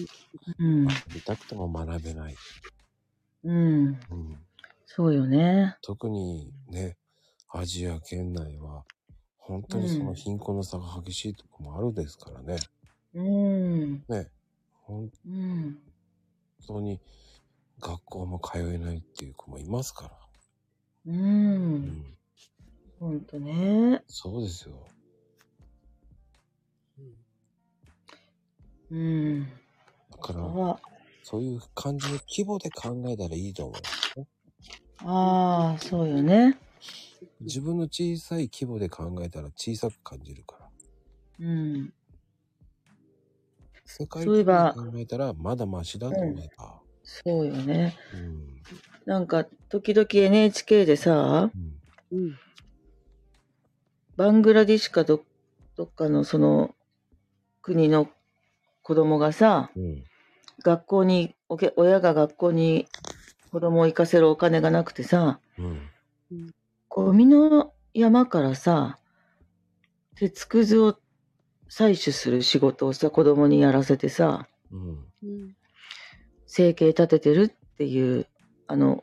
[0.59, 0.85] うん。
[0.85, 2.37] 見たくても学べない。
[3.45, 3.87] うん。
[4.11, 4.45] うん
[4.87, 5.77] そうよね。
[5.83, 6.97] 特にね、
[7.53, 8.85] アジア圏内は、
[9.39, 12.57] 本当にその貧困の差が激しいとこもあるですからね。
[13.15, 14.05] うん。
[14.09, 14.31] ね、
[14.85, 15.79] 本うん。
[16.67, 17.01] 当に
[17.81, 20.11] 学校も通えないっていう子もいますから。
[21.07, 21.11] う。
[21.11, 22.17] うんん、
[22.99, 24.03] ほんとね。
[24.07, 24.87] そうですよ。
[28.91, 29.47] うん。
[30.11, 30.81] だから、あ
[31.23, 33.83] そういう感じの規模で考えたらいいと思う。
[35.07, 36.59] ああ、そうよね。
[37.41, 40.71] 自分の小さい規模で考えたら小さく感じるから。
[41.41, 41.93] うん。
[43.85, 46.81] 世界そういえば考えたらまだマシだと思えば。
[47.03, 47.97] そうよね。
[48.13, 48.63] うん。
[49.07, 51.51] なんか、時々 NHK でさ、
[52.13, 52.19] うん。
[52.19, 52.35] うん。
[54.17, 55.23] バングラディシュかど
[55.77, 56.75] どっかのその
[57.63, 58.09] 国の
[58.83, 60.05] 子供がさ、うん。
[60.63, 62.87] 学校に、おけ親が学校に
[63.51, 65.91] 子供を行かせるお金がなくてさ、うん。
[66.89, 68.99] ゴミの山からさ、
[70.17, 70.97] 鉄くずを
[71.77, 74.89] 採取する仕事をさ、子供にやらせてさ、うん。
[75.25, 75.57] うん。
[76.47, 78.29] 生計立ててるっていう、
[78.69, 79.03] あの、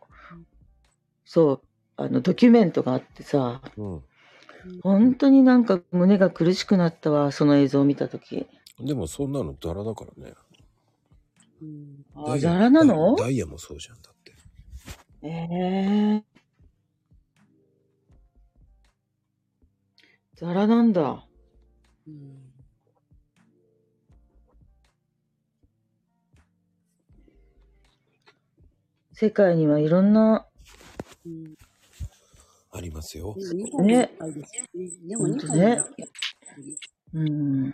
[1.25, 1.61] そう、
[1.97, 4.01] あの、ドキュメントがあってさ、うん。
[4.83, 8.47] 本当になんか胸が苦しくなったわ、その映像を見たとき。
[8.79, 10.33] でもそんなのザラだからね。
[11.61, 12.05] うん。
[12.15, 13.15] あ、ザラなの？
[13.17, 14.31] ダイダイヤもそうじゃんだって。
[15.23, 16.23] ええ
[20.35, 21.27] ザラなんだ。
[22.07, 22.50] うん。
[29.21, 30.47] 世界にはいろんな、
[31.27, 31.53] うん。
[32.71, 33.35] ありますよ。
[33.83, 34.09] ね。
[34.17, 35.83] でも日本もね
[37.13, 37.73] うん、うん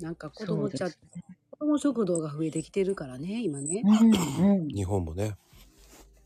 [0.00, 3.82] なんか子供ちゃ、そうです子供食堂が増えてきてるからね、今ね。
[4.40, 5.36] うん、日本もね。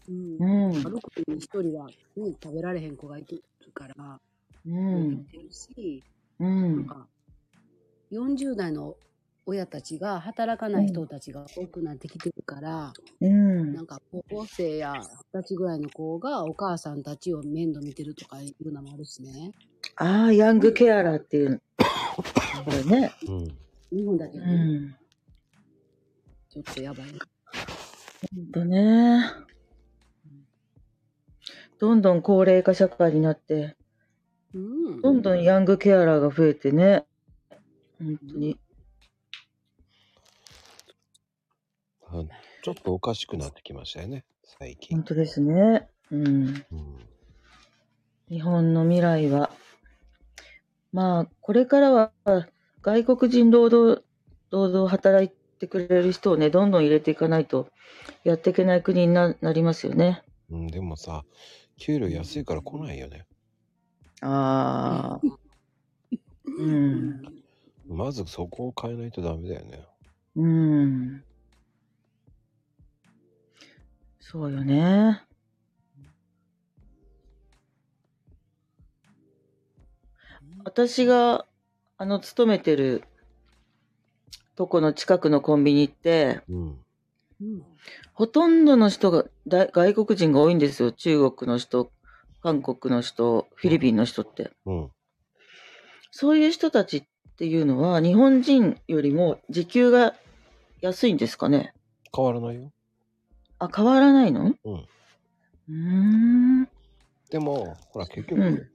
[0.08, 1.94] うんうん、うん、6人に1人は、ね、
[2.40, 3.42] 食べられへん子がいてる
[3.74, 4.20] から、
[4.66, 6.04] うん、てるし、
[6.38, 7.08] うん、なんか、
[8.12, 8.94] 40代の
[9.46, 19.52] 親たちが働かない人たちが多くなってきてるから、うんなんか高校生や20歳ぐらいの子がお母さんたちを面倒見てるとかいうのもあるしね。
[19.96, 21.62] ああ、ヤングケアラーっていう、
[22.64, 23.12] これね。
[23.26, 23.44] うん。
[23.90, 24.96] 日本だけうどね、ん。
[26.48, 27.06] ちょっとやばい。
[28.34, 29.24] ほんとね。
[31.78, 33.76] どんどん高齢化社会になって、
[34.54, 35.00] うん。
[35.00, 37.06] どんどんヤングケアラーが増えてね。
[37.98, 38.58] 本当に。
[42.12, 42.24] あ
[42.62, 44.24] ちょっとおかしくなってきましたよね。
[44.44, 45.04] 最近本。
[45.04, 45.88] 当ですね。
[46.10, 46.26] うん。
[46.26, 46.64] うん。
[48.28, 49.50] 日本の未来は、
[50.92, 52.12] まあ、これからは
[52.82, 54.04] 外国人労働、
[54.50, 57.68] 労働働いてくれる人をね、どんどん入れていかないと
[58.24, 60.22] やっていけない国にななりますよね。
[60.50, 61.22] うん、でもさ、
[61.78, 63.26] 給料安いから来ないよね。
[64.20, 65.40] ああ。
[66.46, 67.22] うん。
[67.88, 69.84] まずそこを変えないとダメだよね。
[70.36, 71.24] うん。
[74.30, 75.20] そうよね。
[80.64, 81.46] 私が、
[81.96, 83.02] あの、勤めてる
[84.54, 86.78] とこの近くのコンビニって、うん。
[88.14, 90.92] ほとんどの人がだ外国人が多いんですよ。
[90.92, 91.90] 中国の人、
[92.40, 94.52] 韓国の人、フィリピンの人って。
[94.64, 94.90] うん。
[96.12, 97.04] そういう人たちっ
[97.36, 100.14] ていうのは、日本人よりも時給が
[100.80, 101.74] 安いんですかね
[102.14, 102.70] 変わらないよ。
[103.60, 104.54] あ、変わらないの？
[104.64, 104.74] うん。
[105.68, 105.72] うー
[106.62, 106.68] ん。
[107.30, 108.70] でも、ほら、結局、うん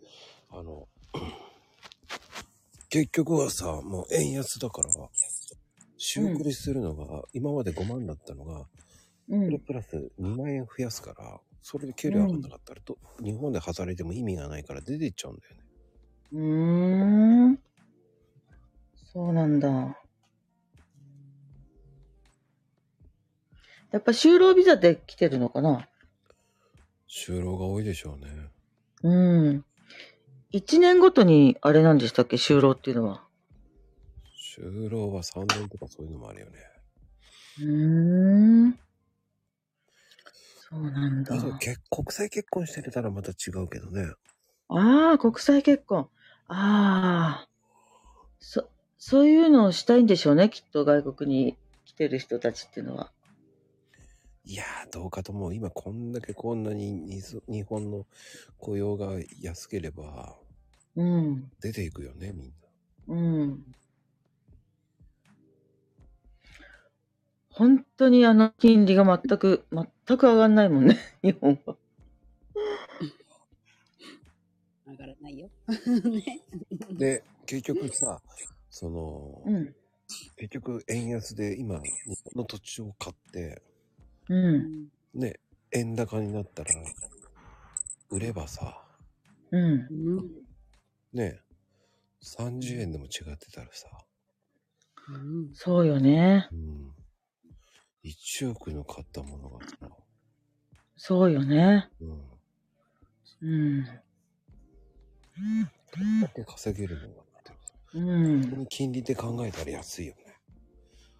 [0.49, 0.88] あの、
[2.90, 4.90] 結局はさ、もう円安だから、
[5.98, 8.68] 仕送りするのが、今まで5万だったのが、
[9.30, 9.62] うそれん。
[9.62, 15.62] プラス2万円増やすから、それで給料上がんなかったらと、日本で働いても意味がないから出ていっちゃうんだよね。
[16.34, 17.60] うーん。
[19.14, 20.05] そうなんだ。
[23.91, 25.88] やっぱ就労ビザで来てるのかな？
[27.10, 28.49] 就労が多いでしょうね。
[29.03, 29.66] うん。
[30.52, 32.36] 一年ごとにあれなんでしたっけ？
[32.38, 33.24] 就労っていうのは。
[34.57, 36.60] 就労は3年とかそういうのもあるよね。
[37.60, 38.80] うーん。
[40.70, 44.12] そうなんだ結国際結婚してたらまた違うけどね。
[44.68, 46.10] ああ、国際結婚。
[46.48, 47.49] ああ。
[48.40, 48.68] そ、
[48.98, 51.56] そういうのをしたいんでしょうね、きっと外国に
[51.86, 53.12] 来てる人たちっていうのは。
[54.46, 58.06] いやー、どうかとも、今こんだけこんなにに日本の
[58.60, 60.36] 雇用が安ければ
[60.96, 61.52] うん。
[61.62, 62.54] 出ていくよね、みんな。
[63.08, 63.66] うん。
[67.50, 71.76] 本当にあの金利が全く、全く上がんないもんね、 日本は。
[74.88, 75.50] 上がらないよ。
[76.10, 76.42] ね。
[76.92, 78.22] で、結局さ、
[78.70, 79.76] その、うん。
[80.38, 83.62] 結局円安で今、日本の土地を買って、
[84.30, 84.36] う。
[84.36, 84.88] うんん。
[85.14, 85.40] ね、
[85.72, 86.72] 円高になったら、
[88.10, 88.82] 売ればさ、
[89.52, 89.88] うん。
[89.90, 90.32] うん。
[91.14, 91.42] ね、
[92.24, 93.88] 30円でも違ってたらさ、
[95.10, 95.50] うん。
[95.54, 96.50] そうよね。
[96.52, 96.92] うん。
[98.04, 99.76] 1億の買ったものがさ、
[100.98, 101.90] そうよね。
[102.02, 102.36] うん。
[103.42, 103.84] うん。
[103.86, 103.92] だ
[106.28, 107.54] って稼げるのがって。
[107.94, 108.66] うん。
[108.68, 110.36] 金利で考えたら安いよね。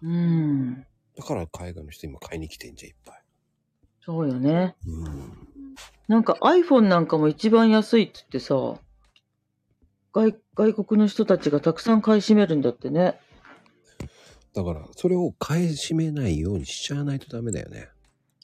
[0.02, 0.86] うん。
[1.16, 3.22] だから海外の人今買いに来てんじゃん、いっぱい。
[4.04, 4.76] そうよね。
[4.86, 5.48] うん。
[6.08, 8.54] なんか iPhone なんかも一番安いって言ってさ、
[10.12, 13.18] 外外国の人たちがたくさん買い占めるんだってね。
[14.54, 17.88] だから、それを買い占めないようにしちゃわないとダメだよね。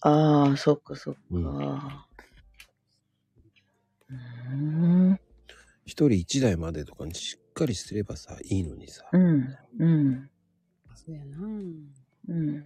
[0.03, 2.07] ああ、そっかそっか。
[4.11, 5.19] うん。
[5.87, 9.05] 一人一台までとかにしっかりすればさ、いいのにさ。
[9.13, 9.57] うん。
[9.79, 10.31] うん。
[10.95, 11.49] そうやな。
[12.29, 12.65] うん。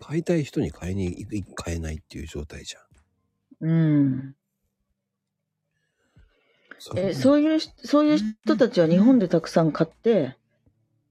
[0.00, 3.68] 買いたい人に買いに行く、買えないっていう状態じゃん。
[3.68, 4.36] うん。
[6.78, 10.36] そえ、そういうし、そういう人たちは日本でたくさん買って、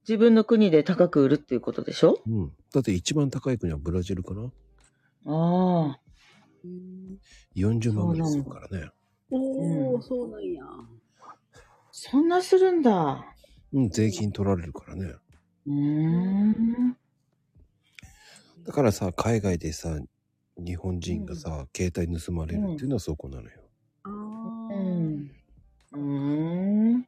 [0.08, 2.20] 自分の国で高く売るっていうことでしょ？
[2.28, 2.52] うん。
[2.74, 4.52] だって一番高い国はブラジルかな
[5.26, 6.00] ああ。
[6.66, 7.18] うん、
[7.56, 8.90] ?40 万ぐらいするからね。
[9.32, 10.64] おー、うんそうなんや。
[11.92, 13.26] そんなするんだ。
[13.72, 15.14] うん、税金取られるからね。
[15.66, 16.98] うーん。
[18.66, 20.00] だからさ、海外でさ、
[20.58, 23.52] 日本人がさ、携帯盗まれるっていうのはそこなのよ。
[24.04, 24.76] あうー。
[24.76, 25.32] ん。
[25.94, 26.94] うーん。
[26.96, 27.06] うん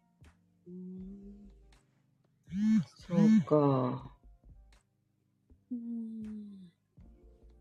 [3.08, 4.12] そうか。
[5.72, 6.72] うん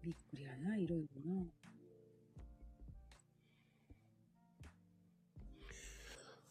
[0.03, 1.43] びっくりやな、いろいろな。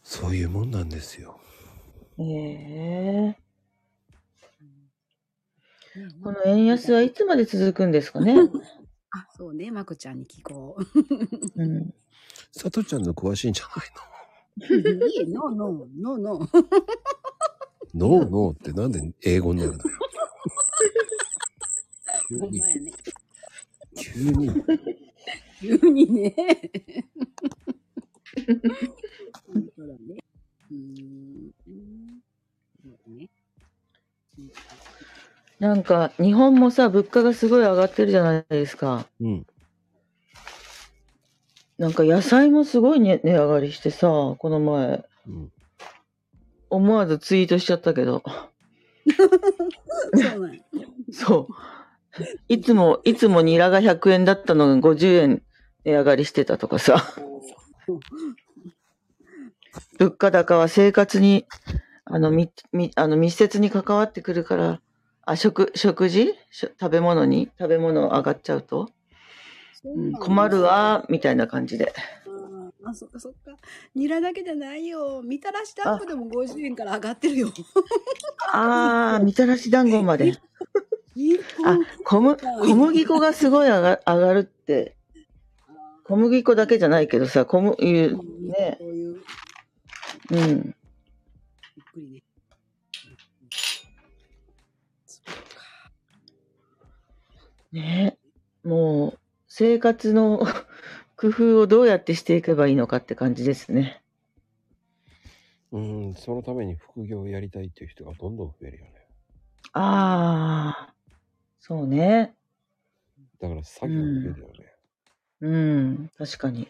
[0.04, 1.40] そういうもんなんですよ。
[2.20, 3.43] ええね
[6.24, 8.36] この円安はいつまで続くんですかね？
[9.12, 10.76] あ、そうね、まこちゃんに聞こ
[11.56, 11.64] う。
[11.64, 11.94] うん。
[12.52, 15.06] さとちゃんの詳しいんじゃないの？
[15.08, 16.64] いいえ、ノーノー、ノーノー。
[17.94, 19.84] ノーノーってなんで英語になるの？
[22.46, 22.50] よ。
[22.50, 22.92] ね。
[23.96, 24.50] 急に。
[25.60, 26.36] 急にね。
[29.76, 30.24] そうだね。
[30.72, 31.52] うーん。
[32.82, 33.30] そうね。
[35.64, 39.08] なんか、日本もさ、物価がすごい上がってるじゃないですか。
[39.22, 39.48] うん。
[41.78, 45.52] なんか野菜もすごい、ね、値上がりしてさ、この前、うん。
[46.70, 48.24] 思わずツイートしちゃったけど。
[50.14, 50.60] そうなんや。
[51.14, 51.54] そう。
[52.50, 55.44] いつも、いつもニラが100円だったのが50円
[55.86, 56.98] 値上がりしてたとかさ。
[59.98, 61.46] 物価高は生活に、
[62.04, 64.82] あの、み、み、あの、密接に関わってくるから、
[65.26, 66.34] あ、食、食事？
[66.52, 68.90] 食べ物に、食べ物上がっちゃうと、
[69.86, 70.62] うん、困る。
[70.62, 71.94] わ、みたいな感じで。
[72.86, 73.58] ああ、そっかそっか。
[73.96, 75.22] ニラだけじゃないよ。
[75.24, 77.54] みたらし団子でも50円から上がってるよ。
[78.52, 80.34] あー、みたらし団子まで。
[81.16, 84.96] 日あ本、小む小麦粉がすごい上が上がるって、
[86.06, 89.22] 小麦粉だけじゃないけどさ、小麦、ね、こういう、
[90.32, 90.64] うん。
[91.76, 92.23] びっくりね。
[97.74, 98.18] ね
[98.64, 100.40] もう、生活の
[101.18, 104.02] 工夫をどうやってしていけばいいのかって感じですね。
[105.72, 108.92] うん、そのために副業をやりたいっていう人がどんどん増えるよね。
[109.74, 110.94] ああ、
[111.60, 112.36] そうね。
[113.40, 114.74] だから作業が増えるよね。
[115.42, 116.68] うん、確かに。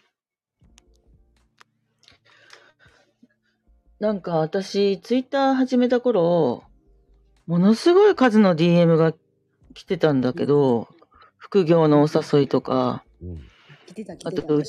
[4.00, 6.64] なんか私、ツイッター始めた頃、
[7.46, 9.14] ものすごい数の DM が
[9.74, 10.88] 来てたんだけど、
[11.54, 13.38] 副業のお誘いとか、うん。
[13.86, 14.44] 来てた来てた。
[14.44, 14.64] あと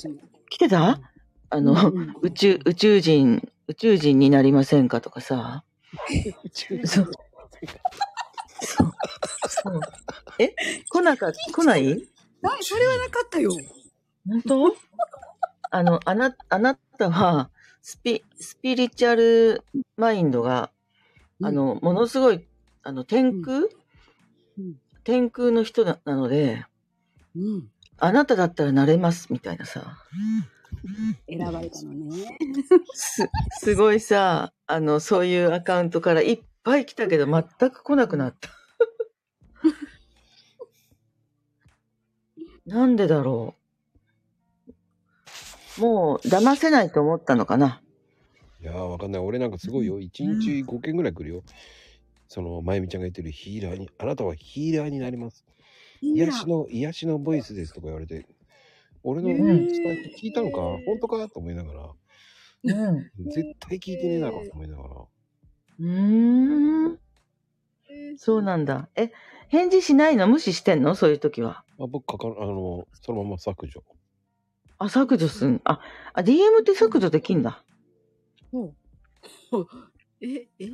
[0.50, 1.00] 来てた？
[1.48, 5.64] あの、うんうん宇宙、宇宙人、宇宙人になりませんかとかさ。
[6.52, 6.80] そう。
[6.84, 7.10] そう。
[9.48, 9.80] そう。
[10.38, 10.54] え？
[10.90, 11.86] 来なか、来ない？
[12.42, 13.50] ない、それはなかったよ。
[14.28, 14.76] 本当？
[15.70, 17.48] あの、あな、あなたは、
[17.80, 19.64] スピ、スピリチュアル
[19.96, 20.70] マインドが、
[21.42, 22.46] あの、ものすごい、
[22.82, 23.68] あの、天空、うん
[25.02, 26.64] 天空の人ななので、
[27.36, 27.70] うん。
[27.98, 29.98] あなただったらなれます、みたいなさ。
[31.28, 32.38] 選ばれたのね。
[32.94, 33.28] す、
[33.60, 38.50] すごいさ、あの、そういうアカウントからいっぱい来たけど、全く来なくなった。
[42.66, 43.54] なんでだろ
[45.78, 45.80] う。
[45.80, 47.80] もう、騙せないと思ったのかな。
[48.60, 49.22] いやーわかんない。
[49.22, 49.98] 俺なんかすごいよ。
[49.98, 51.42] 1日5件ぐらい来るよ。
[52.28, 55.44] その、まゆみちゃんが言ってるヒーラーに、あなたはヒーラーになります。
[56.12, 58.26] 癒しの、癒しのボイスですとか言われて、
[59.02, 60.60] 俺のへー伝えて聞いたのか？
[60.84, 61.28] 本当か？
[61.28, 61.90] と思いながら、
[62.64, 63.10] うん。
[63.30, 64.88] 絶対聞いてねえだろうと思いながら。
[65.78, 66.98] うーん。
[68.16, 68.88] そうなんだ。
[68.96, 69.10] え、
[69.48, 70.26] 返事しないの？
[70.28, 70.94] 無視してんの？
[70.94, 71.64] そういう時は。
[71.78, 73.84] あ僕かか、あの、そのまま削除。
[74.78, 75.60] あ、削除すん。
[75.64, 75.80] あ、
[76.12, 77.64] あ、DM って削除できんだ。
[78.52, 78.74] ほう。
[80.20, 80.70] え、え？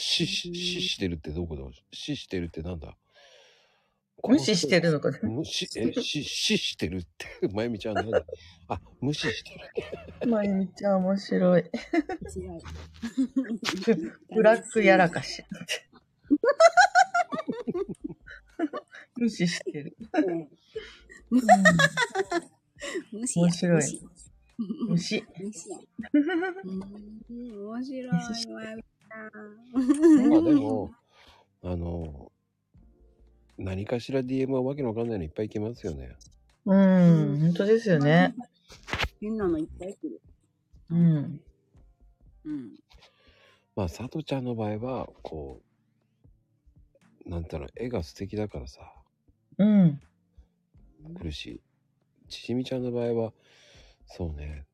[0.00, 1.62] 死し、死してるってどこだ
[1.92, 2.96] 死してるってなんだ？
[4.22, 5.18] 無視してるのかな？
[5.22, 8.24] 無視、え、死、死してるって、 まゆみちゃんなんだ
[8.68, 9.50] あ、無視して
[10.20, 10.28] る。
[10.28, 11.62] まゆみちゃん面白い。
[11.62, 11.70] 違う。
[14.34, 15.44] ブラックやらかし。
[19.16, 19.96] 無視してる。
[21.30, 21.40] 無
[23.26, 23.44] 視や。
[23.44, 23.82] 面白い
[24.58, 25.24] 無無視。
[25.38, 25.76] 無視や。
[27.28, 28.10] うん、面白
[28.78, 28.84] い。
[30.28, 30.90] まあでも、
[31.62, 32.30] あの、
[33.58, 36.16] 何かしら DM はわけのわかんないのいっぱい来ますよね。
[36.64, 38.34] うん、本当ですよね。
[39.20, 40.20] 変なのいっぱい来る。
[40.90, 41.40] うん。
[42.44, 42.78] うん。
[43.76, 45.60] まあ、佐藤ちゃんの場合は、こ
[47.26, 48.80] う、なんていうの、絵が素敵だからさ、
[49.58, 50.00] うん。
[51.18, 51.60] 来るし、
[52.28, 53.32] ちちみちゃんの場合は、
[54.06, 54.66] そうね。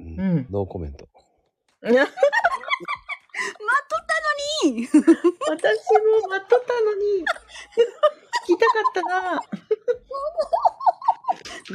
[0.00, 1.08] うん、うんノーコメント。
[1.84, 2.14] い や待っ
[3.88, 4.14] とった
[4.66, 7.24] のに私も待っとったのに。
[8.46, 9.42] 聞きたかったな。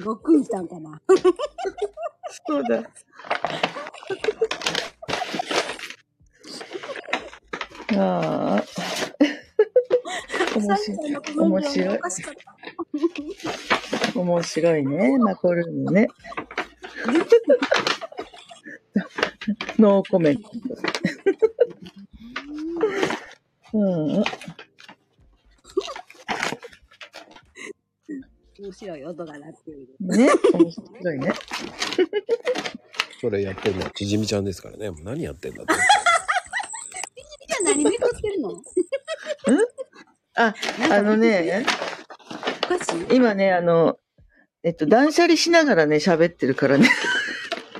[0.03, 1.01] ごっくんしたんかな
[2.47, 2.83] そうだ。
[7.97, 8.63] ああ。
[10.55, 11.15] 面白い。
[11.37, 11.99] 面白い。
[14.15, 15.17] 面白いね。
[15.17, 16.07] マコルームね。
[19.77, 20.51] ノーコメント。
[23.73, 24.23] うん。
[28.57, 29.87] 面白い音が鳴っている。
[29.99, 30.29] ね。
[30.53, 31.33] 面白いね。
[33.21, 34.89] それやってんのはちじみちゃんですからね。
[34.91, 35.73] もう何やってんだって。
[35.73, 38.49] じゃあ何めくってるの？
[38.51, 38.61] お
[40.35, 40.53] あ、
[40.91, 41.65] あのね、
[42.67, 43.99] かしい今ね、あの、
[44.63, 46.89] えっと、断捨離しながらね、喋ってるからね。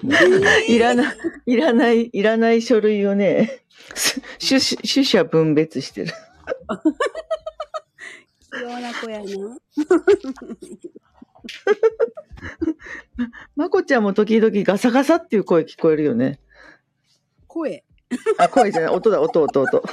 [0.68, 1.15] いらない、
[1.45, 3.61] いらない、いらない書類をね、
[3.95, 6.11] す取捨取捨分別してる。
[8.52, 9.57] 器用な子やな。
[13.56, 16.40] まこちゃんも時々ガサガサっていう声聞こえるよね。
[17.48, 17.84] 声。
[18.38, 19.84] あ、声じゃない、音だ、音、音、音。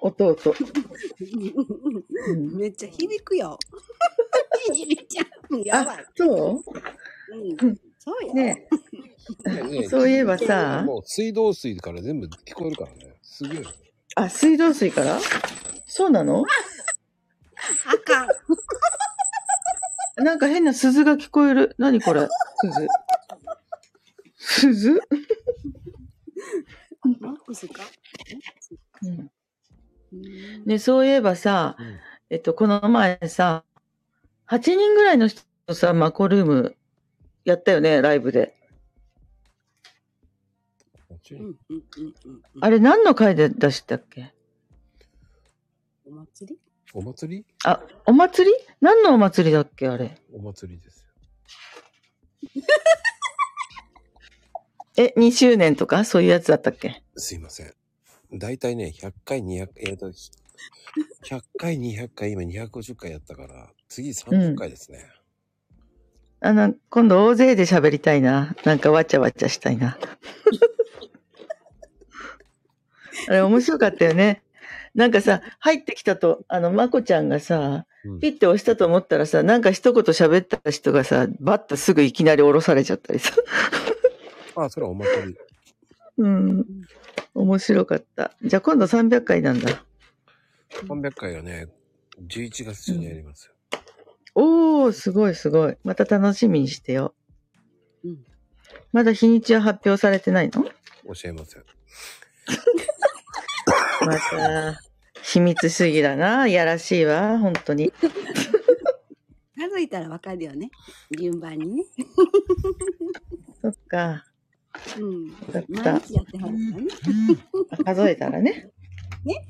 [0.00, 0.54] 音、音。
[2.28, 3.58] うんめっちゃ響くよ。
[4.72, 5.60] 響いちゃう。
[5.64, 6.62] やばあい。、そ
[7.32, 7.36] う？
[7.36, 7.76] うん。
[8.04, 8.34] そうや。
[8.34, 8.68] ね。
[9.44, 10.82] ね そういえばさ。
[10.84, 13.16] もう水道水から全部聞こえるからね。
[13.22, 13.62] すげえ。
[14.16, 15.18] あ、水道水から？
[15.86, 16.44] そうなの？
[17.86, 18.28] あかん。
[20.24, 21.74] なんか変な鈴が聞こえる。
[21.78, 22.28] 何これ？
[22.60, 22.86] 鈴？
[24.36, 25.00] 鈴、
[27.20, 27.82] マックスか？
[29.02, 29.30] うん、
[30.12, 30.64] うん。
[30.66, 31.98] ね、そういえばさ、うん。
[32.30, 33.64] えっと、この前さ、
[34.48, 36.76] 8人ぐらいの人とさ、マコルーム
[37.44, 38.54] やったよね、ライブで。
[42.60, 44.32] あれ何の回で出したっけ？
[46.06, 46.58] お祭り？
[46.92, 47.46] お祭り？
[47.64, 48.56] あ、お祭り？
[48.80, 50.18] 何のお祭りだっけあれ？
[50.32, 51.06] お祭りです
[54.96, 56.04] え、2周年とか？
[56.04, 56.88] そういうやつだったっけ？
[56.88, 56.94] よ。
[57.16, 57.74] すいません。
[58.32, 65.08] だいたいね、100回、200、えっ、と、100回、200回、今250回やったから、次300回ですね。
[66.44, 68.54] あの、今度大勢で喋りたいな。
[68.64, 69.96] なんかわちゃわちゃしたいな。
[73.28, 74.42] あれ面白かったよね。
[74.94, 83.32] なんかさ、入ってきたと、あの、まこちゃんがさ、うんピッて押したと思ったらさ、なんか一言喋った人がさ、バッとすぐいきなり降ろされちゃったりさ。
[84.54, 85.38] あ、それはお祭り。
[86.18, 86.66] うん。
[87.32, 88.36] 面白かった。
[88.42, 89.82] じゃあ今度300回なんだ。
[90.68, 91.68] 300回はね、
[92.20, 93.53] 11月中にやりますよ。
[94.34, 95.76] おー、すごいすごい。
[95.84, 97.14] また楽しみにしてよ。
[98.04, 98.24] うん
[98.92, 100.62] まだ日にちは発表されてないの？
[100.62, 100.70] 教
[101.24, 101.64] えません。
[104.06, 104.80] また、
[105.22, 106.46] 秘密主義だな。
[106.46, 107.92] やらしいわ、本当に。
[109.56, 110.70] 数えたらわかるよね。
[111.18, 111.84] 順番にね。
[113.62, 114.24] そっか。
[114.98, 115.26] うん。
[115.26, 115.98] よかっ毎た。
[115.98, 116.86] 日やってはるからね。
[117.84, 118.70] 数えたらね。
[119.24, 119.44] ね。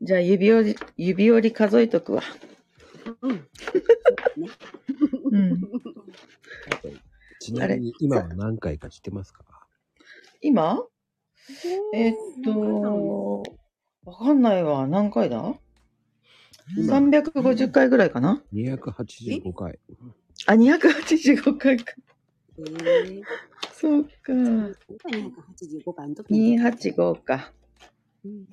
[0.00, 2.22] じゃあ指折り、指折り数えとくわ。
[3.22, 3.36] うん。
[3.36, 4.48] ね。
[5.30, 5.60] うん。
[7.40, 9.44] ちなみに今は何回か知ってますか？
[10.40, 10.78] 今？
[11.94, 12.14] えーっ
[12.44, 13.42] と、
[14.04, 14.86] わかんないわ。
[14.86, 15.54] 何回だ？
[16.76, 19.78] 今 ?350 回ぐらいかな ?285 回。
[20.46, 21.94] あ、285回か。
[22.58, 23.22] えー、
[23.72, 24.10] そうか。
[24.32, 26.60] 285回の時に。
[26.60, 27.52] 285か。
[28.24, 28.46] うん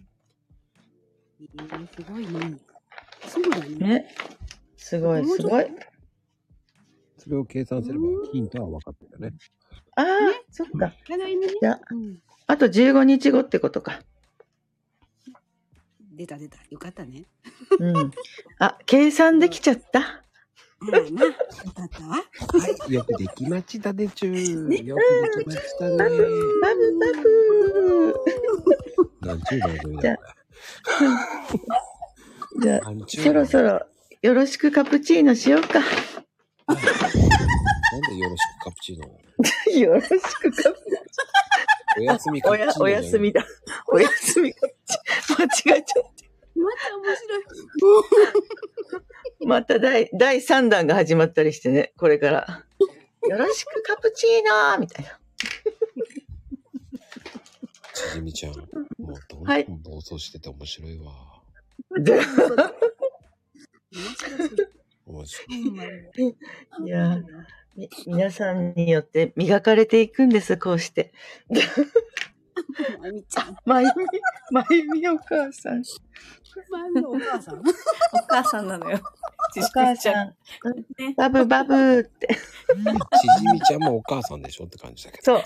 [1.40, 2.58] えー、すごいね。
[3.28, 3.76] そうだね。
[3.76, 4.16] ね。
[4.78, 5.66] すごい、すごい。
[7.18, 9.38] それを計算すればヒントは分かってるよね。
[9.96, 10.06] ああ、
[10.52, 10.94] そっか。
[11.06, 12.22] じゃあうん。
[12.46, 14.00] あと15日後ってことか。
[16.14, 16.58] 出た出た。
[16.70, 17.26] よかったね。
[17.80, 18.12] うん。
[18.60, 20.00] あ、計算できちゃった？
[20.00, 20.24] あ
[20.80, 21.26] あな。
[21.26, 22.16] よかったわ。
[22.16, 22.24] は
[22.88, 24.84] い、よくできましたでちゅー。
[24.84, 25.98] よくできましたね。
[25.98, 26.26] バブバ
[29.22, 33.86] ブなんちゅう番組じゃだーじゃあ、なんちゅうそろそろ
[34.22, 35.80] よろしくカプチーノしようか。
[35.80, 36.78] なん
[38.10, 39.06] でよろしくカプチーノ
[39.80, 40.80] よろしくカプ
[42.00, 43.46] おやすみカおプチーノや、おやすみだ。
[43.88, 44.98] おやすみカプチ
[45.68, 46.04] 間違えちゃっ
[46.56, 47.44] また面白い。
[49.40, 49.46] た。
[49.46, 52.66] また第、第3弾が始まったりしてね、これから。
[53.30, 55.20] よろしくカプチーノみたいな。
[57.94, 61.14] ちじみちゃん、もうどんはいどん暴走してて面白いわ。
[62.00, 62.97] で面白すぎる。
[65.06, 66.86] 面白い。
[66.86, 67.22] いや
[67.76, 71.14] み皆さんによって磨かれていくんです、こうして。
[73.00, 73.56] まみちゃん。
[73.66, 74.06] まゆみ、
[74.52, 75.84] まゆみお母さん。
[76.72, 77.60] まみのお母さん。
[77.60, 77.64] お
[78.28, 79.00] 母さんなのよ。
[79.58, 80.36] お母さん。
[81.16, 82.28] バブバブって。
[82.28, 82.34] ち
[83.40, 85.24] じみちゃんもお母さんでしょって感じだけど。
[85.24, 85.44] そう。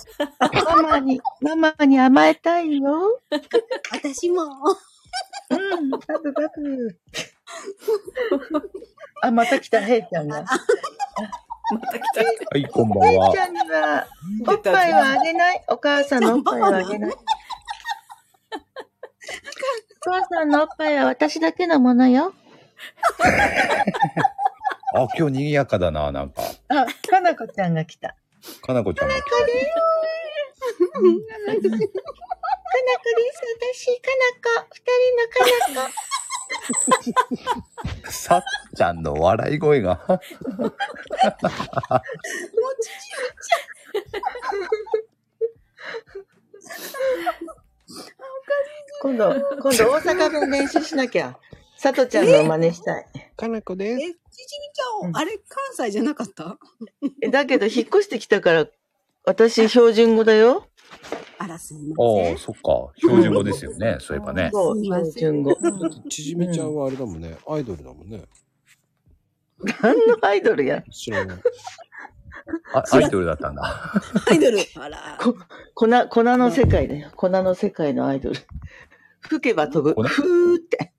[0.66, 3.22] ママに、ママに甘えたいよ。
[3.92, 4.44] 私も。
[5.50, 7.00] うん、バブバブ。
[9.24, 10.44] あ、また来た、ヘイちゃんが。
[10.44, 10.48] ま
[11.80, 12.24] た来た。
[12.24, 13.40] はい、こんばんはヘイち。
[13.40, 14.08] ゃんには、
[14.48, 15.64] おっぱいはあげない？
[15.70, 17.12] お母さんのおっぱいはあげない？
[17.14, 17.16] お
[20.10, 22.34] 母さんのおっぱいは私だけのものよ。
[24.94, 26.42] あ、今日賑やかだな、なんか。
[26.70, 28.16] あ、かなこちゃんが来た。
[28.62, 29.70] かなこちゃんも来かなこです。
[33.72, 34.68] 私、かなこ。
[34.74, 35.94] 二人のかなこ。
[38.04, 38.12] た。
[38.12, 38.44] さっ
[38.76, 40.22] ちゃんの笑い声が。
[49.02, 51.38] 今度、今度大阪弁練習しなきゃ。
[51.78, 53.06] さとちゃんの真似したい。
[53.36, 54.04] かなこでえ、ちす。
[54.04, 56.60] じみちゃん、あれ関西じゃなかった？
[57.24, 58.68] えだけど、引っ越してきたから、
[59.26, 60.68] 私、標準語だよ。
[61.38, 62.38] あら、すいまああ、せん。
[62.38, 62.94] そっか。
[62.96, 63.98] 標準語ですよね。
[64.02, 64.50] そういえばね。
[64.54, 65.54] そう、標準語。
[65.54, 67.38] だってちじみちゃんはあれだもんね。
[67.48, 68.24] アイドルだもんね。
[69.82, 70.84] 何のアイドルや？
[70.92, 71.38] 知らない。
[72.74, 73.94] あ、アイドルだったんだ。
[74.30, 74.58] アイドル。
[74.76, 75.18] あら。
[75.20, 75.36] こ
[75.76, 77.12] 粉、粉の世界だよ。
[77.16, 78.36] 粉の世界のアイドル。
[79.22, 79.94] 吹けば飛ぶ。
[79.94, 80.04] 粉？
[80.04, 80.94] ふーって。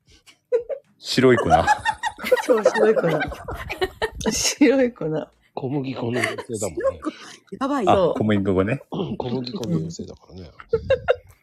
[0.99, 1.51] 白い粉。
[2.47, 3.03] 超白い粉。
[4.31, 5.07] 白い粉。
[5.55, 7.01] 小麦粉の妖精だもんね。
[7.61, 8.15] やばいあよ。
[8.17, 8.83] そ、小麦粉ね。
[8.91, 10.51] 小麦粉の妖精だからね。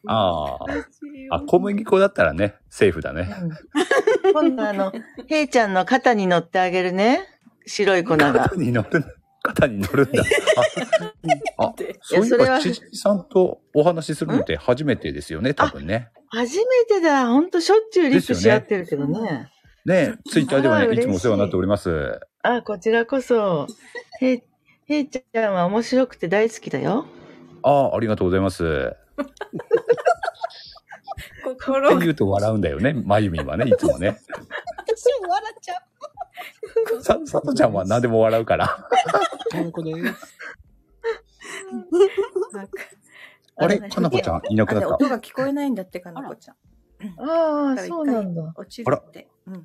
[0.07, 1.35] ああ。
[1.35, 3.29] あ、小麦粉だったらね、セーフだね。
[3.41, 3.45] う
[4.31, 4.91] ん今度あの、
[5.27, 7.21] ヘイちゃんの肩に乗ってあげるね。
[7.65, 8.33] 白い粉が。
[8.33, 9.03] 肩に乗る、
[9.43, 10.23] 肩に乗るんだ。
[11.57, 16.09] あ、あ そういえそれはば、ちじみさんとお話しするのって初めてですよね、多分ね。
[16.29, 17.27] 初めてだ。
[17.27, 19.51] ほんとしょっちゅうリプし合ってるけどね。
[19.85, 22.19] ね、ツイッターではね、いつもお世話になっております。
[22.43, 23.67] あ、こちらこそ。
[24.19, 24.43] ヘイ、
[24.85, 27.05] ヘイちゃんは面白くて大好きだよ。
[27.63, 28.93] ああ、ありがとうございます。
[31.45, 34.19] 心が言うと笑うんだよね、まゆみんはね、いつもね。
[34.77, 35.75] 私も笑っちゃ
[36.97, 36.99] う。
[37.01, 38.67] さ、さとちゃんは何でも笑うから。
[38.67, 38.89] か
[39.61, 39.99] なこです。
[43.55, 44.95] あれかなこちゃんいなくなった。
[44.95, 46.55] 音が聞こえないんだって、かなこちゃん。
[47.19, 48.53] ああ、そうなんだ。
[48.53, 49.29] 落ちるって。
[49.47, 49.63] うん。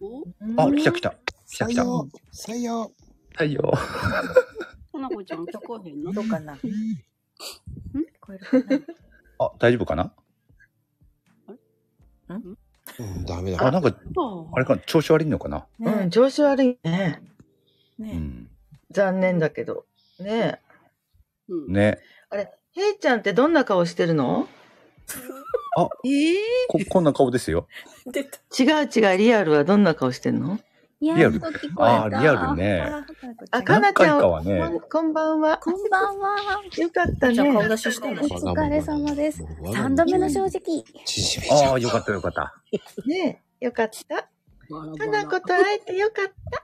[0.60, 1.16] あ、来た来た。
[1.50, 1.82] 来た来た。
[1.82, 2.92] 採用採用
[3.34, 3.60] 太陽。
[3.62, 6.12] かなこちゃん聞こえへんの？
[6.12, 6.54] どうかな。
[6.54, 6.60] 聞
[8.20, 8.80] こえるかな？
[9.40, 10.12] あ、大丈夫かな？
[12.28, 12.34] う
[13.02, 13.66] ん、ダメだ。
[13.66, 13.94] あ、なんか、
[14.52, 15.66] あれか、調子悪いのかな？
[15.80, 17.22] うん、ね調子悪いね。
[17.98, 18.50] ねうん。
[18.90, 19.84] 残念だけど。
[20.20, 20.60] ね
[21.48, 21.98] うんね。
[22.30, 24.48] あれ、ヘイちゃんってどんな顔してるの？
[26.04, 26.36] ええ
[26.68, 27.66] こ、こんな顔ですよ。
[28.56, 30.60] 違う違う、リアルはどんな顔してんの？
[31.12, 31.40] リアル。
[31.76, 32.90] あーリアルね。
[33.50, 35.58] あ、かなちゃん、かはねこんこんばんは。
[35.58, 36.36] こんばんは。
[36.78, 37.68] よかったね。
[37.68, 39.44] 出ししてんのお疲れ様です。
[39.74, 40.82] 三度目の正直。
[41.68, 42.54] ああ、よかったよかった。
[43.06, 44.16] ねよかった。
[44.16, 46.62] かなこと会えてよかった。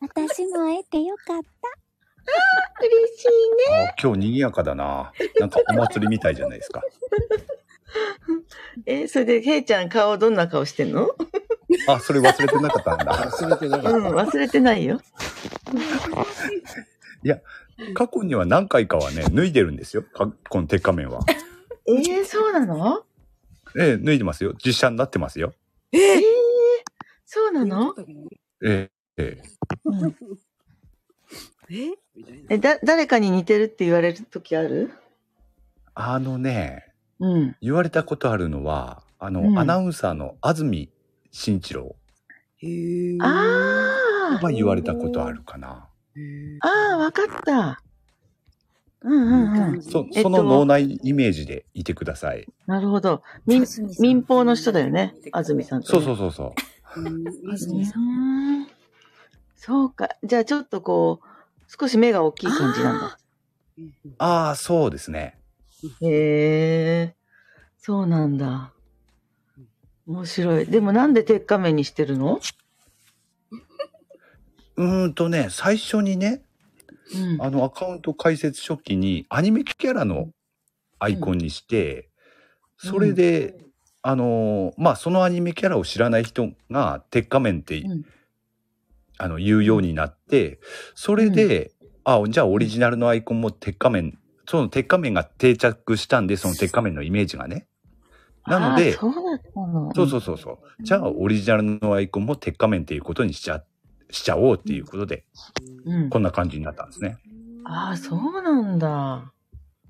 [0.00, 1.84] 私も会えてよかった。
[2.80, 3.94] 嬉しいね。
[4.02, 5.12] 今日賑やかだな。
[5.38, 6.82] なんかお祭りみたいじゃないですか。
[8.86, 11.08] え、それで、ヘイちゃん顔どんな顔してんの？
[11.88, 13.30] あ、それ忘れてなかったんだ。
[13.30, 14.16] 忘れてなかうん、った。
[14.30, 15.00] 忘れてないよ。
[17.94, 20.02] 過去には何回かはね、脱いでるんですよ。
[20.02, 21.20] かこの鉄仮面は。
[21.86, 23.04] えー、そうなの？
[23.76, 24.54] ええ、脱いでますよ。
[24.64, 25.52] 実写になってますよ。
[25.92, 26.20] えー、
[27.24, 27.94] そうなの？
[28.64, 29.42] ええ、ええ。
[29.84, 30.16] うん
[31.70, 31.90] え？
[32.48, 34.92] え、だ、誰かに似てるって言われる時ある？
[35.94, 37.56] あのね、うん。
[37.60, 40.90] 言われたことあるのは、あの、うんアナウンサーの安住
[41.36, 41.96] 紳一郎
[42.58, 45.88] へーあは言われたことあるかな。
[46.60, 47.82] あ、ああ、わかった。
[49.02, 49.82] うんうんうん。
[49.82, 52.46] そえっとその脳内イメージでいてください。
[52.68, 53.22] なるほど。
[53.46, 53.66] 民
[53.98, 55.12] 民放の人だよね。
[55.32, 56.06] 安住さんと、そうね。
[56.06, 56.54] そうそうそ
[56.96, 57.00] う。
[57.00, 58.68] うん安住さん
[59.56, 60.10] そうか。
[60.22, 61.26] じゃあちょっとこう、
[61.80, 63.18] 少し目が大きい感じなんだ。
[64.18, 65.40] ああ、そうですね。
[66.00, 67.16] へえ。
[67.76, 68.73] そうなんだ。
[70.06, 70.66] 面白い。
[70.66, 72.40] でもなんで鉄仮面にしてるの？
[74.76, 76.42] うーんとね、最初にね、
[77.14, 77.42] うん。
[77.42, 80.28] あのアカウント開設初期にアニメキャラの
[80.98, 82.08] アイコンにして、
[82.76, 83.56] それで、
[84.02, 88.04] あのーまあそのアニメキャラを知らない人が鉄仮面って、うん。
[89.16, 90.58] あの言うようになって
[90.96, 91.70] それで、
[92.02, 97.68] あじゃあオリジナルのアイコンも鉄仮面その鉄仮面が定着したんでその鉄仮面のイメージがね
[98.46, 99.12] なのでそう。
[99.94, 103.62] そうそうそうじゃあオリジナルのアイコンも鉄仮面っていうことにしちゃ
[104.10, 105.24] しちゃおうっていうことで、
[105.84, 106.10] うん。
[106.10, 107.18] こんな感じになったんですね。
[107.64, 109.32] ああ、そうなんだ。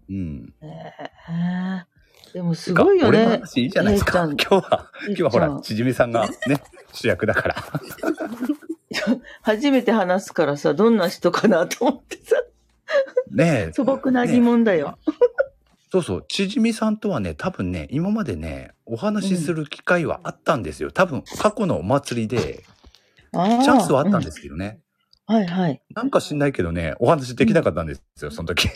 [0.09, 0.55] うん。
[0.63, 1.85] へえ。
[2.33, 3.31] でもすごいよね俺の。
[3.33, 4.25] 話いいじゃないですか。
[4.25, 6.63] 今日は、今日はほら、姉ちじみさんがね、
[6.93, 7.57] 主役だから。
[9.43, 12.37] 初めて話すからさ、どんな人かなと思ってさ、
[13.31, 13.73] ねえ。
[13.73, 14.99] 素朴な疑問だよ。
[15.95, 20.91] そうそう、ちじみさんとはね、多分ね、今までね、お話しする機会はあったんですよ。
[20.91, 22.65] 多分、過去のお祭りで。
[23.33, 24.79] チャンスはあったんですけどね。
[24.79, 24.85] うん
[25.27, 25.81] はいはい。
[25.95, 28.69] なんか知んないけどね、お話できなかったんですよ、その時。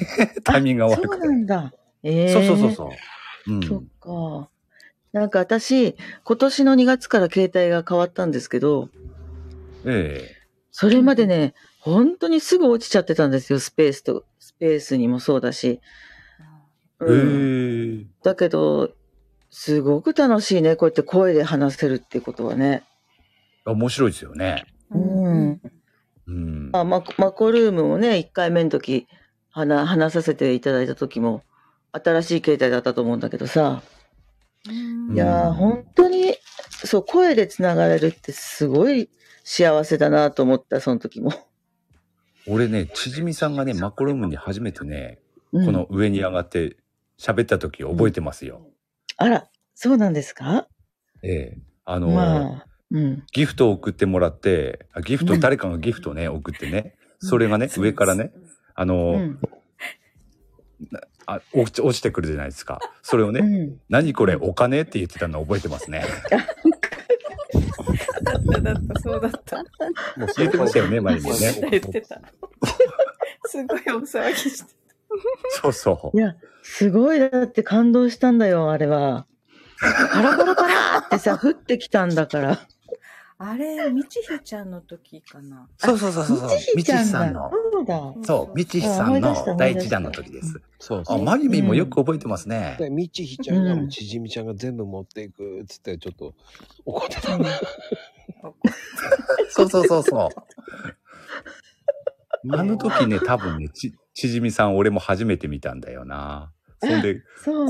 [0.45, 1.27] タイミングが悪そうくて。
[1.27, 1.75] なんだ。
[2.03, 2.91] ええそうそうそうそ
[3.49, 3.53] う。
[3.53, 3.63] うん。
[3.63, 4.49] そっか。
[5.13, 8.89] なんか私、今年の2月から携帯が変わったんですけど、
[9.85, 10.37] え
[10.71, 15.81] それまでね、本当にすぐ落ちちゃってたんですよ、スペースと、スペースにもそうだし。
[18.23, 18.91] だけど、
[19.51, 22.85] すごく楽しいね、こうやって声で話せるってことはね。
[23.65, 24.67] 面白いですよね。
[24.91, 25.61] うん。
[26.27, 26.71] うん。
[26.73, 29.07] あマコマコルームもね、1回目の時、
[29.51, 31.43] 話話させていただいた時も、
[31.93, 33.83] 新しい携帯だったと思うんだけどさ。
[34.69, 36.35] うんいやー、うん本当に、
[36.85, 39.09] そう、声でつながれるってすごい
[39.45, 41.33] 幸せだなと思った、その時も。
[42.47, 45.21] 俺ね、ちじみさんがね、マコルームに初めてね、
[45.53, 46.77] うんこの上に上がって
[47.21, 48.67] 喋った時覚えてますよ。
[49.17, 50.69] あら、そうなんですか？
[51.23, 53.25] ええあの、まあ、うん。
[53.33, 58.31] ギフトを送ってもらって、あギフト、誰かがギフトね、送ってね、それがね、上からね、
[58.75, 59.41] あの、うん。
[61.27, 62.79] あ落ち、落ちてくるじゃないですか。
[63.03, 63.81] それをね、うん。
[63.89, 66.05] 何これお金って言ってたの覚えてますね。
[68.63, 69.57] だったそうだった。
[69.59, 69.63] も
[70.25, 71.31] う言ってましたよね、前にね。
[71.61, 72.21] た言ってた。
[73.47, 74.73] すごいお騒ぎして。
[75.63, 79.27] そうそいや、すごい、だって感動したんだよ、あれは。
[80.13, 82.61] パラパラパラってさ、 降ってきたんだから。
[83.41, 85.69] あれ、みちひちゃんの時かな。
[85.73, 85.87] う。
[85.87, 86.43] そうそうそうそう。
[86.43, 87.51] みちひみちちゃんだひさんの。
[87.73, 88.15] そうだ。
[88.25, 90.55] そう、みちひさんの第一弾の時です。
[90.59, 91.23] あ、そうそう。
[91.23, 92.75] マユミもよく覚えてますね。
[92.81, 96.35] で、みちひちゃんがちじみちゃんが全部持っていくっつってちょっと
[96.85, 97.39] 怒ってた。
[99.51, 100.29] そうそうそうそう。
[102.51, 106.51] あの時ね、多分ね、ち、ちじみさん俺も初めて見たんだよな。
[106.83, 107.23] そんで、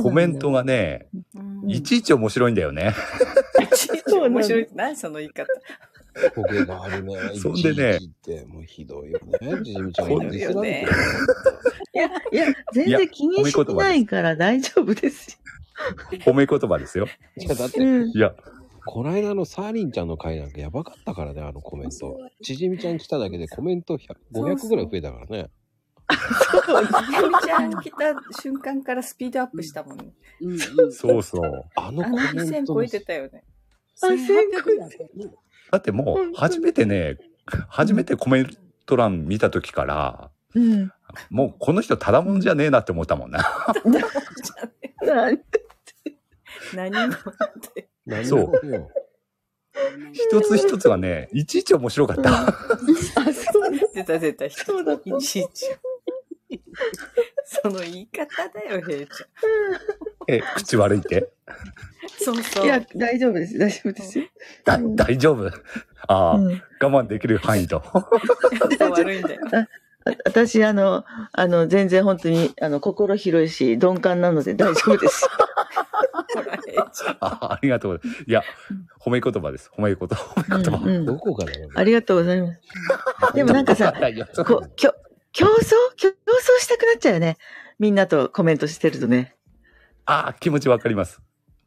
[0.02, 2.94] コメントがね、うんいちいち面白いんだよね。
[3.60, 4.66] いちいち面白い。
[4.74, 5.46] 何その言い方。
[6.34, 7.16] トゲがあるね。
[7.34, 9.62] そんでねいちいちってもうひどいよね。
[9.62, 10.22] ちじみちゃんいや、
[12.32, 15.38] いや、全然気にしてないから大丈夫です
[16.24, 17.06] 褒め言葉ですよ。
[17.36, 17.86] いやだってよ。
[17.86, 18.08] うん。
[18.08, 18.34] いや、
[18.86, 22.18] この間のサーリンちゃんの回なんかやばかったからね、あのコメント。
[22.42, 25.50] ちじみちゃん来ただけでコメント100 500ぐらい増えたからね。
[26.10, 30.12] ゆみちゃん来た瞬間からスピードアップしたもんね。
[30.40, 30.92] うんうん。
[30.92, 31.64] そうそう。
[31.76, 33.44] あのあのコメン2000トの超えてたよね。
[34.02, 35.30] あ1800だったよね
[35.70, 37.18] だってもう、初めてね、
[37.68, 38.50] 初めてコメン
[38.86, 40.92] ト欄見た時から、うん。
[41.30, 43.40] もうこの人ただもんじゃねえなって思ったもんな。
[45.02, 45.38] なん
[46.74, 47.16] 何もっ
[47.74, 47.88] て。
[48.06, 48.52] 何そう
[50.12, 52.48] 一つ一つがね、いちいち面白かった。
[52.48, 52.52] あ、
[53.32, 54.50] そう出た出た。
[54.50, 55.66] そうだったいちいち。
[57.44, 59.24] その言い方だよ、へいち
[60.28, 61.30] え、口悪いって？
[61.46, 61.56] ゃん。
[62.20, 62.64] そうそう。
[62.66, 63.58] いや、大丈夫です。
[63.58, 64.24] 大丈夫ですよ。
[64.64, 65.46] だ、うん大丈夫？
[66.08, 67.82] ああ、うん我慢できる範囲と。
[68.90, 69.40] 悪いんだよ。
[69.52, 69.66] あ
[70.24, 75.26] 私、あの、あの、全然本当に、あの、心広いし、鈍感なので大丈夫です。
[77.20, 78.24] あありがとうございます。
[78.26, 78.42] いや、
[79.00, 79.70] 褒め言葉です。
[79.76, 80.14] 褒め言葉。
[80.14, 80.84] 褒め言葉。
[80.84, 81.68] うんうんどこかだよ。
[81.74, 82.60] ありがとうございます。
[83.34, 83.92] でもなんかさ、
[84.46, 84.94] こう、きょ、
[85.38, 85.94] 競争？
[85.96, 86.12] 競争
[86.60, 87.36] したくなっちゃうよね。
[87.78, 89.36] みんなとコメントしてるとね。
[90.04, 91.20] あ気持ちわかります。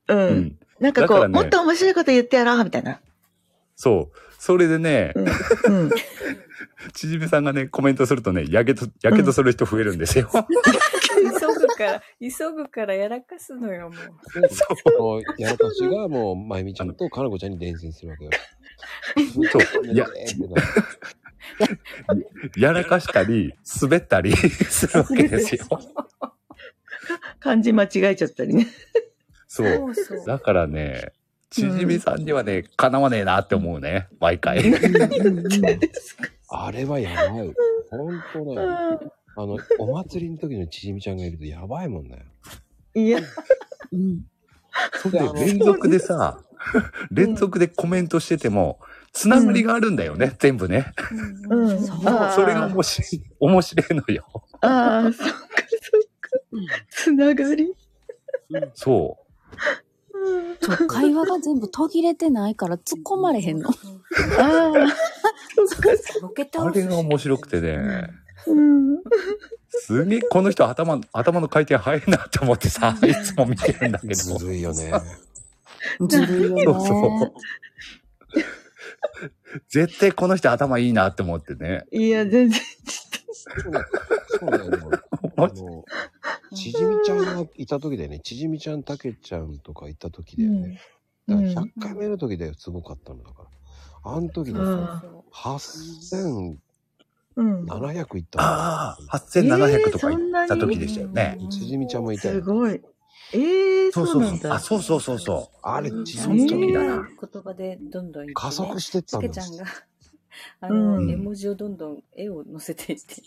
[0.09, 0.19] うん。
[0.19, 0.59] うん。
[0.81, 2.99] なんかこう、ねもっと面白いこと言ってやろうみたいな。
[3.77, 4.17] そう。
[4.37, 5.83] それでね、うん。
[5.83, 5.89] うん。
[6.93, 10.29] ちじめさんがね、コメントするとね、やけど、やけどする人増えるんですよ。
[10.33, 14.41] 急ぐから、急ぐからやらかすのよ、もう。
[14.41, 14.65] でそ
[14.99, 18.31] のやらかしがもう、まゆみちゃんとかなこちゃんに伝染するわけよ。
[19.51, 19.87] そう。
[19.87, 20.07] いや、
[22.57, 24.35] やらかしたり、滑ったり
[24.69, 25.65] するわけですよ。
[27.39, 28.67] 漢字間違えちゃったりね。
[29.47, 29.93] そう。
[30.25, 31.11] だからね、
[31.49, 34.63] ちじみさんにはね、かなわねえなって思うね、毎回。
[36.49, 37.53] あれはやばい。
[37.89, 38.23] ほん。
[38.33, 39.13] とだよ。
[39.35, 41.17] あの、お祭りの時のちじみちゃん。
[41.17, 42.07] がいるとやばいもん。
[42.07, 42.25] ね。
[42.93, 43.19] いや、
[43.91, 44.25] うん。
[45.01, 45.11] そん。
[45.11, 46.41] で、連続でさ、
[47.11, 48.79] 連続でコメントしてても、
[49.13, 50.93] つながりがあるんだよね、全部ね。
[51.49, 51.85] うん。
[51.85, 51.97] そう
[52.33, 54.25] それが面白い、面白いのよ。
[54.61, 56.29] ああ、そっかそっか。
[56.89, 57.73] つながり。
[58.73, 59.17] そ
[60.13, 63.69] うんそう、会話が全部途切れてないから突っ込まれへんの。
[63.69, 63.73] あ
[64.39, 64.71] あ、
[66.21, 66.45] ボケう。
[66.45, 68.09] 倒すあれが面白くてね、
[68.47, 68.97] うん。
[69.69, 74.13] すげえ、この人頭、頭の回転早いなって思ってさ、いつも見てるんだけど。
[74.37, 74.91] ずるいよね。
[76.07, 77.31] ずるいよそうそうね。
[79.69, 81.85] 絶対この人頭いいなって思ってね。
[81.91, 82.59] いや、全然。
[83.31, 84.77] そうだよね。
[85.37, 85.85] あの、
[86.55, 88.19] ちじみちゃんがいた時だよね。
[88.19, 90.79] ちじみちゃん、たけちゃんとかいた時だよね。
[91.27, 93.49] だから100回目の時だよ、すごかったのだから。
[94.13, 96.57] あの時でうさ、ん8700
[97.35, 97.61] うん。
[98.17, 101.37] いったのああ、8700とかえーそんなに行った時でしたよね。
[101.49, 102.35] ちじみちゃんもいたよ。
[102.35, 102.81] すごい。
[103.33, 104.59] ええそうそうなんだ。
[104.59, 104.97] そうそう。
[104.97, 105.57] あ、そうそうそうそう。
[105.63, 109.65] あれ、うんちじみちゃん時だがな言葉でどんどんね加速してったんだたけちゃんが、
[110.61, 113.21] あの、うん絵文字をどんどん絵を載せていって。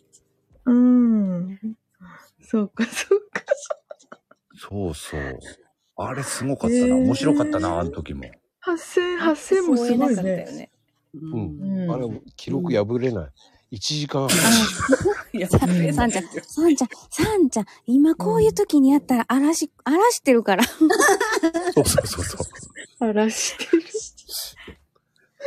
[0.67, 1.59] うん。
[2.41, 3.43] そうか、そうか。
[4.57, 5.39] そうそう。
[5.97, 6.87] あれすごかったな。
[6.87, 8.25] えー面白かったな、あの時も。
[8.67, 10.45] 8000、8000もすごいそう言えなかったよね。
[10.57, 10.71] ね。
[11.15, 13.31] うんうんあれ、記録破れない。
[13.75, 14.31] 1時間半。
[15.33, 20.65] いや、されさんちゃん、さんちゃん、さんちゃん、今こういう時にやったら荒らし、荒らしてるから。
[20.65, 20.89] そう
[21.85, 22.43] そうそうそう。
[23.01, 23.83] 荒らしてる。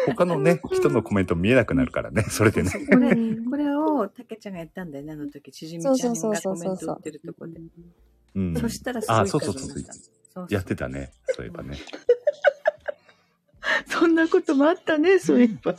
[0.07, 2.69] 他のね、人のコメント見えなくなるからね、それでね。
[2.69, 3.15] これ、
[3.49, 7.61] これを、たけちゃんがやったんだよね、あの時、ちじみちゃんそうがそうそうそうコメント打ってるとこで。
[8.35, 8.57] うん。
[8.57, 9.53] そしたらすごいあ、そうそう。
[9.57, 11.11] そうそうやってたね。
[11.25, 11.77] そういえばね。
[13.87, 15.75] そんなこともあったね、そういえば。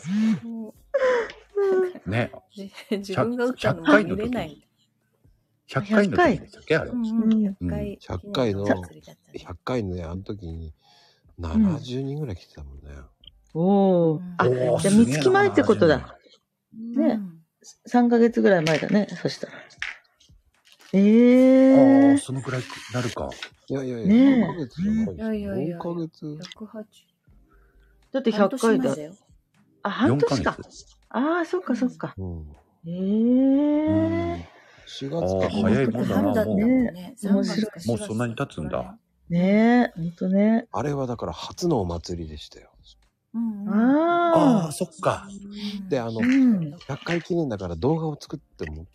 [1.59, 2.33] もね。
[2.91, 4.69] 自分が打ったのも見れない。
[5.69, 6.77] 100回の時でしたっけ？
[6.77, 6.97] あれう。
[6.97, 7.99] んううんん、うん100回。
[7.99, 10.73] 100回の記念祭りだったね100回のね、あの時に
[11.41, 12.91] 70人ぐらい来てたもんね。
[13.55, 14.35] おおうん。
[14.39, 16.19] あ、じゃあ、三月前ってことだ。
[16.75, 17.39] ねうん
[17.87, 19.53] 3ヶ月ぐらい前だね、そしたら。
[20.93, 22.63] えあえあ、そのくらい
[22.95, 23.29] なるか。
[23.69, 26.27] いやいやいや、3ヶ月じゃないやいやいや4ヶ月。
[26.27, 26.85] 108。
[28.13, 28.97] だって100半年回だ。
[29.83, 30.57] あ、半4ヶ年か。
[31.11, 31.19] 月。
[31.19, 32.15] ああ、そっかそっか。
[32.17, 32.57] うん。
[32.87, 34.45] ええうん
[34.87, 35.51] 4月か。
[35.51, 37.15] 早いもんだな春だね。
[37.23, 38.99] もう3月か4月もうそんなに経つんだ。
[39.29, 40.67] ねえ、ほんとね。
[40.73, 42.71] あれはだから初のお祭りでしたよ。
[43.35, 43.69] うんうん。
[43.69, 45.29] あああ、そっか。
[45.91, 46.25] で、あのあ。
[46.25, 46.75] う、ん。
[46.75, 48.87] 100回記念だから動画を作っても、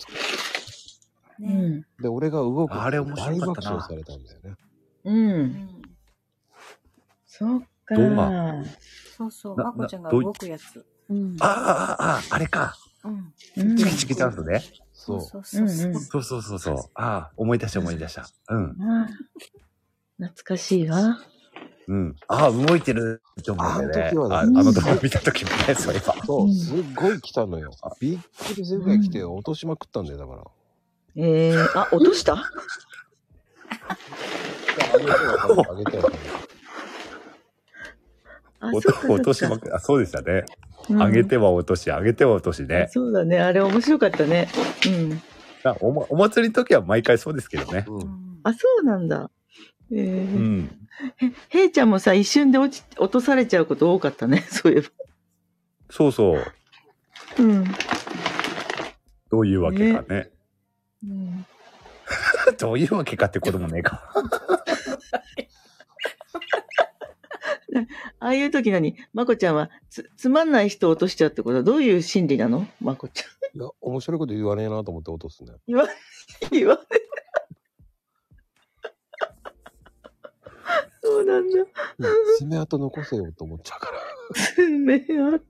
[1.39, 1.85] うねん。
[2.01, 2.73] で、俺が動く。
[2.73, 4.55] あれ面白かったな大爆笑されたんだよね。
[5.03, 5.11] う。
[5.11, 5.81] うんん
[7.27, 7.95] そっか。
[7.95, 8.63] 動画
[9.15, 10.83] そうそう、なまこちゃんが動くやつ。
[11.13, 11.37] うん。
[11.39, 12.75] ああ、ああ、あれか。
[13.03, 13.33] うん。
[13.57, 14.63] うんチキチキダンスね。
[14.93, 15.21] そう。
[15.21, 16.59] そうそうそう。
[16.59, 16.75] そう。
[16.95, 18.27] ああ、思い出した思い出した。
[18.49, 18.75] うん。
[18.81, 19.09] ああ
[20.17, 21.19] 懐かしいわ。
[21.87, 22.15] うん。
[22.27, 24.01] ああ、動いてるって思うんだよね。
[24.01, 26.15] あの時はねああの動画見た時もね、そういえば。
[26.25, 27.71] そうう、んすっごい来たのよ。
[27.99, 30.43] びっくりするぐらい来て落としまくったんだよ、だから。
[31.15, 32.33] ええあ、落とした？
[32.35, 32.41] あ
[35.75, 35.99] げて
[39.73, 40.45] あ、そうでしたね。
[40.89, 42.87] うん上げては落とし、上げては落としね。
[42.91, 43.39] そうだね。
[43.39, 44.49] あれ面白かったね。
[44.85, 45.21] うん。
[45.63, 47.85] あおもお祭りの時は毎回そうですけどね。
[47.87, 48.39] うん。
[48.43, 49.29] あ、そうなんだ。
[49.91, 50.87] ええうん。
[51.49, 54.41] へ、へいちゃんもさ、一瞬で落ち、落とされちゃうこと多かったね。
[54.51, 54.87] そういえば。
[55.89, 56.43] そうそう。
[57.39, 57.65] うん。
[59.29, 60.31] どういうわけかね。
[61.03, 61.45] うん
[62.59, 64.01] どういうわけかってこともねえか。
[68.19, 72.67] ああいう時何まこちゃんはつ、つまんない人を落としちゃうってことはどういう心理なの？
[72.81, 73.25] まこちゃ
[73.57, 73.57] ん。
[73.57, 75.53] いや、面白いこと言わねえなと思って落とすね。
[75.67, 75.87] 言わ、
[76.51, 77.01] 言われ
[81.01, 81.65] そう そうなんだ。
[82.37, 83.99] 爪痕残せようと思っちゃうから。
[84.55, 85.41] 爪痕。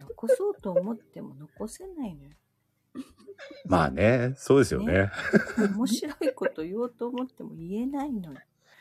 [0.00, 2.30] 残そうと思っても残せないのよ。
[3.64, 5.10] まあね、そうですよね。
[5.74, 8.38] 面白いこと言おうと思っても言えないのよ。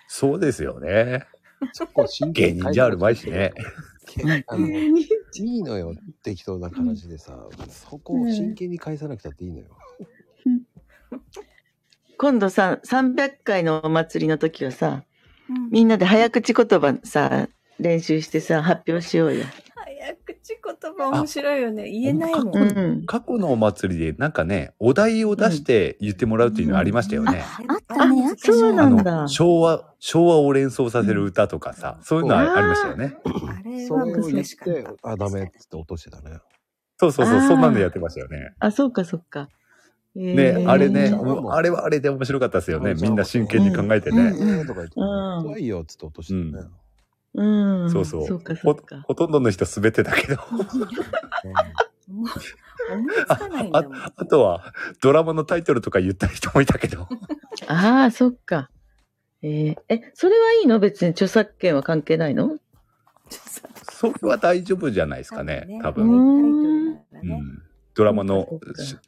[0.07, 1.27] そうですよね。
[1.73, 3.53] そこ真芸剣に人じゃあるまいしね。
[4.47, 5.05] あの、い
[5.35, 9.65] いのよ、適当な話でさ、そこを真剣に返さなくたっていいのよ。
[12.17, 15.03] 今度さ、300回のお祭りの時はさ、
[15.49, 17.49] うんみんなで早口言葉さ、
[17.79, 19.45] 練習してさ、発表しようよ。
[20.49, 21.89] 早口言葉面白いよね。
[21.89, 22.57] 言えないもん。
[22.57, 23.05] ううん。
[23.05, 27.43] 過去のお祭りでなんかね、お題を出して言ってもらうっていうのありましたよね。
[27.67, 28.57] あったね、あったね。
[28.57, 29.27] そうなあんだの、。
[29.27, 33.17] 昭和、昭和を連想させる歌とかさ、そういうのはありましたよね。
[33.25, 36.39] あれは難しかってた。、あ、ダメって言って落としてたね。
[36.97, 38.53] そうそうそう、そんなんでやってましたよね。
[38.59, 39.49] あ、そうか、そうか。
[40.15, 41.13] ねね、あれね、
[41.51, 42.91] あれはあれで面白かったですよね。
[42.91, 44.23] うんみんな真剣に考えてうね。
[44.23, 45.03] んえーとか言って、う
[45.41, 46.67] ん怖いよっつって落としてたね。
[47.35, 47.91] うん。
[47.91, 48.27] そうそう。
[48.27, 49.01] そうか、そほうか。
[49.07, 50.41] ほとんどの人滑ってたけど。
[50.49, 50.65] 思 い
[52.09, 53.93] 思いつかないんだもん。
[53.95, 57.07] あ とは、ドラマのタイトルとか言った人もいたけど。
[57.67, 58.69] ああ、そっか。
[59.41, 60.79] えーえ、それはいいの？
[60.79, 62.57] 別に著作権は関係ないの？
[63.91, 66.09] それは大丈夫じゃないですかね、多う分。
[66.09, 66.93] う
[67.23, 67.63] ん。
[67.93, 68.59] ドラマの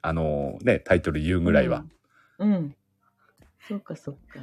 [0.01, 1.83] あのね、タイトル言うぐらいは。
[2.37, 2.53] うん。
[2.53, 2.75] うん。
[3.67, 4.39] そうか、そうか。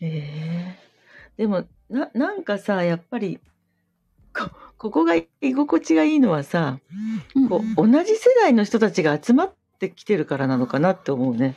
[0.00, 0.93] ええ
[1.36, 3.40] でも、な、なんかさ、やっぱり、
[4.36, 6.78] こ、ここが居心地がいいのはさ、
[7.34, 11.56] うんこう、同じ世代の人たちが集まってきてるからなのかなって思うね。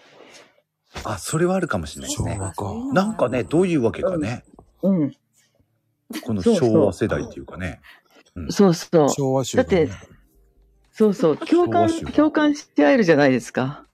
[1.04, 2.36] あ、それはあるかもしれないですね。
[2.36, 2.94] 昭和か。
[2.94, 4.44] なんかね、どういうわけかね。
[4.82, 5.14] うん。
[6.24, 7.82] このそうそう昭和世代っていうかね。
[8.50, 9.10] そうそう。
[9.10, 9.90] 昭和集、だって
[10.92, 11.38] そうそう。
[11.38, 13.86] 共感共感し合えるじゃないですか。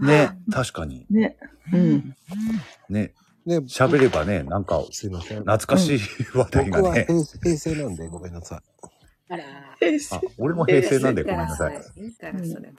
[0.00, 1.06] ね、確かに。
[1.10, 1.36] ね。
[1.72, 2.16] うん。
[2.88, 3.14] ね、
[3.48, 5.38] ね、喋ればね、なんかすいません。
[5.40, 6.00] 懐かしい
[6.34, 7.06] 話題がね。
[7.08, 8.60] 僕は平平成なんでごめんなさい。
[9.30, 9.44] あら、
[10.12, 11.82] あ、俺も平成なんでごめんなさい。
[11.96, 12.78] いいからそれも。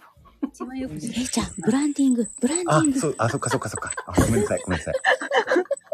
[0.54, 3.00] 一番よく知えいちゃん、ブランディング、ブランデあィン、グ。
[3.00, 3.91] そう、あ、そっかそっかそっか。
[4.08, 4.94] あごめんなさい、ごめんなさい。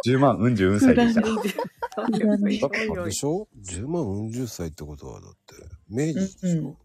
[0.08, 1.22] 10万うん十うん歳でした。
[1.22, 5.56] でしょ ?10 万うん十歳ってことはだって、
[5.90, 6.78] 明治でしょ、うん。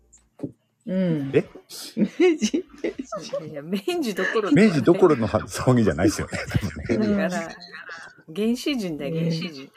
[0.87, 1.45] え
[1.97, 2.07] 明
[2.39, 2.65] 治 い
[3.41, 6.39] やいや、明治どころ明治どころのは騒ぎじゃないですよね。
[6.97, 7.49] だから、
[8.35, 9.71] 原始人だよ、原始人。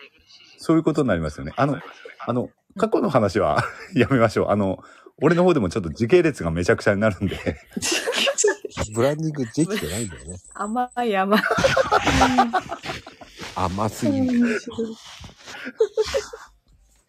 [0.57, 1.53] そういうことになりますよね。
[1.57, 1.79] あの、
[2.19, 3.63] あの、過去の話は
[3.93, 4.49] やめましょう。
[4.49, 4.83] あの、
[5.21, 7.37] 俺の方でもちょっと時系列がめちゃくちゃになるんで。
[8.95, 10.37] ブランディングできてないんだよね。
[10.53, 11.41] 甘い甘い。
[13.55, 14.25] 甘すぎる。
[14.25, 14.95] 面白い。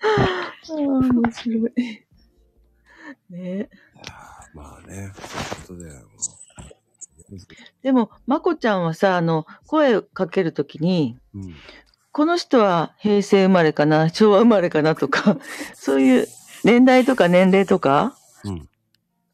[0.02, 2.04] ああ、面白い。
[3.30, 3.70] ね
[4.54, 5.12] まあね、
[5.66, 6.06] そういうことだよ。
[7.82, 11.54] でも、まこちゃんはさ、あの、声をかけるときに、うん。
[12.12, 15.38] この人は平成生まれかな、昭和生まれかなとか、
[15.74, 16.28] そういう
[16.62, 18.68] 年代とか年齢とか、うん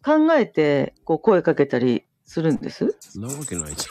[0.03, 2.97] 考えて、こう声かけたりするんです？
[3.01, 3.87] そんなわけないじ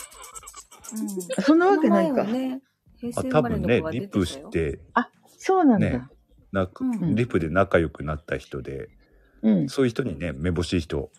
[1.38, 2.24] あそんなわけないか。
[2.24, 2.62] ね、
[2.98, 4.26] 平あ多分ねリップ。
[4.26, 4.80] して、
[5.38, 5.88] そうなんだ。
[5.88, 6.08] ね
[6.52, 8.90] なんかうんリップで仲良くなった人で、
[9.42, 9.70] うん。
[9.70, 11.12] そういう人にね、めぼしい人、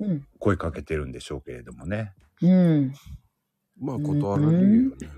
[0.00, 0.26] うん。
[0.38, 2.14] 声かけてるんでしょうけれどもね。
[2.42, 2.94] うん。
[3.80, 5.08] まあ、断られるよね。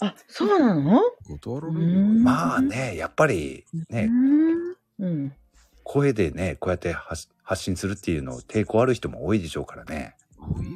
[0.00, 1.00] あ、そうなの？
[1.28, 2.20] 断られるよね。
[2.22, 4.08] まあね、やっぱりね、
[4.98, 5.06] うん。
[5.06, 5.32] うん。
[5.84, 10.16] 声でね、こうやって発発信するっていうの抵抗ある人も多いでしょうからね。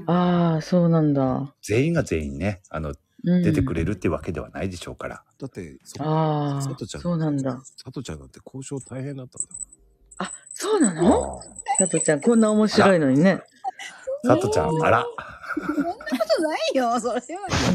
[0.06, 1.54] ああ、そうなんだ。
[1.62, 5.24] 全員が全員ね、あの、うん、出てくれるってわけではないでしょうから。
[5.38, 7.54] だって、そああ佐藤ちゃん、そうなんだ。
[7.54, 9.54] 佐藤ちゃんだって交渉大変だったんだよ。
[9.54, 9.75] あ、
[10.58, 11.42] そうなの？
[11.78, 13.42] 佐藤ちゃん、こんな面白いのにね。
[14.24, 15.04] 佐藤ちゃん、あら、
[15.54, 15.98] そんなこ
[16.34, 17.20] とないよ、それは。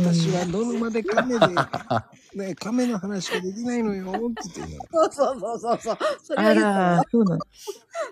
[0.04, 1.48] 私はノルマで亀で、
[2.34, 4.80] ね、 亀の話しかできないのよ、って言ってね。
[4.92, 5.98] そうそうそうそうそう。
[6.24, 7.46] それあらら、そうなの。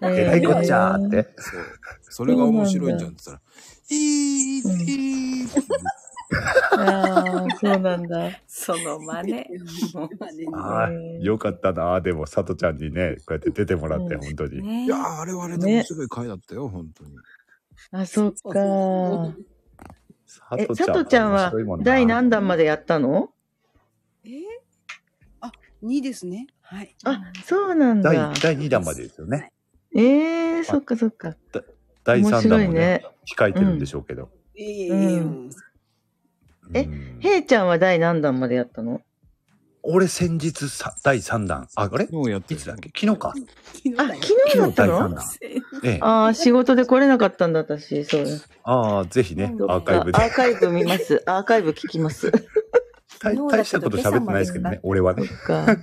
[0.03, 1.33] えらいこっちゃーって。
[1.37, 1.61] そう。
[2.01, 3.41] それが面白いんじゃんって言ったら、
[3.89, 5.47] いい、いい、
[6.31, 8.31] ああ、そうなんだ。
[8.47, 9.33] その真似。
[9.93, 11.99] もうああ、よかったな。
[12.01, 14.61] でも、佐藤ちゃんにね、こうやって出てもらって、うん本当に。
[14.61, 17.11] ねいやー、あれはあれで面白い回だったよ、本当に。
[17.91, 19.33] あ、そっか。
[20.57, 21.51] え、佐佐藤ちゃんは
[21.81, 23.31] 第何弾までやったの？
[24.23, 24.29] え？
[25.41, 25.51] あ、
[25.83, 26.45] 2ですね。
[26.61, 26.95] はい。
[27.05, 28.33] あ、そうなん第だ。
[28.41, 29.51] 第2弾までですよね。
[29.95, 31.35] ええー、そっかそっか。
[32.03, 33.03] 第3面白弾もね。
[33.35, 34.29] 控えてるんでしょうけど。
[34.55, 35.49] いえいえいえうん
[36.73, 39.01] んへいちゃんは第何弾までやったの？
[39.81, 41.67] 俺先日さ第3弾。
[41.75, 42.07] あ、あれ？
[42.11, 42.89] もうやってるいつだっけ？
[42.89, 43.29] 昨日か。
[43.29, 44.17] あ、昨
[44.51, 45.25] 日だった第3の弾。
[45.83, 45.99] ええ。
[46.01, 48.03] ああ、仕事で来れなかったんだ、私。
[48.03, 48.25] そう。
[48.63, 50.27] ああ、ぜひね、アーカイブでア。
[50.27, 51.23] ーカイブ見ます。
[51.27, 52.31] アーカイブ聞きます。
[53.21, 55.25] 大大したこと喋ってないですけどね、俺はね。
[55.27, 55.77] か。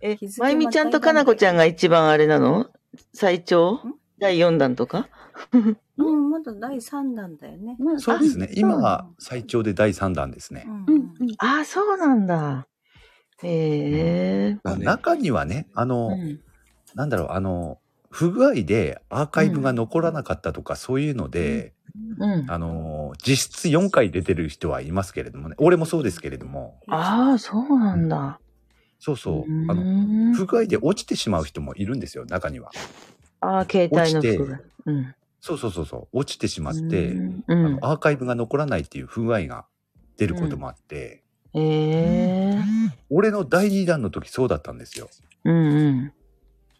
[0.00, 2.70] え日、付まゆみちゃんとかなこちゃんが一番あれなの？
[3.12, 3.80] 最長？
[4.18, 5.08] 第4弾とか？
[5.96, 7.76] うん、まだ第3弾だよね。
[7.78, 8.50] まあそうですね。
[8.54, 10.64] 今は最長で第3弾ですね。
[10.66, 11.14] うんうん。
[11.38, 12.66] ああ、そうなんだ。
[13.42, 14.58] へえ。
[14.62, 16.40] まあ中にはね、あの、うん
[16.94, 17.78] なんだろう、あの、
[18.10, 21.72] 不具合でアーカイブが残らなかったとか、そういうので、
[22.18, 22.50] うん。
[22.50, 25.56] あの、実質4回出てる人はいますけれどもね。
[25.58, 26.80] 俺もそうですけれども。
[26.88, 28.40] ああ、そうなんだ。
[29.00, 29.52] そうそう。
[29.52, 32.70] うあの、ん不具合で落ちてしまう人もいるんですよ、中には。
[33.40, 34.60] ああ、携帯の落ちて服が。
[34.86, 35.14] うん。
[35.44, 36.20] そうそうそうそう。
[36.20, 39.66] 落ちてしまって、うんあのアーカイブが残らないっていう不具合が
[40.16, 41.22] 出ることもあって、
[41.52, 42.62] へえ。
[43.10, 45.10] 俺の第2弾の時そうだったんですよ。
[45.44, 46.12] うんうん。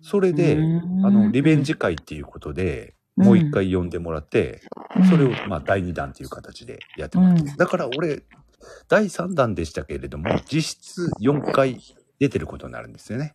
[0.00, 4.62] それで、うんあの、リベンジ会っていうことで、もう一回呼んでもらって、
[5.10, 7.58] それを、まあ、第2弾っていう形でやってもらってます。
[7.58, 8.22] だから俺、
[8.88, 11.78] 第3弾でしたけれども、実質4回
[12.18, 13.34] 出てることになるんですよね。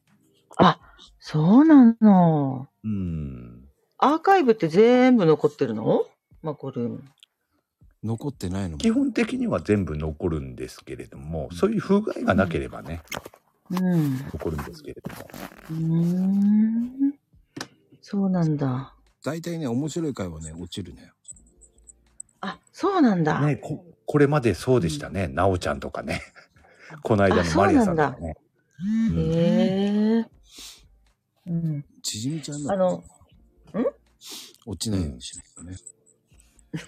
[0.58, 0.80] あ、
[1.20, 2.68] そうなの。
[2.84, 3.59] うん。
[4.02, 6.06] アーカイブって全部残ってるの？
[6.42, 7.04] マコルーム。
[8.02, 8.72] 残ってないの？
[8.72, 13.02] も基本的には全部残るんですけれども、そういう不具合がなければね、
[13.70, 14.18] うん。
[14.32, 15.30] 残るんですけれども。
[15.70, 17.14] うーん。
[18.02, 18.96] そうなんだ。
[19.22, 21.12] 大体ね、面白い回はね、落ちるね。
[22.40, 23.42] あ、そうなんだ。
[23.42, 25.28] ね、ここれまでそうでしたね。
[25.28, 26.22] なおちゃんとかね。
[27.04, 28.38] この間のマリアさんとかね。
[29.10, 30.26] うんへえ。
[31.48, 31.86] うん。
[32.02, 33.04] ちじみちゃんのあの、
[34.66, 35.78] 落ちないようにしないとね。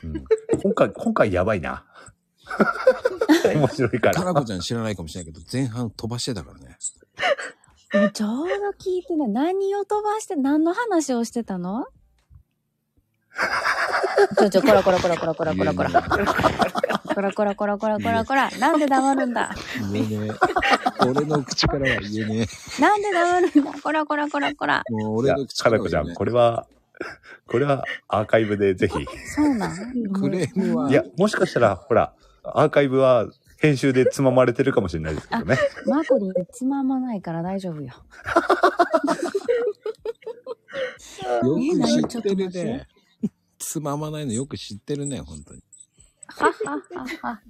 [0.04, 0.26] うん
[0.62, 1.86] 今回、今回やばいな。
[3.56, 4.12] 面白いか。
[4.12, 6.78] からなこちゃん知らないかもしれないけど、前半飛ばしてたからね。
[8.14, 9.30] ちょうど聞いてない。
[9.30, 11.88] 何を飛ばして、何の話をしてたの？
[14.38, 17.01] ちょちょ、こらこらこらこらこらこらこら。
[17.14, 18.52] こらこらこらこらこらこら。
[18.52, 19.54] なんで黙るんだ？
[19.92, 21.06] 言えねえ。
[21.06, 22.46] 俺の口からは言えね
[22.80, 23.74] なんで黙るんだ？
[23.82, 24.84] こらこらこらこら。
[24.90, 24.94] え。
[24.94, 26.68] もう俺の口かなこちゃん、これは、
[27.48, 28.94] これはアーカイブでぜひ。
[29.36, 29.72] そうなん？
[29.72, 29.76] え。
[30.14, 32.14] クレームはいや、もしかしたら、ほら、
[32.44, 33.28] アーカイブは
[33.60, 35.58] 編集でつままれてるかもしれないですけどね。
[35.86, 37.94] マコリンつままないから大丈夫よ。
[41.44, 42.88] よえく何知ってるね。
[43.60, 45.62] つままないのよく知ってるね、本当に。
[46.36, 46.52] はは
[47.22, 47.42] はは。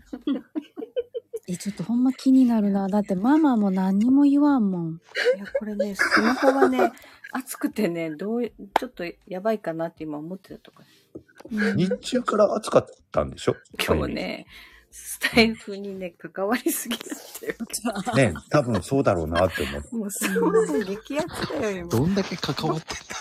[1.47, 2.87] え、ちょっとほんま気になるな。
[2.87, 5.01] だってママも何にも言わんもん。
[5.35, 6.91] いや、これね、スマホはね、
[7.33, 10.83] 熱くてね、どうい、ちょっとやばいかなって今思ってたとか。
[11.49, 13.55] 日中から暑かったんでしょ？
[13.83, 14.45] 今日ね、
[14.91, 18.31] スタイフにね、関わりすぎだったよ。
[18.31, 19.95] ね、多分そうだろうなって思って。
[19.95, 21.29] もうスマホ激アツ
[21.59, 21.87] だよ、今。
[21.89, 23.15] どんだけ関わってんだ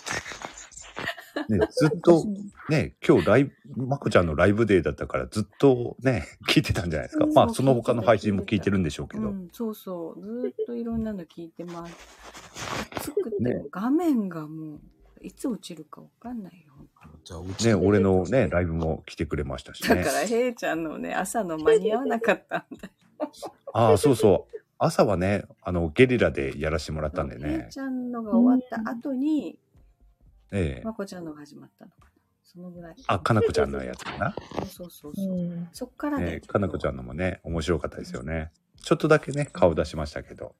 [1.48, 2.24] ね、 ずっと、
[2.68, 7.26] ね、今日ライブ、まこちゃんのライブデーだったからずっとね、聞いてたんじゃないですか。
[7.26, 9.28] まあ、その他の配信も聞いてるんでしょうけど。
[9.28, 10.20] うん、そうそう。
[10.20, 11.94] ずーっといろんなの聞いてます。
[12.96, 14.80] 熱くて、ね画面がもう、
[15.22, 16.70] いつ落ちるかわかんないよ。
[17.24, 20.12] じゃあ、うちね、俺のね、ライブも来てくれましたしねだか。
[20.12, 22.94] ら、ヘイちゃんのね、朝の間に合わなかったんだよ。
[23.72, 24.56] ああ、そうそう。
[24.78, 27.72] 朝はね、あの、ゲリラでやらせてもらったんでヘねイ。
[27.72, 29.58] ちゃんのが終わった後に、
[30.52, 32.10] ええまこちゃんのが始まったのかな。
[32.42, 32.94] そのぐらい。
[33.06, 34.34] あ、かなこちゃんのやつかな。
[34.66, 35.68] そうそうそうそう。
[35.72, 38.50] そっからねええ、かなこちゃんのもね、面白かったですよね。
[38.82, 40.54] ちょっとだけね、顔出しましたけど。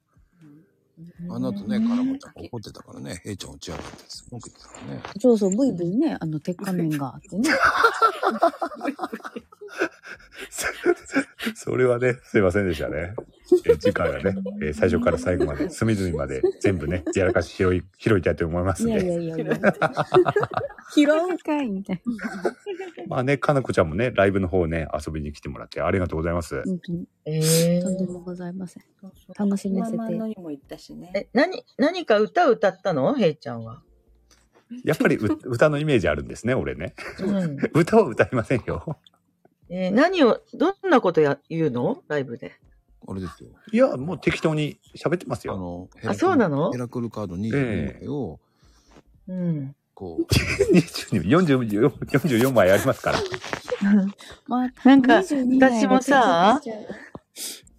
[1.31, 5.03] あの後ね、かなこちゃん怒ってたからね、へいちゃん落ち上がってすごく言ってたからね。
[5.19, 7.49] そうそう、ブイブイね、あの、鉄仮面があってね。
[11.55, 13.15] それはね、すいませんでしたね。
[13.67, 19.07] え次回はね、え最初から最後まで、隅々まで全部ね、やらかし拾い、拾いたいと思いますいんで。
[19.07, 19.61] やいやいやいや。
[20.95, 22.57] 拾うかいみたいな。
[23.07, 26.63] まあね、かなこちゃんもね、ライブの方ね、遊びに来てもらってありがとうございます。
[26.65, 27.07] 本当に。
[27.25, 28.83] えとんでもございません。
[29.37, 31.13] 楽しませてママのにも行ったしね。
[31.15, 33.15] え、何、何か歌歌ったの？
[33.15, 33.83] ヘイちゃんは。
[34.85, 36.95] やっぱりう歌のイメージあるんですね、俺ね。
[37.21, 37.59] うん。
[37.75, 38.99] 歌は歌いませんよ。
[39.71, 42.03] えー何を、どんなことや、言うの？
[42.09, 42.53] ライブで。
[43.09, 43.51] あれですよ。
[43.73, 45.55] いや、もう適当に喋ってますよ。
[45.55, 46.73] あの、あそうなの？
[46.73, 48.41] ヘラクルカード22枚を、
[49.29, 49.75] うん。
[49.95, 50.19] こ
[50.73, 53.19] 22 40 44枚ありますから。
[54.47, 56.61] まあ、なんか22代私もさ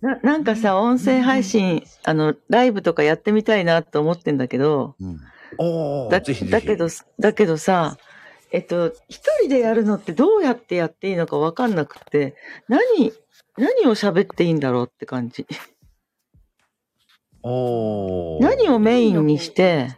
[0.02, 5.20] な、なんかさ、音声配信、あの、ライブとかやってみたいなと思ってんだけど、う、うん。
[5.60, 6.52] おだー、ぜひぜひ。
[6.52, 6.88] だけど、
[7.20, 7.98] だけどさ、
[8.52, 12.36] えっと、一人でやるのってどうやってやっていいのかわかんなくて、
[12.68, 13.14] 何、
[13.58, 15.48] 何を喋っていいんだろうって感じ。
[17.44, 18.42] おー。
[18.42, 19.98] 何をメインにして、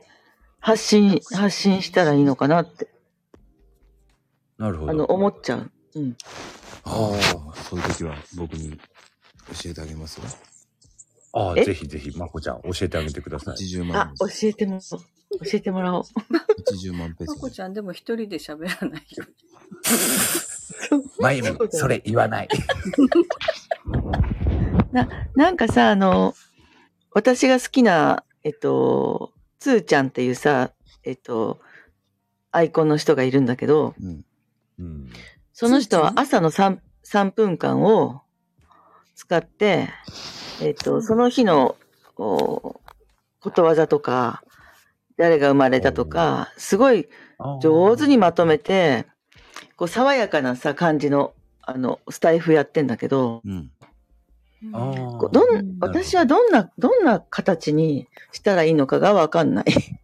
[0.60, 2.88] 発信、発信したらいいのかなって、
[4.58, 4.92] なるほど。
[4.92, 5.72] あの、思っちゃう。
[5.96, 6.16] うん。
[6.86, 7.12] あ
[7.54, 10.26] あ、そういう時は僕に教えてあげますよ。
[11.34, 13.56] ああ、えぜひぜひ、まこちゃん、教えてあげてください。
[13.56, 14.80] 80あ万、教えても、
[15.40, 16.04] 教えてもらおう。
[16.04, 17.56] 80万ペまこソ。
[17.56, 19.26] ちゃんでも一人で喋らないよ。
[21.20, 22.50] まゆみ、それ言わない。
[25.36, 26.36] なんかさ、あの、
[27.12, 30.72] 私が好きな、えっと、つーちゃんっていうさ、
[31.04, 31.60] えっと、
[32.52, 34.26] アイコンの人がいるんだけど、うん。
[34.80, 35.10] うん。
[35.54, 38.22] その人は朝の 3, 3分間を
[39.16, 39.90] 使って、
[40.62, 41.76] えっと、その日の
[42.16, 42.90] こう
[43.40, 44.44] ことわざとか、
[45.18, 47.08] 誰が生まれたとか、すごい
[47.62, 49.06] 上手にまとめて、
[49.76, 53.72] こう爽やかなさ、感じの、あの、スタイフやってんだけど、うん。
[54.72, 59.66] どうんん、私はどんな、どんな形にしたらいいのかがわかんない。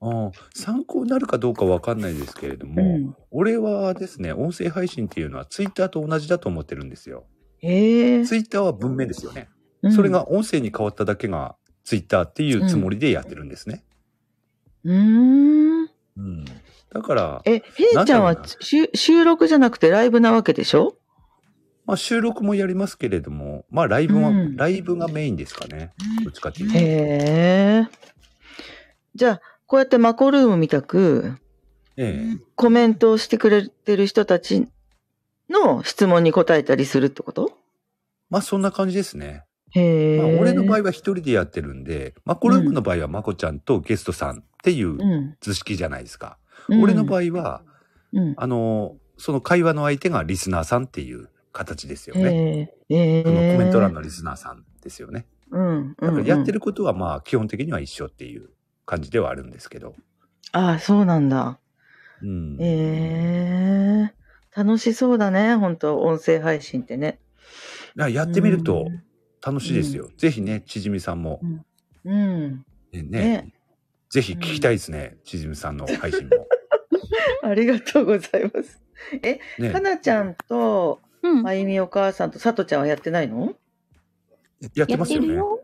[0.00, 7.24] あー参考になるかどうかわかんないですけれども、俺はですね、音声配信っていうのはツイッターと同じだと思ってるんですよ。
[7.58, 8.24] へえ。
[8.24, 9.48] ツイッターは文面ですよね。
[9.82, 13.84] うんそれ、が音声に変わっただけがツイッターっていうつもりでやってるんですね。
[14.84, 15.90] うーん。
[16.16, 16.44] うん。
[16.92, 17.62] だから、え、へい
[18.06, 18.42] ちゃんは
[18.94, 20.96] 収録じゃなくてライブなわけでしょ？
[21.86, 25.92] まあ収録もやりますけれども、まあライブは、うんライブがメインですかね。
[26.22, 26.78] どっちかっていうと。
[26.78, 27.86] へえ。
[29.14, 31.36] じゃあ、こうやってマコルームみたく、
[31.96, 34.66] ええコメントをしてくれてる人たち
[35.50, 37.52] の質問に答えたりするってこと？
[38.30, 39.44] まあそんな感じですね。
[39.74, 45.36] まあ俺の場合は一人でやってるんで、マコルームの場合はまこちゃんとゲストさんっていううん。
[45.40, 46.38] 図式じゃないですか。
[46.68, 47.62] うん俺の場合は、
[48.12, 48.34] うん。
[48.36, 52.22] あの、その会話の相手がリスナーさんっていう形ですよね。
[52.22, 52.94] へえ。
[52.94, 53.22] へえ。
[53.22, 55.26] そのコメント欄のリスナーさんですよね。
[55.50, 55.94] うん。
[56.00, 56.54] だからやってる。
[56.54, 58.50] ることはまあ基本的には一緒っていう
[58.86, 59.94] 感じではあるんですけど。
[60.52, 61.58] ああ、そうなんだ。
[62.22, 62.56] うん。
[62.60, 64.14] ええ。
[64.56, 67.18] 楽しそうだね、本当音声配信ってね。
[67.96, 68.86] やってみると
[69.44, 70.08] 楽しいですよ。
[70.16, 71.40] ぜひね、ちじみさんも、
[72.04, 72.64] うん。
[72.92, 73.52] ね、ね
[74.08, 76.46] ぜひ聞きたいですね、ちじみさんの配信も。
[77.42, 78.80] ありがとうございます。
[79.58, 81.42] ねか、なちゃんと、うん。
[81.42, 83.54] まゆみお母さんとさとちゃんはやってないの？
[84.74, 85.26] やってますよね。
[85.26, 85.60] てるよ。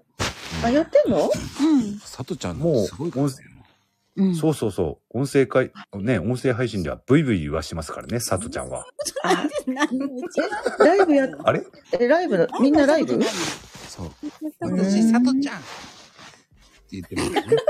[0.63, 1.31] あ、やってんの？
[1.31, 1.99] うん。
[2.01, 3.21] さとちゃんもうすごいね。
[4.17, 4.35] うん。
[4.35, 5.19] そうそうそう。
[5.19, 8.87] 音声会、ね、音声配信ではブイブイ言わしてますからね、さとちゃんは。
[10.79, 11.65] ライブや、あれ？
[11.99, 12.39] え、ライブ？
[12.39, 13.19] の、みんなライブ？
[13.89, 14.11] そう。
[14.63, 15.67] うん私、さとちゃんって
[16.93, 17.57] 言ってるんだよね。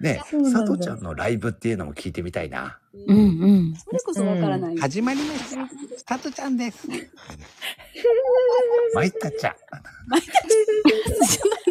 [0.00, 0.20] ね
[0.52, 2.78] さとちゃんのライブっていうのも聞いてみたいな。
[3.06, 3.20] うんう
[3.72, 3.74] ん。
[3.76, 4.76] それこそわからない。
[4.78, 6.16] 始まりました。
[6.16, 6.86] さとちゃんです。
[8.94, 9.56] 参ったっちゃ。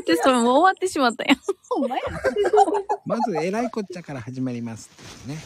[0.06, 1.36] で、 それもう終わってしまったよ。
[3.06, 5.44] まず、えらいこっちゃから始まりますっていうね。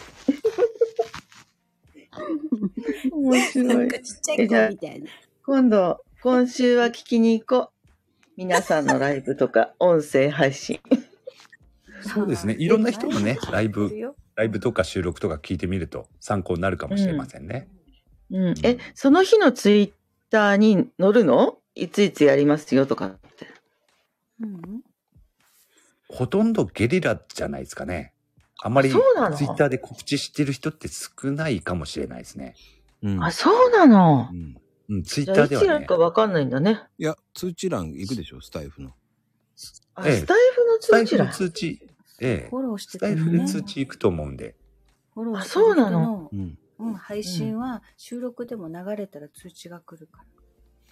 [3.11, 3.89] 面白い。
[3.89, 5.09] ちっちゃい子みたいな。
[5.45, 7.79] 今度、今週は聞きに行こう。
[8.37, 10.79] 皆さんのライブとか、音声配信。
[12.01, 12.55] そうですね。
[12.59, 13.89] いろんな人のね、ライいブ
[14.35, 17.67] ライブとか収録とか聞いてみると参考になるかもしれませんね。
[18.31, 18.55] うん。
[18.63, 19.91] え、その日のツイッ
[20.29, 21.57] ターに載るの？
[21.75, 23.47] いついつやりますよとかって。
[24.41, 24.81] うん
[26.07, 28.13] ほとんどゲリラじゃないですかね。
[28.61, 29.37] あまりツイそうなの？
[29.37, 32.55] ッターで告知してる人って少ないかもしれないですね。
[33.03, 34.29] うんあ、そうなの？
[34.31, 34.35] う。
[34.35, 34.55] ん
[34.89, 35.97] うん、ツイッターではねいつやるか。
[35.97, 36.81] わかんないんだね。
[36.97, 38.91] いや、通知欄行くでしょ、スタイフの。
[39.93, 41.79] あ、ええスタイフのスタイフの通知欄。
[41.79, 41.88] 通知、
[42.21, 44.55] ええフォローしてスタイフたよねで通知行くと思うんで。
[45.13, 46.29] フォローしてあそうなの？
[46.31, 46.57] うん。
[46.79, 50.25] うん、配信は収録でも流れたら通知が来るから。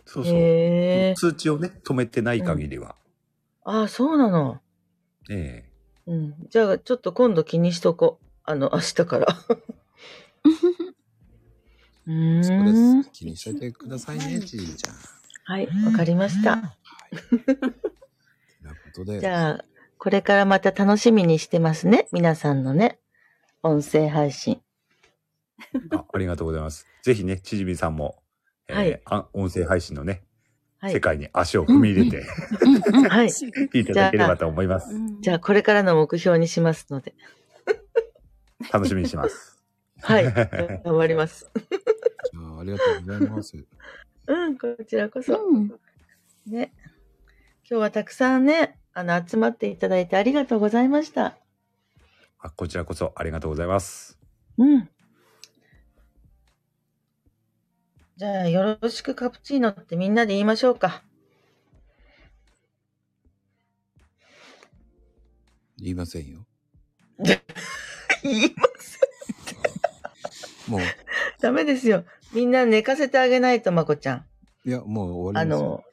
[0.05, 0.33] そうそう。
[1.15, 2.95] 通知をね、止めてない限りは。
[3.63, 4.59] あ、そうなの。
[5.29, 6.35] ええうん。
[6.49, 8.25] じゃあ、ちょっと今度気にしとこう。
[8.43, 9.27] あの、明日から。
[12.07, 13.09] うーそうでんす。。
[13.11, 14.95] 気にしといてくださいね、ちいちゃん。
[15.45, 16.57] はい、わかりました。
[16.57, 17.65] とい うこ
[18.95, 19.19] とで。
[19.19, 19.65] じゃあ、
[19.97, 22.07] これからまた楽しみにしてますね。
[22.11, 22.99] 皆さんのね、
[23.63, 24.61] 音声配信。
[25.91, 26.85] あありがとうございます。
[27.01, 28.21] ぜひね、ちじみさんも、
[28.67, 30.23] えーはいあ音声配信のね、
[30.79, 30.99] はい世。
[30.99, 32.23] 界に足を踏み入れて。
[33.09, 33.27] はい。
[33.27, 34.89] 聞いていただければと思います。
[35.21, 37.15] じゃあ、これからの目標にしますので。
[38.71, 39.63] 楽しみにします。
[40.01, 40.25] はい。
[40.31, 41.49] 頑張ります。
[41.55, 43.57] じゃあ、ありがとうございます。
[44.27, 45.35] うん、こちらこそ。
[45.37, 45.71] うん。
[46.45, 46.71] ね。
[47.69, 51.37] 今日はたくさんね、あの、集まっていただいてありがとうございました。
[52.39, 54.17] あこちらこそありがとうございます。
[54.57, 54.89] うん。
[58.15, 61.03] じゃあ、よろしくカプチーノってみんなで言いましょうか。
[65.77, 66.47] 言いませんよ。
[68.23, 68.99] 言います。
[70.67, 70.81] もう、
[71.39, 72.03] ダメですよ。
[72.33, 74.25] みんな寝かせてあげないと、まこちゃん。
[74.65, 75.69] いや、もう終わありますよ。
[75.69, 75.83] の、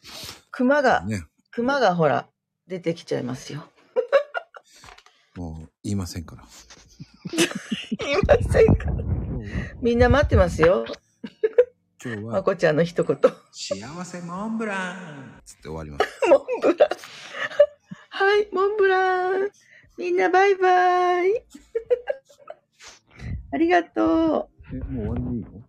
[0.51, 1.22] 熊が、ね。
[1.51, 2.31] 熊がほら、
[2.66, 3.65] 出てきちゃいますよ。
[5.36, 6.45] もう言いませんから。
[7.99, 8.91] 言いませんか
[9.82, 10.86] みんな待ってますよ。
[12.03, 13.19] 今日はまこちゃんの一言。
[13.53, 16.20] 幸せモンブランつって終わります。
[16.28, 16.89] モンブラン。
[18.11, 19.51] はい、モンブラン。
[19.99, 21.45] みんなバイバイ。
[23.53, 25.62] ありがとえ、もう終わりでいいの？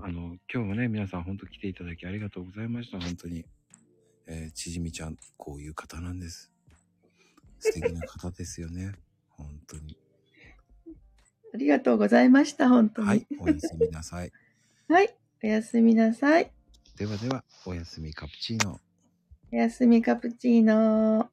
[0.00, 3.00] あの、今日もね、皆さん本当来ていただきありがとうございました。
[3.00, 3.46] 本当に。
[4.26, 6.52] えーちじみちゃん、こういう方なんです。
[7.58, 8.92] 素敵な方ですよね。
[9.30, 9.98] 本当に。
[10.86, 10.90] う。
[11.54, 13.08] ありがとうございました、本当に。
[13.08, 14.32] はい、おやすみなさい。
[14.88, 16.52] はい、おやすみなさい。
[16.96, 18.80] ではでは、おやすみカプチーノ。
[19.52, 21.30] おやすみカプチーノ。